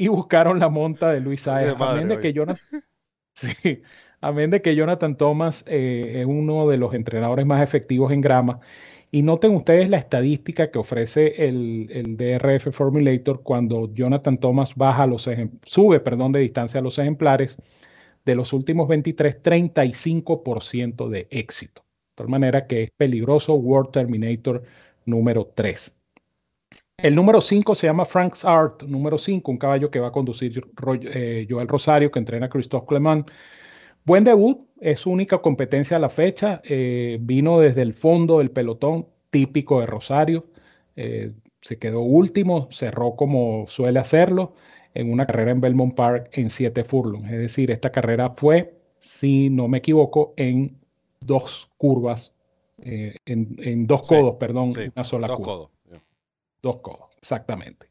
y 0.00 0.08
buscaron 0.08 0.58
la 0.58 0.70
monta 0.70 1.12
de 1.12 1.20
Luis 1.20 1.42
Saez. 1.42 1.74
Amén 1.78 2.08
de 2.08 2.18
que 2.18 2.32
Jonathan, 2.32 2.82
sí, 3.34 3.82
amén 4.22 4.48
de 4.48 4.62
que 4.62 4.74
Jonathan 4.74 5.14
Thomas 5.14 5.62
eh, 5.66 6.20
es 6.20 6.26
uno 6.26 6.66
de 6.68 6.78
los 6.78 6.94
entrenadores 6.94 7.44
más 7.44 7.62
efectivos 7.62 8.10
en 8.10 8.22
grama. 8.22 8.60
Y 9.10 9.20
noten 9.20 9.54
ustedes 9.54 9.90
la 9.90 9.98
estadística 9.98 10.70
que 10.70 10.78
ofrece 10.78 11.46
el, 11.46 11.88
el 11.90 12.16
DRF 12.16 12.72
Formulator 12.72 13.42
cuando 13.42 13.92
Jonathan 13.92 14.38
Thomas 14.38 14.74
baja 14.74 15.06
los 15.06 15.28
sube 15.64 16.00
perdón, 16.00 16.32
de 16.32 16.40
distancia 16.40 16.80
a 16.80 16.82
los 16.82 16.98
ejemplares. 16.98 17.58
De 18.24 18.34
los 18.34 18.54
últimos 18.54 18.88
23, 18.88 19.42
35% 19.42 21.10
de 21.10 21.28
éxito. 21.30 21.82
De 21.82 22.14
tal 22.14 22.28
manera 22.28 22.66
que 22.66 22.84
es 22.84 22.90
peligroso 22.92 23.52
World 23.54 23.90
Terminator 23.90 24.62
número 25.04 25.52
3. 25.54 25.99
El 27.02 27.14
número 27.14 27.40
5 27.40 27.74
se 27.74 27.86
llama 27.86 28.04
Frank's 28.04 28.44
Art, 28.44 28.82
número 28.82 29.16
5, 29.16 29.50
un 29.50 29.56
caballo 29.56 29.90
que 29.90 30.00
va 30.00 30.08
a 30.08 30.12
conducir 30.12 30.62
eh, 31.14 31.46
Joel 31.48 31.68
Rosario, 31.68 32.10
que 32.10 32.18
entrena 32.18 32.46
a 32.46 32.48
Christophe 32.50 32.86
Clement. 32.86 33.30
Buen 34.04 34.24
debut, 34.24 34.66
es 34.80 35.00
su 35.00 35.10
única 35.10 35.38
competencia 35.38 35.96
a 35.96 36.00
la 36.00 36.10
fecha. 36.10 36.60
Eh, 36.64 37.18
vino 37.20 37.58
desde 37.60 37.82
el 37.82 37.94
fondo 37.94 38.38
del 38.38 38.50
pelotón, 38.50 39.06
típico 39.30 39.80
de 39.80 39.86
Rosario. 39.86 40.46
Eh, 40.96 41.32
se 41.62 41.78
quedó 41.78 42.00
último, 42.00 42.68
cerró 42.70 43.16
como 43.16 43.66
suele 43.68 43.98
hacerlo 43.98 44.54
en 44.92 45.10
una 45.10 45.26
carrera 45.26 45.52
en 45.52 45.60
Belmont 45.60 45.94
Park 45.94 46.28
en 46.32 46.50
7 46.50 46.84
furlongs. 46.84 47.30
Es 47.30 47.38
decir, 47.38 47.70
esta 47.70 47.92
carrera 47.92 48.34
fue, 48.36 48.74
si 48.98 49.48
no 49.48 49.68
me 49.68 49.78
equivoco, 49.78 50.34
en 50.36 50.76
dos 51.20 51.70
curvas, 51.78 52.32
en, 52.78 53.86
dos 53.86 54.06
codos, 54.06 54.36
perdón, 54.36 54.72
una 54.94 55.04
sola 55.04 55.28
curva. 55.28 55.70
Dos 56.62 56.76
codos, 56.80 57.08
exactamente. 57.18 57.90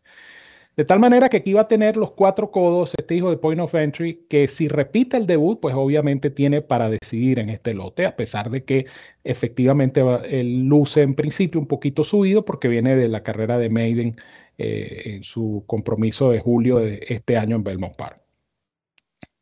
De 0.80 0.86
tal 0.86 1.00
manera 1.00 1.28
que 1.28 1.36
aquí 1.36 1.52
va 1.52 1.62
a 1.62 1.68
tener 1.68 1.98
los 1.98 2.12
cuatro 2.12 2.52
codos, 2.52 2.94
este 2.98 3.16
hijo 3.16 3.30
de 3.30 3.36
Point 3.36 3.60
of 3.60 3.76
Entry, 3.76 4.26
que 4.30 4.48
si 4.48 4.70
repite 4.70 5.18
el 5.18 5.28
debut, 5.28 5.60
pues 5.60 5.76
obviamente 5.76 6.30
tiene 6.30 6.62
para 6.62 6.90
decidir 6.90 7.40
en 7.40 7.50
este 7.50 7.74
lote, 7.74 8.06
a 8.06 8.16
pesar 8.16 8.50
de 8.50 8.64
que 8.64 8.86
efectivamente 9.26 10.02
luce 10.44 11.02
en 11.02 11.16
principio 11.16 11.60
un 11.60 11.68
poquito 11.68 12.06
subido 12.06 12.46
porque 12.46 12.70
viene 12.70 12.96
de 12.96 13.10
la 13.10 13.24
carrera 13.24 13.58
de 13.58 13.70
Maiden 13.70 14.16
eh, 14.58 15.02
en 15.16 15.24
su 15.24 15.66
compromiso 15.68 16.32
de 16.32 16.40
julio 16.40 16.78
de 16.78 17.06
este 17.10 17.36
año 17.36 17.58
en 17.58 17.64
Belmont 17.66 17.98
Park. 17.98 18.22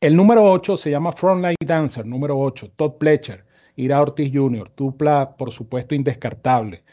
El 0.01 0.15
número 0.15 0.43
8 0.51 0.75
se 0.75 0.89
llama 0.89 1.11
Frontline 1.11 1.55
Dancer, 1.63 2.05
número 2.05 2.35
8, 2.39 2.71
Todd 2.75 2.93
Pletcher, 2.97 3.45
Ira 3.75 4.01
Ortiz 4.01 4.31
Jr., 4.33 4.71
dupla 4.75 5.35
por 5.37 5.51
supuesto 5.51 5.93
indescartable. 5.93 6.83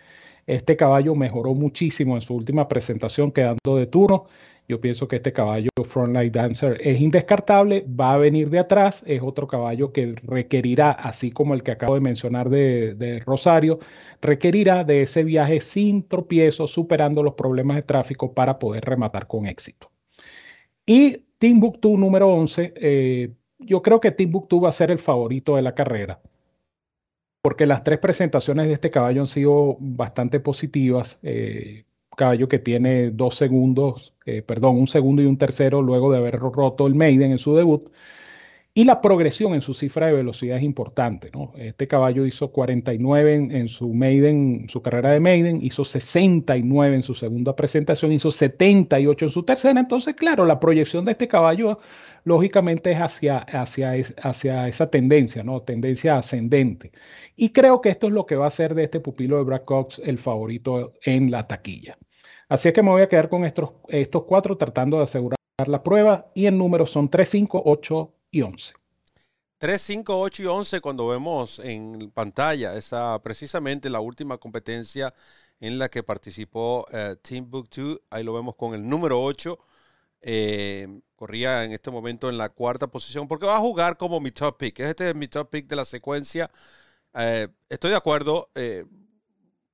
Este 0.46 0.76
caballo 0.76 1.14
mejoró 1.14 1.54
muchísimo 1.54 2.16
en 2.16 2.20
su 2.20 2.34
última 2.34 2.68
presentación 2.68 3.32
quedando 3.32 3.76
de 3.76 3.86
turno. 3.86 4.26
Yo 4.66 4.80
pienso 4.80 5.08
que 5.08 5.16
este 5.16 5.32
caballo 5.32 5.68
Frontline 5.84 6.32
Dancer 6.32 6.78
es 6.80 7.00
indescartable, 7.00 7.84
va 7.88 8.14
a 8.14 8.18
venir 8.18 8.48
de 8.48 8.58
atrás, 8.58 9.02
es 9.06 9.20
otro 9.22 9.46
caballo 9.46 9.92
que 9.92 10.14
requerirá, 10.22 10.90
así 10.90 11.30
como 11.30 11.52
el 11.52 11.62
que 11.62 11.72
acabo 11.72 11.94
de 11.94 12.00
mencionar 12.00 12.48
de, 12.48 13.22
Rosario, 13.26 13.78
requerirá 14.22 14.82
de 14.84 15.02
ese 15.02 15.22
viaje 15.22 15.60
sin 15.60 16.08
tropiezo, 16.08 16.66
superando 16.66 17.22
los 17.22 17.34
problemas 17.34 17.76
de 17.76 17.82
tráfico 17.82 18.32
para 18.32 18.58
poder 18.58 18.84
rematar 18.84 19.26
con 19.26 19.46
éxito. 19.46 19.90
Y 20.86 21.24
Timbuktu 21.38 21.98
número 21.98 22.28
11, 22.28 22.72
eh, 22.76 23.30
yo 23.58 23.82
creo 23.82 24.00
que 24.00 24.12
Timbuktu 24.12 24.60
va 24.60 24.70
a 24.70 24.72
ser 24.72 24.90
el 24.90 24.98
favorito 24.98 25.56
de 25.56 25.62
la 25.62 25.74
carrera 25.74 26.20
porque 27.44 27.66
las 27.66 27.84
tres 27.84 27.98
presentaciones 27.98 28.68
de 28.68 28.72
este 28.72 28.90
caballo 28.90 29.20
han 29.20 29.26
sido 29.26 29.76
bastante 29.78 30.40
positivas. 30.40 31.18
Eh, 31.22 31.84
caballo 32.16 32.48
que 32.48 32.58
tiene 32.58 33.10
dos 33.10 33.36
segundos, 33.36 34.14
eh, 34.24 34.40
perdón, 34.40 34.78
un 34.78 34.86
segundo 34.86 35.20
y 35.20 35.26
un 35.26 35.36
tercero 35.36 35.82
luego 35.82 36.10
de 36.10 36.16
haber 36.16 36.38
roto 36.38 36.86
el 36.86 36.94
Maiden 36.94 37.32
en 37.32 37.38
su 37.38 37.54
debut. 37.54 37.92
Y 38.76 38.82
la 38.82 39.00
progresión 39.00 39.54
en 39.54 39.60
su 39.60 39.72
cifra 39.72 40.08
de 40.08 40.14
velocidad 40.14 40.56
es 40.56 40.64
importante. 40.64 41.30
¿no? 41.32 41.52
Este 41.56 41.86
caballo 41.86 42.26
hizo 42.26 42.50
49 42.50 43.34
en, 43.52 43.68
su 43.68 43.94
Maiden, 43.94 44.66
su 44.68 44.82
carrera 44.82 45.10
de 45.12 45.20
Maiden, 45.20 45.60
hizo 45.62 45.84
69 45.84 46.96
en 46.96 47.02
su 47.04 47.14
segunda 47.14 47.54
presentación, 47.54 48.10
hizo 48.10 48.32
78 48.32 49.26
en 49.26 49.30
su 49.30 49.44
tercera. 49.44 49.78
Entonces, 49.78 50.16
claro, 50.16 50.44
la 50.44 50.58
proyección 50.58 51.04
de 51.04 51.12
este 51.12 51.28
caballo 51.28 51.78
lógicamente 52.24 52.90
es 52.90 52.98
hacia, 52.98 53.38
hacia, 53.38 53.92
hacia 54.20 54.66
esa 54.66 54.90
tendencia, 54.90 55.44
¿no? 55.44 55.62
Tendencia 55.62 56.16
ascendente. 56.16 56.90
Y 57.36 57.50
creo 57.50 57.80
que 57.80 57.90
esto 57.90 58.08
es 58.08 58.12
lo 58.12 58.26
que 58.26 58.34
va 58.34 58.46
a 58.46 58.48
hacer 58.48 58.74
de 58.74 58.84
este 58.84 58.98
pupilo 58.98 59.36
de 59.36 59.44
Brad 59.44 59.62
Cox 59.62 60.00
el 60.04 60.18
favorito 60.18 60.94
en 61.04 61.30
la 61.30 61.46
taquilla. 61.46 61.96
Así 62.48 62.66
es 62.66 62.74
que 62.74 62.82
me 62.82 62.90
voy 62.90 63.02
a 63.02 63.08
quedar 63.08 63.28
con 63.28 63.44
estos, 63.44 63.70
estos 63.88 64.24
cuatro 64.24 64.56
tratando 64.56 64.96
de 64.96 65.04
asegurar 65.04 65.38
la 65.64 65.84
prueba 65.84 66.32
y 66.34 66.46
en 66.46 66.58
números 66.58 66.90
son 66.90 67.08
3, 67.08 67.28
5, 67.28 67.62
8 67.64 68.13
y 68.34 68.42
11. 68.42 68.74
3, 69.58 69.80
5, 69.80 70.20
8 70.20 70.42
y 70.42 70.46
11 70.46 70.80
cuando 70.80 71.06
vemos 71.06 71.58
en 71.60 72.10
pantalla 72.10 72.76
esa 72.76 73.18
precisamente 73.22 73.88
la 73.88 74.00
última 74.00 74.36
competencia 74.36 75.14
en 75.60 75.78
la 75.78 75.88
que 75.88 76.02
participó 76.02 76.86
eh, 76.92 77.16
Team 77.22 77.50
Book 77.50 77.70
2. 77.74 78.00
Ahí 78.10 78.24
lo 78.24 78.34
vemos 78.34 78.56
con 78.56 78.74
el 78.74 78.84
número 78.84 79.22
8. 79.22 79.58
Eh, 80.20 81.00
corría 81.16 81.64
en 81.64 81.72
este 81.72 81.90
momento 81.90 82.28
en 82.28 82.36
la 82.36 82.48
cuarta 82.50 82.88
posición 82.88 83.28
porque 83.28 83.46
va 83.46 83.56
a 83.56 83.60
jugar 83.60 83.96
como 83.96 84.20
mi 84.20 84.32
top 84.32 84.58
pick. 84.58 84.80
Este 84.80 85.10
es 85.10 85.14
mi 85.14 85.28
top 85.28 85.48
pick 85.50 85.66
de 85.66 85.76
la 85.76 85.84
secuencia. 85.84 86.50
Eh, 87.14 87.48
estoy 87.68 87.90
de 87.90 87.96
acuerdo 87.96 88.50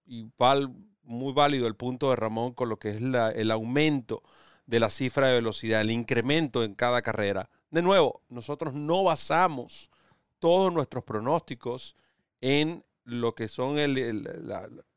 y 0.07 0.27
val, 0.39 0.73
muy 1.03 1.33
válido 1.33 1.67
el 1.67 1.75
punto 1.75 2.11
de 2.11 2.17
Ramón 2.17 2.53
con 2.53 2.69
lo 2.69 2.79
que 2.79 2.91
es 2.91 2.97
el 2.97 3.51
aumento 3.51 4.23
de 4.67 4.81
la 4.81 4.91
cifra 4.91 5.29
de 5.29 5.35
velocidad, 5.35 5.81
el 5.81 5.91
incremento 5.91 6.63
en 6.63 6.75
cada 6.75 7.03
carrera 7.03 7.49
de 7.71 7.83
nuevo, 7.83 8.23
nosotros 8.29 8.75
no 8.75 9.05
basamos 9.05 9.91
todos 10.39 10.73
nuestros 10.73 11.05
pronósticos 11.05 11.97
en 12.41 12.85
lo 13.05 13.35
que 13.35 13.49
son 13.49 13.77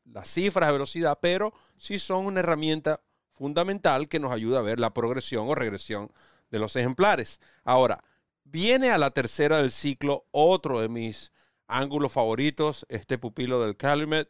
las 0.04 0.28
cifras 0.28 0.68
de 0.68 0.72
velocidad, 0.72 1.18
pero 1.20 1.52
sí 1.76 1.98
son 1.98 2.26
una 2.26 2.40
herramienta 2.40 3.00
fundamental 3.32 4.08
que 4.08 4.20
nos 4.20 4.32
ayuda 4.32 4.58
a 4.58 4.62
ver 4.62 4.80
la 4.80 4.94
progresión 4.94 5.48
o 5.48 5.54
regresión 5.54 6.10
de 6.50 6.58
los 6.58 6.76
ejemplares. 6.76 7.40
Ahora, 7.64 8.02
viene 8.44 8.90
a 8.90 8.98
la 8.98 9.10
tercera 9.10 9.58
del 9.58 9.70
ciclo 9.70 10.26
otro 10.30 10.80
de 10.80 10.88
mis 10.88 11.32
ángulos 11.66 12.12
favoritos, 12.12 12.86
este 12.88 13.18
pupilo 13.18 13.60
del 13.60 13.76
Calumet. 13.76 14.28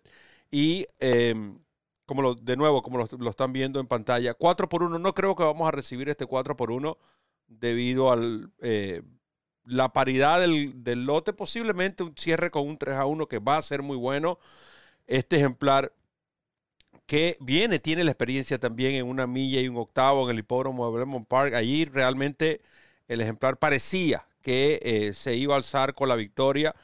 Y 0.50 0.86
em, 1.00 1.58
como 2.06 2.22
lo, 2.22 2.34
de 2.34 2.56
nuevo, 2.56 2.82
como 2.82 2.98
lo, 2.98 3.30
están 3.30 3.52
viendo 3.52 3.80
en 3.80 3.86
pantalla, 3.86 4.34
4 4.34 4.68
por 4.68 4.82
1 4.82 4.98
no 4.98 5.14
creo 5.14 5.34
que 5.34 5.42
vamos 5.42 5.66
a 5.68 5.72
recibir 5.72 6.08
este 6.08 6.26
4 6.26 6.56
por 6.56 6.70
1 6.70 6.96
debido 7.48 8.12
a 8.12 8.18
eh, 8.60 9.02
la 9.64 9.92
paridad 9.92 10.40
del, 10.40 10.84
del, 10.84 11.04
lote, 11.04 11.32
posiblemente 11.32 12.02
un 12.02 12.14
cierre 12.16 12.50
con 12.50 12.66
un 12.68 12.78
3 12.78 12.96
a 12.96 13.06
1 13.06 13.26
que 13.28 13.38
va 13.38 13.58
a 13.58 13.62
ser 13.62 13.82
muy 13.82 13.96
bueno. 13.96 14.38
Este 15.06 15.36
ejemplar 15.36 15.92
que 17.06 17.36
viene, 17.40 17.78
tiene 17.78 18.04
la 18.04 18.10
experiencia 18.12 18.58
también 18.58 18.94
en 18.94 19.06
una 19.06 19.26
milla 19.26 19.60
y 19.60 19.68
un 19.68 19.76
octavo 19.76 20.24
en 20.24 20.30
el 20.30 20.40
hipódromo 20.40 20.90
de 20.90 20.98
Belmont 20.98 21.28
Park. 21.28 21.54
Allí 21.54 21.84
realmente 21.84 22.60
el 23.08 23.20
ejemplar 23.20 23.58
parecía 23.58 24.26
que 24.42 24.80
eh, 24.82 25.14
se 25.14 25.34
iba 25.36 25.54
a 25.54 25.58
alzar 25.58 25.94
con 25.94 26.08
la 26.08 26.16
victoria, 26.16 26.74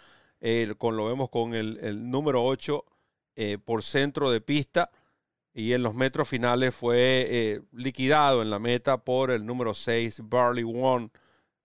con, 0.78 0.96
lo 0.96 1.06
vemos 1.06 1.28
con 1.28 1.54
el, 1.54 1.78
el 1.82 2.10
número 2.10 2.42
8 2.42 2.84
eh, 3.42 3.58
por 3.58 3.82
centro 3.82 4.30
de 4.30 4.40
pista 4.40 4.90
y 5.52 5.72
en 5.72 5.82
los 5.82 5.94
metros 5.94 6.28
finales 6.28 6.74
fue 6.74 7.26
eh, 7.28 7.62
liquidado 7.72 8.42
en 8.42 8.50
la 8.50 8.58
meta 8.58 9.04
por 9.04 9.30
el 9.30 9.44
número 9.44 9.74
6, 9.74 10.22
Barley 10.24 10.64
One, 10.64 11.10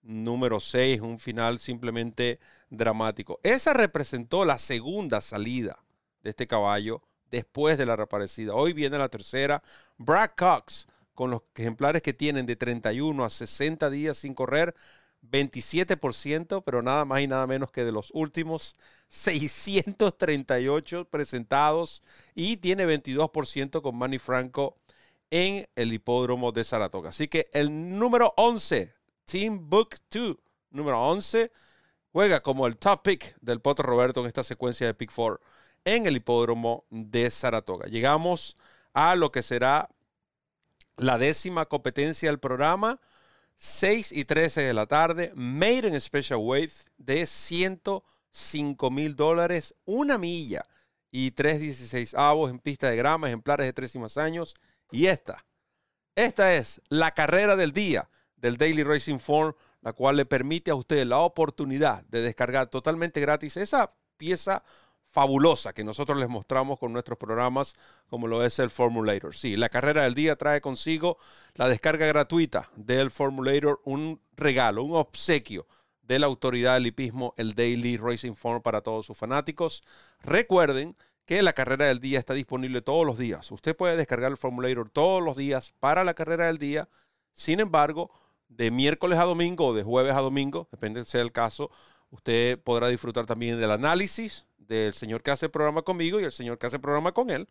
número 0.01 0.59
6, 0.59 1.01
un 1.01 1.19
final 1.19 1.59
simplemente 1.59 2.39
dramático. 2.69 3.39
Esa 3.43 3.73
representó 3.73 4.45
la 4.45 4.57
segunda 4.57 5.21
salida 5.21 5.79
de 6.23 6.31
este 6.31 6.47
caballo 6.47 7.03
después 7.29 7.77
de 7.77 7.85
la 7.85 7.95
reaparecida. 7.95 8.53
Hoy 8.53 8.73
viene 8.73 8.97
la 8.97 9.09
tercera, 9.09 9.61
Brad 9.97 10.31
Cox, 10.35 10.87
con 11.13 11.31
los 11.31 11.41
ejemplares 11.55 12.01
que 12.01 12.13
tienen 12.13 12.45
de 12.45 12.55
31 12.55 13.23
a 13.23 13.29
60 13.29 13.89
días 13.89 14.17
sin 14.17 14.33
correr, 14.33 14.75
27%, 15.29 16.63
pero 16.63 16.81
nada 16.81 17.05
más 17.05 17.21
y 17.21 17.27
nada 17.27 17.47
menos 17.47 17.71
que 17.71 17.83
de 17.83 17.91
los 17.91 18.11
últimos 18.13 18.75
638 19.09 21.05
presentados 21.05 22.03
y 22.33 22.57
tiene 22.57 22.85
22% 22.85 23.81
con 23.81 23.95
Manny 23.95 24.19
Franco 24.19 24.77
en 25.31 25.67
el 25.75 25.93
hipódromo 25.93 26.51
de 26.51 26.63
Saratoga. 26.63 27.09
Así 27.09 27.27
que 27.27 27.49
el 27.53 27.97
número 27.97 28.33
11, 28.37 28.93
Team 29.25 29.69
Book 29.69 29.95
2, 30.09 30.37
número 30.71 31.01
11, 31.01 31.51
juega 32.11 32.41
como 32.41 32.67
el 32.67 32.77
top 32.77 33.03
pick 33.03 33.37
del 33.41 33.61
Potro 33.61 33.87
Roberto 33.87 34.21
en 34.21 34.27
esta 34.27 34.43
secuencia 34.43 34.87
de 34.87 34.93
pick 34.93 35.11
4 35.13 35.39
en 35.85 36.07
el 36.07 36.17
hipódromo 36.17 36.85
de 36.89 37.29
Saratoga. 37.29 37.87
Llegamos 37.87 38.57
a 38.93 39.15
lo 39.15 39.31
que 39.31 39.43
será 39.43 39.89
la 40.97 41.17
décima 41.17 41.65
competencia 41.65 42.29
del 42.29 42.39
programa. 42.39 42.99
6 43.57 44.11
y 44.11 44.25
13 44.25 44.63
de 44.63 44.73
la 44.73 44.85
tarde, 44.85 45.31
Made 45.35 45.87
in 45.87 45.99
Special 46.01 46.39
Weight 46.39 46.71
de 46.97 47.25
105 47.25 48.91
mil 48.91 49.15
dólares, 49.15 49.75
una 49.85 50.17
milla 50.17 50.65
y 51.11 51.31
3.16 51.31 52.17
avos 52.17 52.49
en 52.49 52.59
pista 52.59 52.89
de 52.89 52.97
grama, 52.97 53.27
ejemplares 53.27 53.65
de 53.65 53.73
tres 53.73 53.95
y 53.95 53.99
más 53.99 54.17
años. 54.17 54.55
Y 54.91 55.07
esta, 55.07 55.45
esta 56.15 56.53
es 56.55 56.81
la 56.89 57.11
carrera 57.11 57.55
del 57.55 57.71
día 57.71 58.09
del 58.35 58.57
Daily 58.57 58.83
Racing 58.83 59.19
Form, 59.19 59.53
la 59.81 59.93
cual 59.93 60.17
le 60.17 60.25
permite 60.25 60.71
a 60.71 60.75
usted 60.75 61.05
la 61.05 61.19
oportunidad 61.19 62.03
de 62.05 62.21
descargar 62.21 62.67
totalmente 62.67 63.21
gratis 63.21 63.55
esa 63.57 63.91
pieza 64.17 64.63
fabulosa 65.15 65.71
que 65.71 65.85
nosotros 65.85 66.17
les 66.17 66.27
mostramos 66.27 66.77
con 66.77 66.91
nuestros 66.91 67.17
programas, 67.17 67.73
como 68.09 68.27
lo 68.27 68.43
es 68.43 68.59
el 68.59 68.69
Formulator. 68.69 69.33
Sí, 69.33 69.55
la 69.55 69.69
carrera 69.69 70.03
del 70.03 70.13
día 70.13 70.35
trae 70.35 70.59
consigo 70.59 71.17
la 71.53 71.69
descarga 71.69 72.05
gratuita 72.05 72.69
del 72.75 73.11
Formulator, 73.11 73.79
un 73.85 74.19
regalo, 74.35 74.83
un 74.83 74.97
obsequio 74.97 75.67
de 76.01 76.19
la 76.19 76.25
autoridad 76.25 76.73
del 76.73 76.87
hipismo, 76.87 77.33
el 77.37 77.55
Daily 77.55 77.95
Racing 77.95 78.33
Form 78.33 78.61
para 78.61 78.81
todos 78.81 79.05
sus 79.05 79.15
fanáticos. 79.15 79.83
Recuerden 80.21 80.97
que 81.25 81.41
la 81.41 81.53
carrera 81.53 81.85
del 81.85 82.01
día 82.01 82.19
está 82.19 82.33
disponible 82.33 82.81
todos 82.81 83.05
los 83.05 83.17
días. 83.17 83.49
Usted 83.53 83.73
puede 83.73 83.95
descargar 83.95 84.31
el 84.31 84.37
Formulator 84.37 84.89
todos 84.89 85.23
los 85.23 85.37
días 85.37 85.73
para 85.79 86.03
la 86.03 86.13
carrera 86.13 86.47
del 86.47 86.57
día. 86.57 86.89
Sin 87.33 87.61
embargo, 87.61 88.11
de 88.49 88.69
miércoles 88.69 89.17
a 89.17 89.23
domingo 89.23 89.67
o 89.67 89.73
de 89.73 89.83
jueves 89.83 90.13
a 90.13 90.19
domingo, 90.19 90.67
depende 90.71 90.99
de 90.99 91.05
sea 91.05 91.21
el 91.21 91.31
caso, 91.31 91.71
usted 92.15 92.59
podrá 92.59 92.87
disfrutar 92.87 93.25
también 93.25 93.59
del 93.59 93.71
análisis 93.71 94.45
del 94.57 94.93
señor 94.93 95.21
que 95.21 95.31
hace 95.31 95.45
el 95.45 95.51
programa 95.51 95.83
conmigo 95.83 96.19
y 96.19 96.23
el 96.23 96.31
señor 96.31 96.57
que 96.57 96.67
hace 96.67 96.77
el 96.77 96.81
programa 96.81 97.11
con 97.11 97.29
él, 97.29 97.47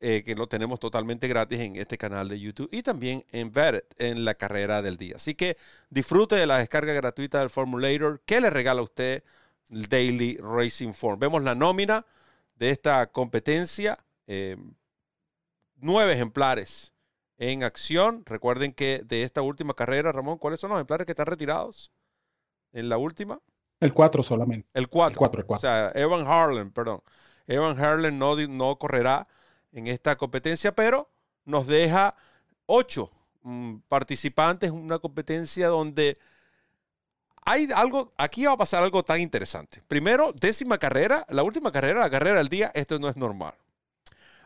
eh, 0.00 0.22
que 0.24 0.34
lo 0.34 0.48
tenemos 0.48 0.80
totalmente 0.80 1.28
gratis 1.28 1.60
en 1.60 1.76
este 1.76 1.96
canal 1.96 2.28
de 2.28 2.40
YouTube 2.40 2.68
y 2.72 2.82
también 2.82 3.24
en 3.30 3.52
Vetted, 3.52 3.84
en 3.98 4.24
la 4.24 4.34
carrera 4.34 4.82
del 4.82 4.96
día. 4.96 5.16
Así 5.16 5.34
que 5.34 5.56
disfrute 5.90 6.34
de 6.34 6.46
la 6.46 6.58
descarga 6.58 6.92
gratuita 6.92 7.38
del 7.38 7.50
Formulator 7.50 8.20
que 8.26 8.40
le 8.40 8.50
regala 8.50 8.80
a 8.80 8.84
usted 8.84 9.22
el 9.70 9.88
Daily 9.88 10.38
Racing 10.38 10.92
Form. 10.92 11.20
Vemos 11.20 11.42
la 11.42 11.54
nómina 11.54 12.04
de 12.56 12.70
esta 12.70 13.06
competencia. 13.06 13.98
Eh, 14.26 14.56
nueve 15.76 16.12
ejemplares 16.12 16.92
en 17.38 17.62
acción. 17.62 18.24
Recuerden 18.26 18.72
que 18.72 19.02
de 19.04 19.22
esta 19.22 19.42
última 19.42 19.74
carrera, 19.74 20.12
Ramón, 20.12 20.38
¿cuáles 20.38 20.60
son 20.60 20.70
los 20.70 20.78
ejemplares 20.78 21.06
que 21.06 21.12
están 21.12 21.26
retirados 21.26 21.92
en 22.72 22.88
la 22.88 22.98
última? 22.98 23.40
El 23.82 23.92
4 23.92 24.22
solamente. 24.22 24.68
El 24.74 24.88
4. 24.88 25.20
O 25.48 25.58
sea, 25.58 25.90
Evan 25.96 26.24
Harlan, 26.24 26.70
perdón. 26.70 27.02
Evan 27.48 27.76
Harlan 27.76 28.16
no, 28.16 28.36
no 28.36 28.78
correrá 28.78 29.26
en 29.72 29.88
esta 29.88 30.14
competencia, 30.16 30.72
pero 30.72 31.10
nos 31.44 31.66
deja 31.66 32.14
8 32.66 33.10
mm, 33.42 33.76
participantes 33.88 34.70
en 34.70 34.76
una 34.76 35.00
competencia 35.00 35.66
donde 35.66 36.16
hay 37.44 37.70
algo, 37.74 38.12
aquí 38.16 38.46
va 38.46 38.52
a 38.52 38.56
pasar 38.56 38.84
algo 38.84 39.02
tan 39.02 39.20
interesante. 39.20 39.82
Primero, 39.88 40.32
décima 40.32 40.78
carrera, 40.78 41.26
la 41.28 41.42
última 41.42 41.72
carrera, 41.72 41.98
la 41.98 42.10
carrera 42.10 42.36
del 42.36 42.48
día, 42.48 42.70
esto 42.74 43.00
no 43.00 43.08
es 43.08 43.16
normal. 43.16 43.54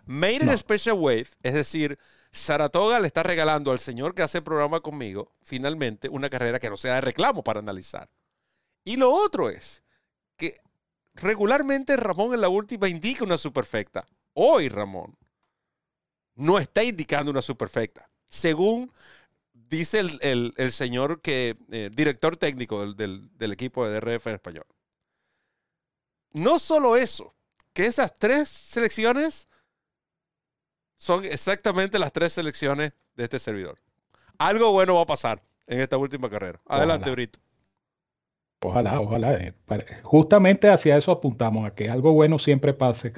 Made 0.06 0.36
in 0.36 0.56
Special 0.56 0.96
Wave, 0.98 1.28
es 1.42 1.52
decir, 1.52 1.98
Saratoga 2.30 3.00
le 3.00 3.06
está 3.06 3.22
regalando 3.22 3.70
al 3.70 3.80
señor 3.80 4.14
que 4.14 4.22
hace 4.22 4.38
el 4.38 4.44
programa 4.44 4.80
conmigo, 4.80 5.30
finalmente, 5.42 6.08
una 6.08 6.30
carrera 6.30 6.58
que 6.58 6.70
no 6.70 6.78
sea 6.78 6.94
de 6.94 7.00
reclamo 7.02 7.44
para 7.44 7.60
analizar. 7.60 8.08
Y 8.86 8.96
lo 8.96 9.12
otro 9.12 9.50
es 9.50 9.82
que 10.36 10.60
regularmente 11.14 11.96
Ramón 11.96 12.32
en 12.34 12.40
la 12.40 12.48
última 12.48 12.88
indica 12.88 13.24
una 13.24 13.36
superfecta. 13.36 14.06
Hoy 14.32 14.68
Ramón 14.68 15.18
no 16.36 16.56
está 16.56 16.84
indicando 16.84 17.32
una 17.32 17.42
superfecta. 17.42 18.08
Según 18.28 18.92
dice 19.52 19.98
el, 19.98 20.72
señor 20.72 21.20
que, 21.20 21.56
eh, 21.72 21.90
director 21.92 22.36
técnico 22.36 22.86
del, 22.94 23.28
del 23.36 23.52
equipo 23.52 23.84
de 23.84 23.98
DRF 23.98 24.28
en 24.28 24.34
español. 24.34 24.66
No 26.30 26.60
solo 26.60 26.96
eso, 26.96 27.34
que 27.72 27.86
esas 27.86 28.14
tres 28.14 28.48
selecciones 28.48 29.48
son 30.96 31.24
exactamente 31.24 31.98
las 31.98 32.12
tres 32.12 32.34
selecciones 32.34 32.92
de 33.16 33.24
este 33.24 33.40
servidor. 33.40 33.80
Algo 34.38 34.70
bueno 34.70 34.94
va 34.94 35.02
a 35.02 35.06
pasar 35.06 35.42
en 35.66 35.80
esta 35.80 35.96
última 35.96 36.30
carrera. 36.30 36.60
Adelante, 36.66 37.10
Brito. 37.10 37.40
Ojalá, 38.62 39.00
ojalá. 39.00 39.34
Eh, 39.34 39.54
justamente 40.02 40.68
hacia 40.68 40.96
eso 40.96 41.12
apuntamos, 41.12 41.66
a 41.66 41.74
que 41.74 41.88
algo 41.90 42.12
bueno 42.12 42.38
siempre 42.38 42.72
pase 42.74 43.12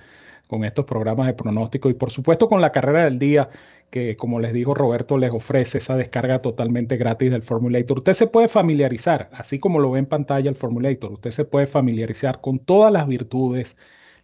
con 0.47 0.65
estos 0.65 0.85
programas 0.85 1.27
de 1.27 1.35
pronóstico 1.35 1.91
y 1.91 1.95
por 1.95 2.11
supuesto 2.11 2.49
con 2.49 2.61
la 2.61 2.73
carrera 2.73 3.05
del 3.05 3.19
día, 3.19 3.51
que 3.91 4.17
como 4.17 4.41
les 4.41 4.53
dijo 4.53 4.75
Roberto, 4.75 5.19
les 5.19 5.31
ofrece 5.33 5.79
esa 5.79 5.97
descarga 5.97 6.43
totalmente 6.43 6.97
gratis 6.97 7.31
del 7.31 7.43
Formulator. 7.43 7.99
Usted 7.99 8.15
se 8.15 8.27
puede 8.27 8.49
familiarizar, 8.49 9.31
así 9.33 9.59
como 9.61 9.79
lo 9.79 9.91
ve 9.93 10.01
en 10.01 10.07
pantalla 10.07 10.51
el 10.51 10.57
Formulator, 10.57 11.13
usted 11.13 11.31
se 11.31 11.45
puede 11.45 11.67
familiarizar 11.67 12.41
con 12.41 12.59
todas 12.59 12.93
las 12.93 13.07
virtudes, 13.07 13.77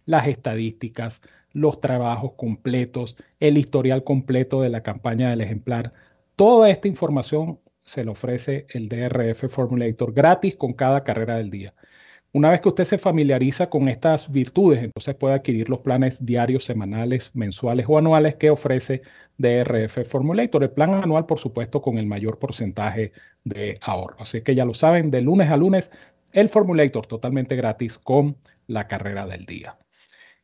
las 0.05 0.27
estadísticas, 0.27 1.21
los 1.53 1.79
trabajos 1.81 2.33
completos, 2.33 3.15
el 3.39 3.57
historial 3.57 4.03
completo 4.03 4.61
de 4.61 4.69
la 4.69 4.83
campaña 4.83 5.29
del 5.29 5.41
ejemplar. 5.41 5.93
Toda 6.35 6.69
esta 6.69 6.87
información 6.87 7.59
se 7.85 8.03
le 8.03 8.11
ofrece 8.11 8.65
el 8.69 8.89
DRF 8.89 9.47
Formulator 9.47 10.13
gratis 10.13 10.55
con 10.55 10.73
cada 10.73 11.03
carrera 11.03 11.37
del 11.37 11.51
día. 11.51 11.73
Una 12.33 12.49
vez 12.49 12.59
que 12.59 12.67
usted 12.69 12.83
se 12.83 12.97
familiariza 12.97 13.69
con 13.69 13.87
estas 13.87 14.29
virtudes, 14.29 14.83
entonces 14.83 15.15
puede 15.15 15.35
adquirir 15.35 15.69
los 15.69 15.79
planes 15.79 16.25
diarios, 16.25 16.65
semanales, 16.65 17.31
mensuales 17.33 17.85
o 17.87 17.97
anuales 17.97 18.35
que 18.35 18.49
ofrece 18.49 19.03
DRF 19.37 20.05
Formulator. 20.05 20.63
El 20.63 20.71
plan 20.71 20.95
anual, 20.95 21.25
por 21.25 21.39
supuesto, 21.39 21.81
con 21.81 21.97
el 21.97 22.07
mayor 22.07 22.37
porcentaje 22.37 23.13
de 23.45 23.77
ahorro. 23.81 24.17
Así 24.19 24.41
que 24.41 24.53
ya 24.53 24.65
lo 24.65 24.73
saben, 24.73 25.11
de 25.11 25.21
lunes 25.21 25.49
a 25.49 25.55
lunes, 25.55 25.91
el 26.33 26.49
Formulator 26.49 27.07
totalmente 27.07 27.55
gratis 27.55 27.97
con 27.97 28.35
la 28.67 28.87
carrera 28.87 29.25
del 29.25 29.45
día. 29.45 29.77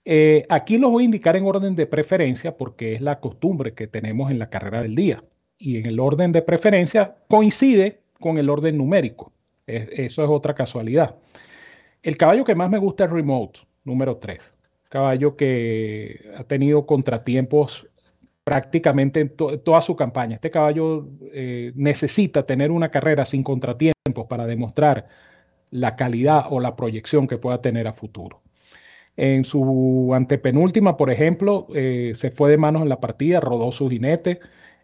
Eh, 0.05 0.45
aquí 0.49 0.77
los 0.77 0.91
voy 0.91 1.03
a 1.03 1.05
indicar 1.05 1.35
en 1.35 1.45
orden 1.45 1.75
de 1.75 1.87
preferencia 1.87 2.55
porque 2.55 2.93
es 2.93 3.01
la 3.01 3.19
costumbre 3.19 3.73
que 3.73 3.87
tenemos 3.87 4.31
en 4.31 4.39
la 4.39 4.49
carrera 4.49 4.81
del 4.81 4.95
día 4.95 5.23
y 5.61 5.77
en 5.77 5.85
el 5.85 5.99
orden 5.99 6.31
de 6.31 6.41
preferencia 6.41 7.15
coincide 7.27 8.01
con 8.19 8.37
el 8.37 8.49
orden 8.49 8.77
numérico. 8.77 9.31
eso 9.67 10.23
es 10.23 10.29
otra 10.29 10.55
casualidad. 10.55 11.15
El 12.01 12.17
caballo 12.17 12.43
que 12.43 12.55
más 12.55 12.69
me 12.69 12.79
gusta 12.79 13.05
es 13.05 13.11
Remote, 13.11 13.59
número 13.83 14.17
3. 14.17 14.51
Caballo 14.89 15.35
que 15.37 16.31
ha 16.35 16.43
tenido 16.43 16.85
contratiempos 16.85 17.87
prácticamente 18.43 19.21
en 19.21 19.29
toda 19.29 19.81
su 19.81 19.95
campaña. 19.95 20.35
Este 20.35 20.49
caballo 20.49 21.07
eh, 21.31 21.71
necesita 21.75 22.45
tener 22.45 22.71
una 22.71 22.89
carrera 22.89 23.23
sin 23.23 23.43
contratiempos 23.43 24.25
para 24.27 24.47
demostrar 24.47 25.07
la 25.69 25.95
calidad 25.95 26.45
o 26.49 26.59
la 26.59 26.75
proyección 26.75 27.27
que 27.27 27.37
pueda 27.37 27.61
tener 27.61 27.87
a 27.87 27.93
futuro. 27.93 28.41
En 29.15 29.45
su 29.45 30.11
antepenúltima, 30.15 30.97
por 30.97 31.11
ejemplo, 31.11 31.67
eh, 31.75 32.13
se 32.15 32.31
fue 32.31 32.49
de 32.49 32.57
manos 32.57 32.81
en 32.81 32.89
la 32.89 32.99
partida, 32.99 33.39
rodó 33.39 33.71
su 33.71 33.89
jinete. 33.89 34.39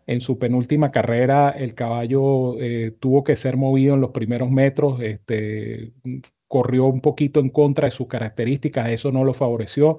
En 0.07 0.21
su 0.21 0.39
penúltima 0.39 0.91
carrera, 0.91 1.51
el 1.51 1.75
caballo 1.75 2.59
eh, 2.61 2.91
tuvo 2.99 3.23
que 3.23 3.35
ser 3.35 3.57
movido 3.57 3.95
en 3.95 4.01
los 4.01 4.11
primeros 4.11 4.49
metros, 4.49 5.01
este, 5.01 5.93
corrió 6.47 6.85
un 6.85 7.01
poquito 7.01 7.39
en 7.39 7.49
contra 7.49 7.87
de 7.87 7.91
sus 7.91 8.07
características, 8.07 8.89
eso 8.89 9.11
no 9.11 9.23
lo 9.23 9.33
favoreció. 9.33 9.97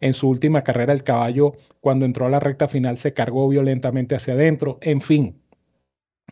En 0.00 0.14
su 0.14 0.28
última 0.28 0.62
carrera, 0.64 0.92
el 0.92 1.04
caballo, 1.04 1.54
cuando 1.80 2.06
entró 2.06 2.26
a 2.26 2.30
la 2.30 2.40
recta 2.40 2.68
final, 2.68 2.98
se 2.98 3.14
cargó 3.14 3.48
violentamente 3.48 4.14
hacia 4.14 4.34
adentro. 4.34 4.78
En 4.80 5.00
fin, 5.00 5.42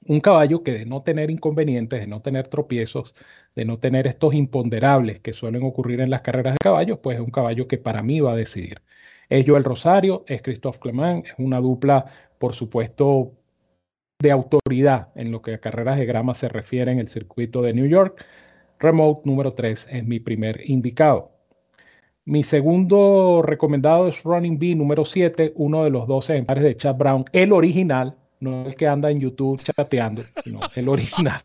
un 0.09 0.21
caballo 0.21 0.63
que 0.63 0.73
de 0.73 0.87
no 0.87 1.03
tener 1.03 1.31
inconvenientes, 1.31 2.01
de 2.01 2.07
no 2.07 2.23
tener 2.23 2.49
tropiezos, 2.49 3.15
de 3.55 3.65
no 3.65 3.79
tener 3.79 4.07
estos 4.07 4.35
imponderables 4.35 5.21
que 5.21 5.33
suelen 5.33 5.63
ocurrir 5.65 6.01
en 6.01 6.11
las 6.11 6.23
carreras 6.23 6.55
de 6.55 6.59
caballos, 6.63 6.99
pues 7.03 7.17
es 7.17 7.25
un 7.25 7.31
caballo 7.31 7.67
que 7.69 7.79
para 7.79 8.03
mí 8.03 8.21
va 8.21 8.33
a 8.33 8.37
decidir. 8.37 8.83
Es 9.29 9.45
Joel 9.47 9.65
Rosario, 9.65 10.25
es 10.29 10.43
Christophe 10.43 10.79
Clement, 10.79 11.27
es 11.27 11.35
una 11.39 11.61
dupla, 11.61 12.07
por 12.39 12.55
supuesto, 12.55 13.33
de 14.19 14.31
autoridad 14.31 15.09
en 15.15 15.31
lo 15.31 15.43
que 15.43 15.55
a 15.55 15.59
carreras 15.59 15.99
de 15.99 16.07
grama 16.07 16.35
se 16.35 16.49
refiere 16.49 16.93
en 16.93 16.99
el 16.99 17.09
circuito 17.09 17.63
de 17.63 17.75
New 17.75 17.87
York. 17.87 18.25
Remote 18.79 19.23
número 19.25 19.55
3 19.55 19.89
es 19.91 20.05
mi 20.05 20.21
primer 20.21 20.69
indicado. 20.69 21.33
Mi 22.25 22.43
segundo 22.43 23.43
recomendado 23.45 24.09
es 24.09 24.23
Running 24.25 24.59
B 24.59 24.75
número 24.75 25.05
7, 25.05 25.53
uno 25.55 25.85
de 25.85 25.91
los 25.91 26.09
12 26.09 26.33
ejemplares 26.33 26.65
de 26.65 26.77
Chad 26.77 26.97
Brown, 26.97 27.25
el 27.33 27.53
original, 27.53 28.17
no 28.41 28.67
el 28.67 28.75
que 28.75 28.89
anda 28.89 29.11
en 29.11 29.21
YouTube 29.21 29.63
chateando, 29.63 30.23
sino 30.43 30.61
el 30.75 30.89
original. 30.89 31.41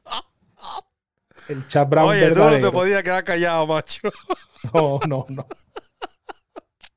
El 1.50 1.68
Chad 1.68 1.88
Brown 1.88 2.10
Oye, 2.10 2.32
tú 2.32 2.40
no 2.40 2.60
te 2.60 2.72
podías 2.72 3.04
quedar 3.04 3.24
callado, 3.24 3.68
macho. 3.68 4.10
No, 4.74 5.00
no, 5.08 5.26
no. 5.30 5.46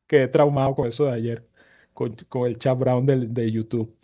Quedé 0.07 0.29
traumado 0.29 0.75
con 0.75 0.89
eso 0.89 1.07
de 1.07 1.13
ayer, 1.13 1.49
con, 1.95 2.15
el 2.47 2.59
Chad 2.59 2.77
Brown 2.77 3.07
de, 3.07 3.51
YouTube. 3.51 3.97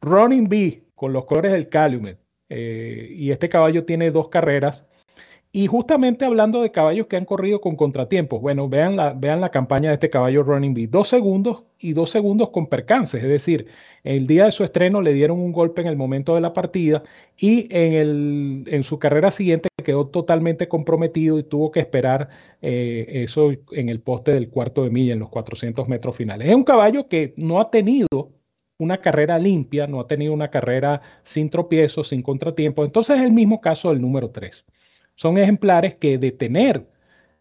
Running 0.00 0.48
B, 0.48 0.84
con 0.94 1.12
los 1.12 1.24
colores 1.24 1.52
del 1.52 1.68
Calumet. 1.68 2.20
Eh, 2.50 3.08
y 3.12 3.30
este 3.30 3.48
caballo 3.48 3.84
tiene 3.84 4.10
dos 4.10 4.28
carreras 4.28 4.86
y 5.50 5.66
justamente 5.66 6.26
hablando 6.26 6.60
de 6.60 6.70
caballos 6.70 7.06
que 7.06 7.16
han 7.16 7.24
corrido 7.24 7.60
con 7.60 7.74
contratiempos, 7.74 8.40
bueno, 8.40 8.68
vean 8.68 8.96
la, 8.96 9.14
vean 9.14 9.40
la 9.40 9.50
campaña 9.50 9.88
de 9.88 9.94
este 9.94 10.10
caballo 10.10 10.42
Running 10.42 10.74
Bee, 10.74 10.86
dos 10.86 11.08
segundos 11.08 11.64
y 11.78 11.94
dos 11.94 12.10
segundos 12.10 12.50
con 12.50 12.66
percances, 12.66 13.22
es 13.22 13.30
decir, 13.30 13.66
el 14.04 14.26
día 14.26 14.44
de 14.44 14.52
su 14.52 14.62
estreno 14.62 15.00
le 15.00 15.14
dieron 15.14 15.38
un 15.40 15.52
golpe 15.52 15.80
en 15.80 15.86
el 15.86 15.96
momento 15.96 16.34
de 16.34 16.42
la 16.42 16.52
partida 16.52 17.02
y 17.38 17.66
en, 17.70 17.92
el, 17.94 18.64
en 18.66 18.84
su 18.84 18.98
carrera 18.98 19.30
siguiente 19.30 19.68
quedó 19.82 20.08
totalmente 20.08 20.68
comprometido 20.68 21.38
y 21.38 21.44
tuvo 21.44 21.70
que 21.70 21.80
esperar 21.80 22.28
eh, 22.60 23.06
eso 23.08 23.50
en 23.72 23.88
el 23.88 24.00
poste 24.00 24.32
del 24.32 24.50
cuarto 24.50 24.84
de 24.84 24.90
milla, 24.90 25.14
en 25.14 25.20
los 25.20 25.30
400 25.30 25.88
metros 25.88 26.14
finales. 26.14 26.48
Es 26.48 26.54
un 26.54 26.64
caballo 26.64 27.08
que 27.08 27.32
no 27.38 27.58
ha 27.58 27.70
tenido 27.70 28.32
una 28.76 29.00
carrera 29.00 29.38
limpia, 29.38 29.86
no 29.86 30.00
ha 30.00 30.06
tenido 30.06 30.34
una 30.34 30.50
carrera 30.50 31.00
sin 31.24 31.48
tropiezos, 31.48 32.08
sin 32.08 32.22
contratiempos, 32.22 32.84
entonces 32.84 33.16
es 33.18 33.24
el 33.24 33.32
mismo 33.32 33.62
caso 33.62 33.90
del 33.90 34.02
número 34.02 34.30
3 34.30 34.66
son 35.18 35.36
ejemplares 35.36 35.96
que 35.96 36.16
de 36.16 36.30
tener 36.30 36.86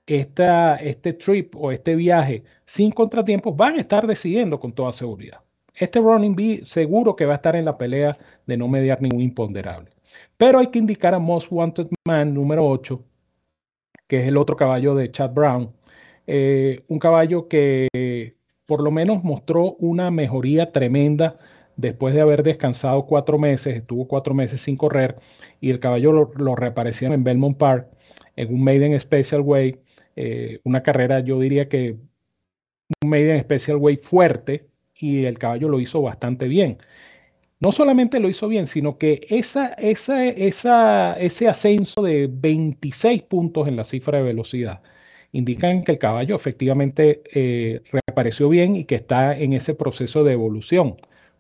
esta, 0.08 0.78
este 0.78 1.14
trip 1.14 1.56
o 1.56 1.72
este 1.72 1.96
viaje 1.96 2.44
sin 2.66 2.92
contratiempos 2.92 3.56
van 3.56 3.76
a 3.76 3.82
estar 3.82 4.08
decidiendo 4.08 4.60
con 4.60 4.72
toda 4.74 4.92
seguridad. 4.92 5.42
Este 5.76 6.00
Running 6.00 6.36
Bee 6.36 6.66
seguro 6.66 7.16
que 7.16 7.28
va 7.28 7.34
a 7.34 7.36
estar 7.36 7.56
en 7.56 7.66
la 7.66 7.78
pelea 7.78 8.18
de 8.48 8.58
no 8.58 8.68
mediar 8.68 9.00
ningún 9.00 9.22
imponderable. 9.22 9.92
Pero 10.38 10.58
hay 10.58 10.68
que 10.68 10.80
indicar 10.80 11.14
a 11.14 11.20
Most 11.20 11.52
Wanted 11.52 11.88
Man 12.04 12.34
número 12.34 12.68
8, 12.68 13.00
que 14.08 14.22
es 14.22 14.28
el 14.28 14.38
otro 14.38 14.56
caballo 14.56 14.96
de 14.96 15.12
Chad 15.12 15.34
Brown. 15.34 15.72
Eh, 16.26 16.84
un 16.88 16.98
caballo 16.98 17.48
que 17.48 18.34
por 18.66 18.82
lo 18.82 18.90
menos 18.90 19.24
mostró 19.24 19.74
una 19.74 20.10
mejoría 20.10 20.72
tremenda 20.72 21.38
después 21.78 22.14
de 22.14 22.22
haber 22.22 22.44
descansado 22.44 23.06
cuatro 23.06 23.38
meses, 23.40 23.78
estuvo 23.78 24.08
cuatro 24.08 24.34
meses 24.34 24.62
sin 24.62 24.76
correr 24.76 25.18
y 25.62 25.70
el 25.70 25.80
caballo 25.80 26.12
lo, 26.12 26.56
reaparecieron 26.56 27.14
en 27.14 27.24
Belmont 27.24 27.58
Park 27.58 27.88
en 28.36 28.54
un 28.54 28.64
Maiden 28.64 29.00
Special 29.00 29.42
Way, 29.42 29.80
eh, 30.16 30.60
una 30.64 30.84
carrera 30.84 31.22
yo 31.22 31.40
diría 31.40 31.70
que 31.70 31.98
un 33.04 33.10
Maiden 33.10 33.42
Special 33.42 33.78
Way 33.78 33.98
fuerte 33.98 34.68
y 34.96 35.26
el 35.26 35.38
caballo 35.38 35.70
lo 35.70 35.80
hizo 35.80 36.02
bastante 36.02 36.48
bien. 36.48 36.80
No 37.60 37.72
solamente 37.72 38.20
lo 38.20 38.30
hizo 38.30 38.48
bien, 38.48 38.68
sino 38.68 38.98
que 38.98 39.26
esa, 39.30 39.74
esa, 39.74 40.28
esa, 40.28 41.14
ese 41.20 41.48
ascenso 41.48 42.04
de 42.04 42.28
26 42.32 43.24
puntos 43.24 43.68
en 43.68 43.76
la 43.76 43.84
cifra 43.84 44.20
de 44.20 44.26
velocidad 44.26 44.82
indican 45.32 45.84
que 45.84 45.92
el 45.94 46.00
caballo 46.00 46.36
efectivamente 46.36 47.22
eh, 47.34 47.82
reapareció 47.92 48.50
bien 48.50 48.76
y 48.76 48.86
que 48.86 48.96
está 48.96 49.38
en 49.38 49.54
ese 49.54 49.74
proceso 49.76 50.24
de 50.24 50.34
evolución 50.34 50.98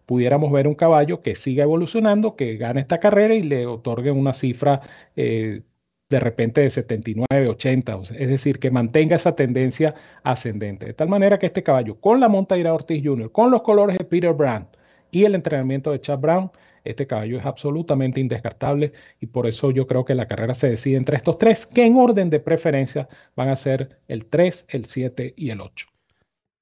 pudiéramos 0.07 0.51
ver 0.51 0.67
un 0.67 0.75
caballo 0.75 1.21
que 1.21 1.35
siga 1.35 1.63
evolucionando, 1.63 2.35
que 2.35 2.57
gane 2.57 2.79
esta 2.81 2.99
carrera 2.99 3.35
y 3.35 3.43
le 3.43 3.67
otorgue 3.67 4.11
una 4.11 4.33
cifra 4.33 4.81
eh, 5.15 5.63
de 6.09 6.19
repente 6.21 6.61
de 6.61 6.69
79, 6.69 7.49
80, 7.49 7.99
es 8.17 8.29
decir, 8.29 8.59
que 8.59 8.71
mantenga 8.71 9.17
esa 9.17 9.35
tendencia 9.35 9.95
ascendente. 10.23 10.85
De 10.87 10.93
tal 10.93 11.09
manera 11.09 11.37
que 11.37 11.47
este 11.47 11.63
caballo, 11.63 11.99
con 11.99 12.21
la 12.21 12.29
monta 12.29 12.55
de 12.55 12.69
Ortiz 12.69 13.03
Jr., 13.03 13.31
con 13.31 13.51
los 13.51 13.61
colores 13.63 13.97
de 13.97 14.05
Peter 14.05 14.33
Brand 14.33 14.67
y 15.11 15.25
el 15.25 15.35
entrenamiento 15.35 15.91
de 15.91 15.99
Chad 15.99 16.19
Brown, 16.19 16.51
este 16.85 17.05
caballo 17.05 17.37
es 17.37 17.45
absolutamente 17.45 18.21
indescartable 18.21 18.93
y 19.19 19.27
por 19.27 19.45
eso 19.45 19.71
yo 19.71 19.87
creo 19.87 20.05
que 20.05 20.15
la 20.15 20.27
carrera 20.27 20.55
se 20.55 20.69
decide 20.69 20.95
entre 20.95 21.17
estos 21.17 21.37
tres, 21.37 21.65
que 21.65 21.85
en 21.85 21.97
orden 21.97 22.29
de 22.29 22.39
preferencia 22.39 23.09
van 23.35 23.49
a 23.49 23.57
ser 23.57 23.99
el 24.07 24.25
3, 24.27 24.67
el 24.69 24.85
7 24.85 25.33
y 25.35 25.49
el 25.49 25.59
8. 25.59 25.87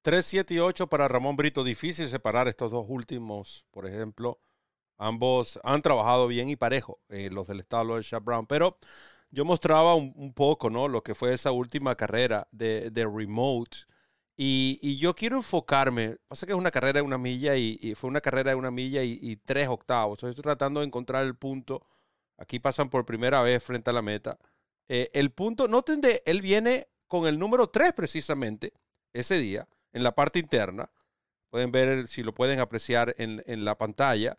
3, 0.06 0.24
7 0.24 0.54
y 0.54 0.58
8 0.60 0.86
para 0.86 1.08
Ramón 1.08 1.34
Brito. 1.34 1.64
Difícil 1.64 2.08
separar 2.08 2.46
estos 2.46 2.70
dos 2.70 2.86
últimos, 2.88 3.66
por 3.72 3.88
ejemplo. 3.88 4.38
Ambos 4.98 5.58
han 5.64 5.82
trabajado 5.82 6.28
bien 6.28 6.48
y 6.48 6.54
parejo, 6.54 7.00
eh, 7.08 7.28
los 7.28 7.48
del 7.48 7.58
establo 7.58 7.96
de 7.96 8.04
Chad 8.04 8.22
Brown. 8.22 8.46
Pero 8.46 8.78
yo 9.32 9.44
mostraba 9.44 9.96
un, 9.96 10.32
poco, 10.32 10.70
¿no? 10.70 10.86
Lo 10.86 11.02
que 11.02 11.16
fue 11.16 11.34
esa 11.34 11.50
última 11.50 11.96
carrera 11.96 12.46
de, 12.52 12.90
de 12.92 13.04
Remote. 13.04 13.78
Y, 14.36 14.96
yo 14.98 15.16
quiero 15.16 15.38
enfocarme. 15.38 16.18
Pasa 16.28 16.46
que 16.46 16.52
es 16.52 16.58
una 16.58 16.70
carrera 16.70 17.00
de 17.00 17.02
una 17.02 17.18
milla 17.18 17.56
y, 17.56 17.96
fue 17.96 18.08
una 18.08 18.20
carrera 18.20 18.50
de 18.50 18.56
una 18.56 18.70
milla 18.70 19.02
y, 19.02 19.34
tres 19.44 19.66
octavos. 19.66 20.22
estoy 20.22 20.40
tratando 20.40 20.78
de 20.78 20.86
encontrar 20.86 21.24
el 21.26 21.34
punto. 21.34 21.84
Aquí 22.38 22.60
pasan 22.60 22.90
por 22.90 23.04
primera 23.04 23.42
vez 23.42 23.60
frente 23.60 23.90
a 23.90 23.92
la 23.92 24.02
meta. 24.02 24.38
Eh, 24.88 25.10
el 25.14 25.32
punto, 25.32 25.66
noten 25.66 26.00
de, 26.00 26.22
él 26.26 26.42
viene 26.42 26.86
con 27.08 27.26
el 27.26 27.40
número 27.40 27.70
3 27.70 27.92
precisamente 27.92 28.72
ese 29.12 29.38
día 29.38 29.66
en 29.96 30.02
la 30.02 30.14
parte 30.14 30.38
interna. 30.38 30.90
Pueden 31.48 31.72
ver 31.72 32.06
si 32.06 32.22
lo 32.22 32.34
pueden 32.34 32.60
apreciar 32.60 33.14
en, 33.18 33.64
la 33.64 33.78
pantalla. 33.78 34.36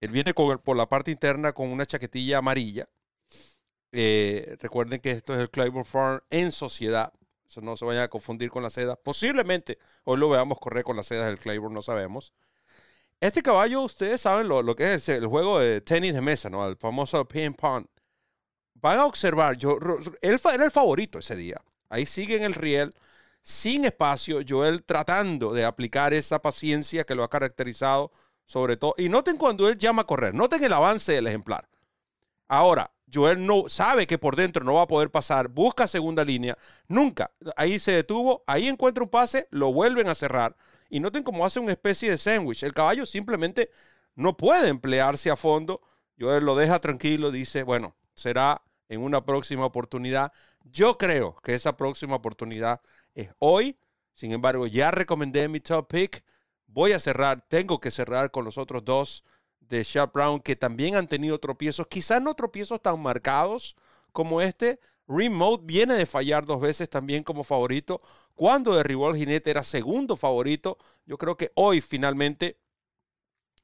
Él 0.00 0.10
viene 0.10 0.34
por 0.34 0.76
la 0.76 0.88
parte 0.88 1.12
interna 1.12 1.52
con 1.52 1.70
una 1.70 1.86
chaquetilla 1.86 2.38
amarilla. 2.38 2.88
Eh, 3.92 4.56
recuerden 4.60 5.00
que 5.00 5.12
esto 5.12 5.32
es 5.32 5.40
el 5.40 5.48
Claiborne 5.48 5.84
Farm 5.84 6.20
en 6.28 6.50
sociedad. 6.50 7.12
Eso 7.46 7.60
no 7.60 7.76
se 7.76 7.84
vayan 7.84 8.02
a 8.02 8.08
confundir 8.08 8.50
con 8.50 8.64
la 8.64 8.70
seda. 8.70 8.96
Posiblemente 8.96 9.78
hoy 10.02 10.18
lo 10.18 10.28
veamos 10.28 10.58
correr 10.58 10.82
con 10.82 10.96
las 10.96 11.06
sedas 11.06 11.26
del 11.26 11.38
Claiborne, 11.38 11.72
no 11.72 11.82
sabemos. 11.82 12.34
Este 13.20 13.42
caballo, 13.42 13.82
ustedes 13.82 14.20
saben 14.20 14.48
lo, 14.48 14.74
que 14.74 14.94
es 14.94 15.08
el, 15.08 15.26
juego 15.28 15.60
de 15.60 15.80
tenis 15.82 16.14
de 16.14 16.20
mesa, 16.20 16.50
¿no? 16.50 16.66
El 16.66 16.76
famoso 16.76 17.26
ping 17.28 17.52
pong. 17.52 17.86
Van 18.74 18.98
a 18.98 19.06
observar, 19.06 19.56
yo, 19.56 19.78
él 20.20 20.40
era 20.52 20.64
el 20.64 20.70
favorito 20.72 21.20
ese 21.20 21.36
día. 21.36 21.62
Ahí 21.88 22.06
sigue 22.06 22.34
en 22.34 22.42
el 22.42 22.54
riel 22.54 22.92
sin 23.46 23.84
espacio, 23.84 24.40
Joel 24.46 24.82
tratando 24.82 25.52
de 25.52 25.64
aplicar 25.64 26.12
esa 26.12 26.42
paciencia 26.42 27.04
que 27.04 27.14
lo 27.14 27.22
ha 27.22 27.30
caracterizado 27.30 28.10
sobre 28.44 28.76
todo. 28.76 28.96
Y 28.98 29.08
noten 29.08 29.36
cuando 29.36 29.68
él 29.68 29.78
llama 29.78 30.02
a 30.02 30.04
correr, 30.04 30.34
noten 30.34 30.64
el 30.64 30.72
avance 30.72 31.12
del 31.12 31.28
ejemplar. 31.28 31.68
Ahora, 32.48 32.90
Joel 33.12 33.46
no 33.46 33.68
sabe 33.68 34.08
que 34.08 34.18
por 34.18 34.34
dentro 34.34 34.64
no 34.64 34.74
va 34.74 34.82
a 34.82 34.88
poder 34.88 35.12
pasar, 35.12 35.46
busca 35.46 35.86
segunda 35.86 36.24
línea, 36.24 36.58
nunca. 36.88 37.30
Ahí 37.54 37.78
se 37.78 37.92
detuvo, 37.92 38.42
ahí 38.48 38.66
encuentra 38.66 39.04
un 39.04 39.10
pase, 39.10 39.46
lo 39.52 39.72
vuelven 39.72 40.08
a 40.08 40.16
cerrar. 40.16 40.56
Y 40.90 40.98
noten 40.98 41.22
cómo 41.22 41.46
hace 41.46 41.60
una 41.60 41.70
especie 41.70 42.10
de 42.10 42.18
sándwich. 42.18 42.64
El 42.64 42.74
caballo 42.74 43.06
simplemente 43.06 43.70
no 44.16 44.36
puede 44.36 44.70
emplearse 44.70 45.30
a 45.30 45.36
fondo. 45.36 45.82
Joel 46.18 46.44
lo 46.44 46.56
deja 46.56 46.80
tranquilo, 46.80 47.30
dice, 47.30 47.62
bueno, 47.62 47.94
será 48.12 48.62
en 48.88 49.02
una 49.02 49.24
próxima 49.24 49.64
oportunidad. 49.64 50.32
Yo 50.64 50.98
creo 50.98 51.36
que 51.44 51.54
esa 51.54 51.76
próxima 51.76 52.16
oportunidad 52.16 52.80
es 53.16 53.30
hoy. 53.40 53.76
Sin 54.14 54.30
embargo, 54.30 54.68
ya 54.68 54.92
recomendé 54.92 55.48
mi 55.48 55.58
top 55.58 55.88
pick. 55.88 56.24
Voy 56.66 56.92
a 56.92 57.00
cerrar, 57.00 57.44
tengo 57.48 57.80
que 57.80 57.90
cerrar 57.90 58.30
con 58.30 58.44
los 58.44 58.58
otros 58.58 58.84
dos 58.84 59.24
de 59.60 59.82
Sharp 59.82 60.14
Brown 60.14 60.40
que 60.40 60.54
también 60.54 60.94
han 60.94 61.08
tenido 61.08 61.40
tropiezos, 61.40 61.88
quizás 61.88 62.22
no 62.22 62.34
tropiezos 62.34 62.80
tan 62.80 63.00
marcados 63.02 63.74
como 64.12 64.40
este. 64.40 64.78
Remote 65.08 65.64
viene 65.66 65.94
de 65.94 66.06
fallar 66.06 66.46
dos 66.46 66.60
veces 66.60 66.88
también 66.88 67.22
como 67.22 67.44
favorito. 67.44 68.00
Cuando 68.34 68.74
derribó 68.74 69.08
al 69.08 69.16
jinete 69.16 69.50
era 69.50 69.62
segundo 69.62 70.16
favorito. 70.16 70.78
Yo 71.04 71.16
creo 71.16 71.36
que 71.36 71.52
hoy 71.54 71.80
finalmente 71.80 72.58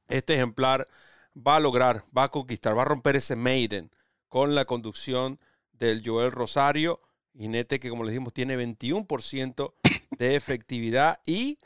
este 0.07 0.35
ejemplar 0.35 0.87
va 1.35 1.57
a 1.57 1.59
lograr, 1.59 2.05
va 2.15 2.23
a 2.23 2.31
conquistar, 2.31 2.77
va 2.77 2.83
a 2.83 2.85
romper 2.85 3.15
ese 3.15 3.35
maiden 3.35 3.91
con 4.29 4.55
la 4.55 4.65
conducción 4.65 5.39
del 5.73 6.01
Joel 6.05 6.31
Rosario, 6.31 7.01
jinete 7.35 7.79
que 7.79 7.89
como 7.89 8.03
les 8.03 8.13
dijimos 8.13 8.33
tiene 8.33 8.57
21% 8.57 9.73
de 10.17 10.35
efectividad 10.35 11.19
y 11.25 11.59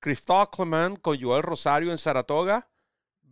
Christophe 0.00 0.50
Clement 0.56 1.00
con 1.00 1.20
Joel 1.20 1.42
Rosario 1.42 1.90
en 1.90 1.98
Saratoga, 1.98 2.68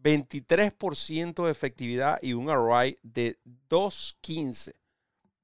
23% 0.03 1.45
de 1.45 1.51
efectividad 1.51 2.19
y 2.23 2.33
un 2.33 2.49
ROI 2.49 2.99
de 3.03 3.39
2.15. 3.69 4.75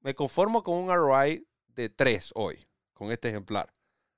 Me 0.01 0.15
conformo 0.15 0.63
con 0.63 0.75
un 0.75 0.89
ROI 0.89 1.45
de 1.67 1.89
3 1.89 2.31
hoy, 2.35 2.65
con 2.93 3.11
este 3.11 3.29
ejemplar. 3.29 3.73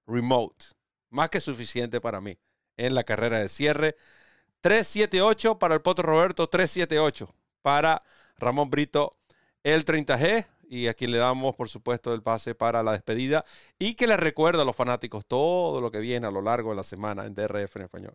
Remote. 0.06 0.66
Más 1.10 1.30
que 1.30 1.42
suficiente 1.42 2.00
para 2.00 2.22
mí 2.22 2.38
en 2.78 2.96
la 2.96 3.04
carrera 3.04 3.40
de 3.40 3.50
cierre. 3.50 3.96
378 4.62 5.58
para 5.58 5.76
el 5.76 5.82
Potro 5.82 6.04
Roberto, 6.04 6.48
378 6.48 7.34
para 7.62 8.02
Ramón 8.38 8.70
Brito, 8.70 9.12
el 9.64 9.86
30G. 9.86 10.46
Y 10.72 10.88
aquí 10.88 11.08
le 11.08 11.18
damos, 11.18 11.56
por 11.56 11.68
supuesto, 11.68 12.14
el 12.14 12.22
pase 12.22 12.54
para 12.54 12.84
la 12.84 12.92
despedida. 12.92 13.44
Y 13.80 13.96
que 13.96 14.06
le 14.06 14.16
recuerda 14.18 14.62
a 14.62 14.66
los 14.66 14.76
fanáticos 14.76 15.26
todo 15.26 15.82
lo 15.82 15.90
que 15.90 16.00
viene 16.00 16.28
a 16.28 16.32
lo 16.32 16.44
largo 16.44 16.70
de 16.70 16.76
la 16.76 16.84
semana 16.84 17.26
en 17.26 17.34
DRF 17.34 17.78
en 17.78 17.82
español. 17.82 18.14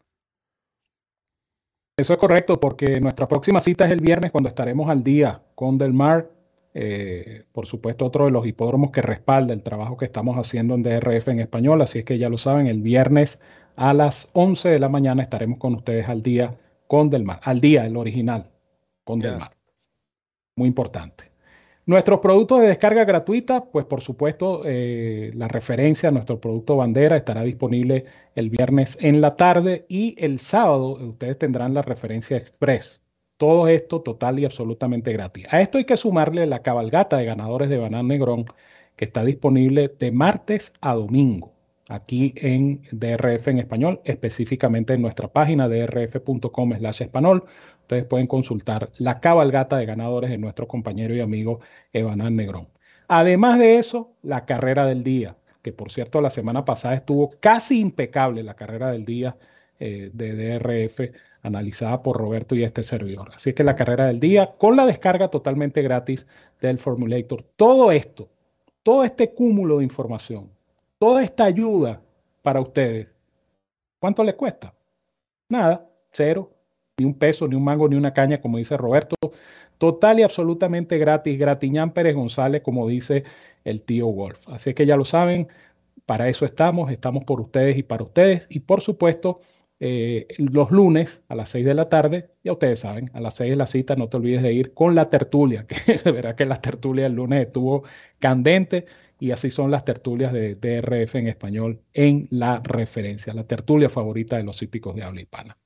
Eso 1.96 2.12
es 2.12 2.18
correcto, 2.18 2.60
porque 2.60 3.00
nuestra 3.00 3.26
próxima 3.26 3.58
cita 3.58 3.86
es 3.86 3.90
el 3.90 4.00
viernes 4.00 4.30
cuando 4.30 4.48
estaremos 4.48 4.88
al 4.88 5.02
día 5.02 5.42
con 5.56 5.78
Del 5.78 5.92
Mar. 5.92 6.30
Eh, 6.74 7.44
por 7.50 7.66
supuesto, 7.66 8.06
otro 8.06 8.26
de 8.26 8.30
los 8.30 8.46
hipódromos 8.46 8.92
que 8.92 9.02
respalda 9.02 9.52
el 9.52 9.62
trabajo 9.64 9.96
que 9.96 10.04
estamos 10.04 10.36
haciendo 10.38 10.74
en 10.74 10.84
DRF 10.84 11.28
en 11.28 11.40
español. 11.40 11.82
Así 11.82 11.98
es 11.98 12.04
que 12.04 12.18
ya 12.18 12.28
lo 12.28 12.38
saben, 12.38 12.68
el 12.68 12.82
viernes 12.82 13.40
a 13.74 13.92
las 13.94 14.28
11 14.32 14.68
de 14.68 14.78
la 14.78 14.88
mañana 14.88 15.24
estaremos 15.24 15.58
con 15.58 15.74
ustedes 15.74 16.08
al 16.08 16.22
día 16.22 16.56
con 16.86 17.10
Del 17.10 17.24
Mar. 17.24 17.40
Al 17.42 17.60
día, 17.60 17.84
el 17.84 17.96
original, 17.96 18.48
con 19.02 19.18
Del 19.18 19.38
Mar. 19.38 19.56
Muy 20.56 20.68
importante. 20.68 21.33
Nuestros 21.86 22.20
productos 22.20 22.62
de 22.62 22.68
descarga 22.68 23.04
gratuita, 23.04 23.66
pues 23.66 23.84
por 23.84 24.00
supuesto, 24.00 24.62
eh, 24.64 25.32
la 25.34 25.48
referencia 25.48 26.08
a 26.08 26.12
nuestro 26.12 26.40
producto 26.40 26.76
bandera 26.76 27.16
estará 27.16 27.42
disponible 27.42 28.06
el 28.34 28.48
viernes 28.48 28.96
en 29.02 29.20
la 29.20 29.36
tarde 29.36 29.84
y 29.88 30.14
el 30.18 30.38
sábado 30.38 30.92
ustedes 30.92 31.38
tendrán 31.38 31.74
la 31.74 31.82
referencia 31.82 32.38
express. 32.38 33.02
Todo 33.36 33.68
esto 33.68 34.00
total 34.00 34.38
y 34.38 34.46
absolutamente 34.46 35.12
gratis. 35.12 35.46
A 35.50 35.60
esto 35.60 35.76
hay 35.76 35.84
que 35.84 35.98
sumarle 35.98 36.46
la 36.46 36.62
cabalgata 36.62 37.18
de 37.18 37.26
ganadores 37.26 37.68
de 37.68 37.76
Banán 37.76 38.08
Negrón 38.08 38.46
que 38.96 39.04
está 39.04 39.22
disponible 39.22 39.88
de 39.98 40.10
martes 40.10 40.72
a 40.80 40.94
domingo 40.94 41.54
aquí 41.88 42.32
en 42.36 42.82
DRF 42.92 43.48
en 43.48 43.58
español, 43.58 44.00
específicamente 44.04 44.94
en 44.94 45.02
nuestra 45.02 45.28
página 45.28 45.68
drf.com 45.68 46.72
slash 46.78 47.02
español. 47.02 47.44
Ustedes 47.84 48.06
pueden 48.06 48.26
consultar 48.26 48.90
la 48.96 49.20
cabalgata 49.20 49.76
de 49.76 49.84
ganadores 49.84 50.30
de 50.30 50.38
nuestro 50.38 50.66
compañero 50.66 51.14
y 51.14 51.20
amigo 51.20 51.60
Evanán 51.92 52.34
Negrón. 52.34 52.68
Además 53.08 53.58
de 53.58 53.76
eso, 53.76 54.14
la 54.22 54.46
carrera 54.46 54.86
del 54.86 55.04
día, 55.04 55.36
que 55.60 55.70
por 55.70 55.92
cierto 55.92 56.22
la 56.22 56.30
semana 56.30 56.64
pasada 56.64 56.94
estuvo 56.94 57.28
casi 57.40 57.80
impecable 57.80 58.42
la 58.42 58.54
carrera 58.54 58.90
del 58.90 59.04
día 59.04 59.36
eh, 59.78 60.08
de 60.14 60.58
DRF 60.58 61.14
analizada 61.42 62.02
por 62.02 62.16
Roberto 62.16 62.54
y 62.54 62.64
este 62.64 62.82
servidor. 62.82 63.32
Así 63.34 63.52
que 63.52 63.64
la 63.64 63.76
carrera 63.76 64.06
del 64.06 64.18
día 64.18 64.54
con 64.56 64.76
la 64.76 64.86
descarga 64.86 65.28
totalmente 65.28 65.82
gratis 65.82 66.26
del 66.62 66.78
Formulator. 66.78 67.44
Todo 67.56 67.92
esto, 67.92 68.30
todo 68.82 69.04
este 69.04 69.34
cúmulo 69.34 69.76
de 69.76 69.84
información, 69.84 70.50
toda 70.98 71.22
esta 71.22 71.44
ayuda 71.44 72.00
para 72.40 72.62
ustedes, 72.62 73.08
¿cuánto 73.98 74.24
les 74.24 74.36
cuesta? 74.36 74.72
Nada, 75.50 75.86
cero, 76.12 76.53
ni 76.98 77.04
un 77.04 77.14
peso, 77.14 77.48
ni 77.48 77.56
un 77.56 77.64
mango, 77.64 77.88
ni 77.88 77.96
una 77.96 78.12
caña, 78.12 78.40
como 78.40 78.58
dice 78.58 78.76
Roberto. 78.76 79.16
Total 79.78 80.20
y 80.20 80.22
absolutamente 80.22 80.98
gratis, 80.98 81.38
gratiñán 81.38 81.92
Pérez 81.92 82.14
González, 82.14 82.62
como 82.62 82.86
dice 82.88 83.24
el 83.64 83.82
tío 83.82 84.06
Wolf. 84.08 84.38
Así 84.48 84.74
que 84.74 84.86
ya 84.86 84.96
lo 84.96 85.04
saben, 85.04 85.48
para 86.06 86.28
eso 86.28 86.44
estamos, 86.44 86.90
estamos 86.92 87.24
por 87.24 87.40
ustedes 87.40 87.76
y 87.76 87.82
para 87.82 88.04
ustedes. 88.04 88.46
Y 88.48 88.60
por 88.60 88.80
supuesto, 88.80 89.40
eh, 89.80 90.28
los 90.38 90.70
lunes 90.70 91.22
a 91.28 91.34
las 91.34 91.50
6 91.50 91.64
de 91.64 91.74
la 91.74 91.88
tarde, 91.88 92.30
ya 92.44 92.52
ustedes 92.52 92.80
saben, 92.80 93.10
a 93.14 93.20
las 93.20 93.34
6 93.36 93.50
de 93.50 93.56
la 93.56 93.66
cita, 93.66 93.96
no 93.96 94.08
te 94.08 94.16
olvides 94.16 94.42
de 94.42 94.52
ir 94.52 94.72
con 94.74 94.94
la 94.94 95.10
tertulia, 95.10 95.66
que 95.66 95.98
de 95.98 96.12
verdad 96.12 96.36
que 96.36 96.46
la 96.46 96.60
tertulia 96.60 97.06
el 97.06 97.14
lunes 97.14 97.46
estuvo 97.46 97.84
candente 98.20 98.86
y 99.18 99.32
así 99.32 99.50
son 99.50 99.70
las 99.70 99.84
tertulias 99.84 100.32
de 100.32 100.54
DRF 100.54 101.16
en 101.16 101.28
español 101.28 101.80
en 101.92 102.28
la 102.30 102.60
referencia, 102.62 103.34
la 103.34 103.46
tertulia 103.46 103.88
favorita 103.88 104.36
de 104.36 104.44
los 104.44 104.62
hípicos 104.62 104.94
de 104.94 105.02
habla 105.02 105.22
hispana. 105.22 105.56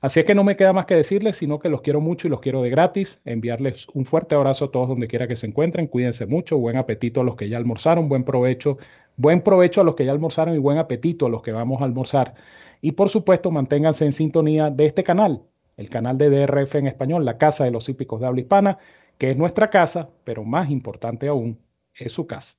Así 0.00 0.20
es 0.20 0.26
que 0.26 0.34
no 0.34 0.44
me 0.44 0.56
queda 0.56 0.72
más 0.72 0.86
que 0.86 0.96
decirles, 0.96 1.36
sino 1.36 1.58
que 1.58 1.68
los 1.68 1.82
quiero 1.82 2.00
mucho 2.00 2.26
y 2.26 2.30
los 2.30 2.40
quiero 2.40 2.62
de 2.62 2.70
gratis. 2.70 3.20
Enviarles 3.26 3.86
un 3.88 4.06
fuerte 4.06 4.34
abrazo 4.34 4.66
a 4.66 4.70
todos 4.70 4.88
donde 4.88 5.08
quiera 5.08 5.28
que 5.28 5.36
se 5.36 5.46
encuentren. 5.46 5.86
Cuídense 5.88 6.24
mucho. 6.24 6.56
Buen 6.56 6.78
apetito 6.78 7.20
a 7.20 7.24
los 7.24 7.36
que 7.36 7.50
ya 7.50 7.58
almorzaron. 7.58 8.08
Buen 8.08 8.24
provecho. 8.24 8.78
Buen 9.16 9.42
provecho 9.42 9.82
a 9.82 9.84
los 9.84 9.96
que 9.96 10.06
ya 10.06 10.12
almorzaron 10.12 10.54
y 10.54 10.58
buen 10.58 10.78
apetito 10.78 11.26
a 11.26 11.28
los 11.28 11.42
que 11.42 11.52
vamos 11.52 11.82
a 11.82 11.84
almorzar. 11.84 12.34
Y 12.80 12.92
por 12.92 13.10
supuesto, 13.10 13.50
manténganse 13.50 14.06
en 14.06 14.12
sintonía 14.12 14.70
de 14.70 14.86
este 14.86 15.04
canal, 15.04 15.42
el 15.76 15.90
canal 15.90 16.16
de 16.16 16.30
DRF 16.30 16.76
en 16.76 16.86
español, 16.86 17.26
la 17.26 17.36
Casa 17.36 17.64
de 17.64 17.70
los 17.70 17.86
Hípicos 17.90 18.20
de 18.20 18.26
Habla 18.26 18.40
Hispana, 18.40 18.78
que 19.18 19.30
es 19.30 19.36
nuestra 19.36 19.68
casa, 19.68 20.08
pero 20.24 20.44
más 20.44 20.70
importante 20.70 21.28
aún, 21.28 21.58
es 21.92 22.12
su 22.12 22.26
casa. 22.26 22.56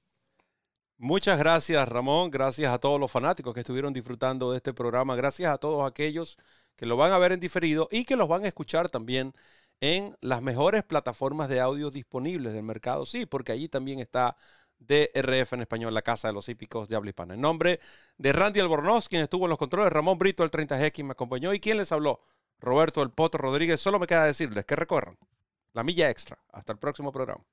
Muchas 1.00 1.40
gracias, 1.40 1.90
Ramón. 1.90 2.30
Gracias 2.30 2.72
a 2.72 2.78
todos 2.78 3.00
los 3.00 3.10
fanáticos 3.10 3.56
que 3.56 3.62
estuvieron 3.62 3.92
disfrutando 3.92 4.52
de 4.52 4.58
este 4.58 4.72
programa. 4.72 5.16
Gracias 5.16 5.52
a 5.52 5.58
todos 5.58 5.90
aquellos 5.90 6.38
que 6.82 6.88
lo 6.88 6.98
van 6.98 7.12
a 7.12 7.20
ver 7.20 7.32
en 7.32 7.40
diferido 7.40 7.88
y 7.92 8.06
que 8.06 8.16
los 8.16 8.28
van 8.28 8.44
a 8.44 8.48
escuchar 8.48 8.90
también 8.90 9.36
en 9.82 10.18
las 10.20 10.42
mejores 10.42 10.82
plataformas 10.82 11.48
de 11.48 11.60
audio 11.60 11.92
disponibles 11.92 12.54
del 12.54 12.64
mercado. 12.64 13.06
Sí, 13.06 13.28
porque 13.28 13.52
allí 13.52 13.70
también 13.70 14.00
está 14.00 14.36
DRF 14.80 15.54
en 15.54 15.62
español, 15.62 15.94
la 15.94 16.02
Casa 16.02 16.30
de 16.30 16.34
los 16.34 16.50
Hípicos 16.50 16.90
de 16.90 16.96
Habla 16.96 17.12
Hispana. 17.12 17.36
En 17.36 17.42
nombre 17.42 17.80
de 18.18 18.34
Randy 18.34 18.62
Albornoz, 18.62 19.10
quien 19.10 19.22
estuvo 19.22 19.46
en 19.46 19.52
los 19.52 19.60
controles, 19.60 19.94
Ramón 19.94 20.18
Brito, 20.18 20.44
el 20.44 20.50
30G, 20.50 20.92
quien 20.92 21.06
me 21.06 21.12
acompañó 21.12 21.54
y 21.54 21.60
quien 21.60 21.78
les 21.78 21.92
habló, 21.92 22.20
Roberto 22.60 23.04
El 23.04 23.12
Poto 23.12 23.38
Rodríguez. 23.38 23.80
Solo 23.80 24.00
me 24.00 24.08
queda 24.08 24.26
decirles 24.26 24.66
que 24.66 24.76
recorran 24.76 25.20
la 25.74 25.84
milla 25.84 26.10
extra. 26.10 26.40
Hasta 26.52 26.74
el 26.74 26.80
próximo 26.80 27.12
programa. 27.12 27.44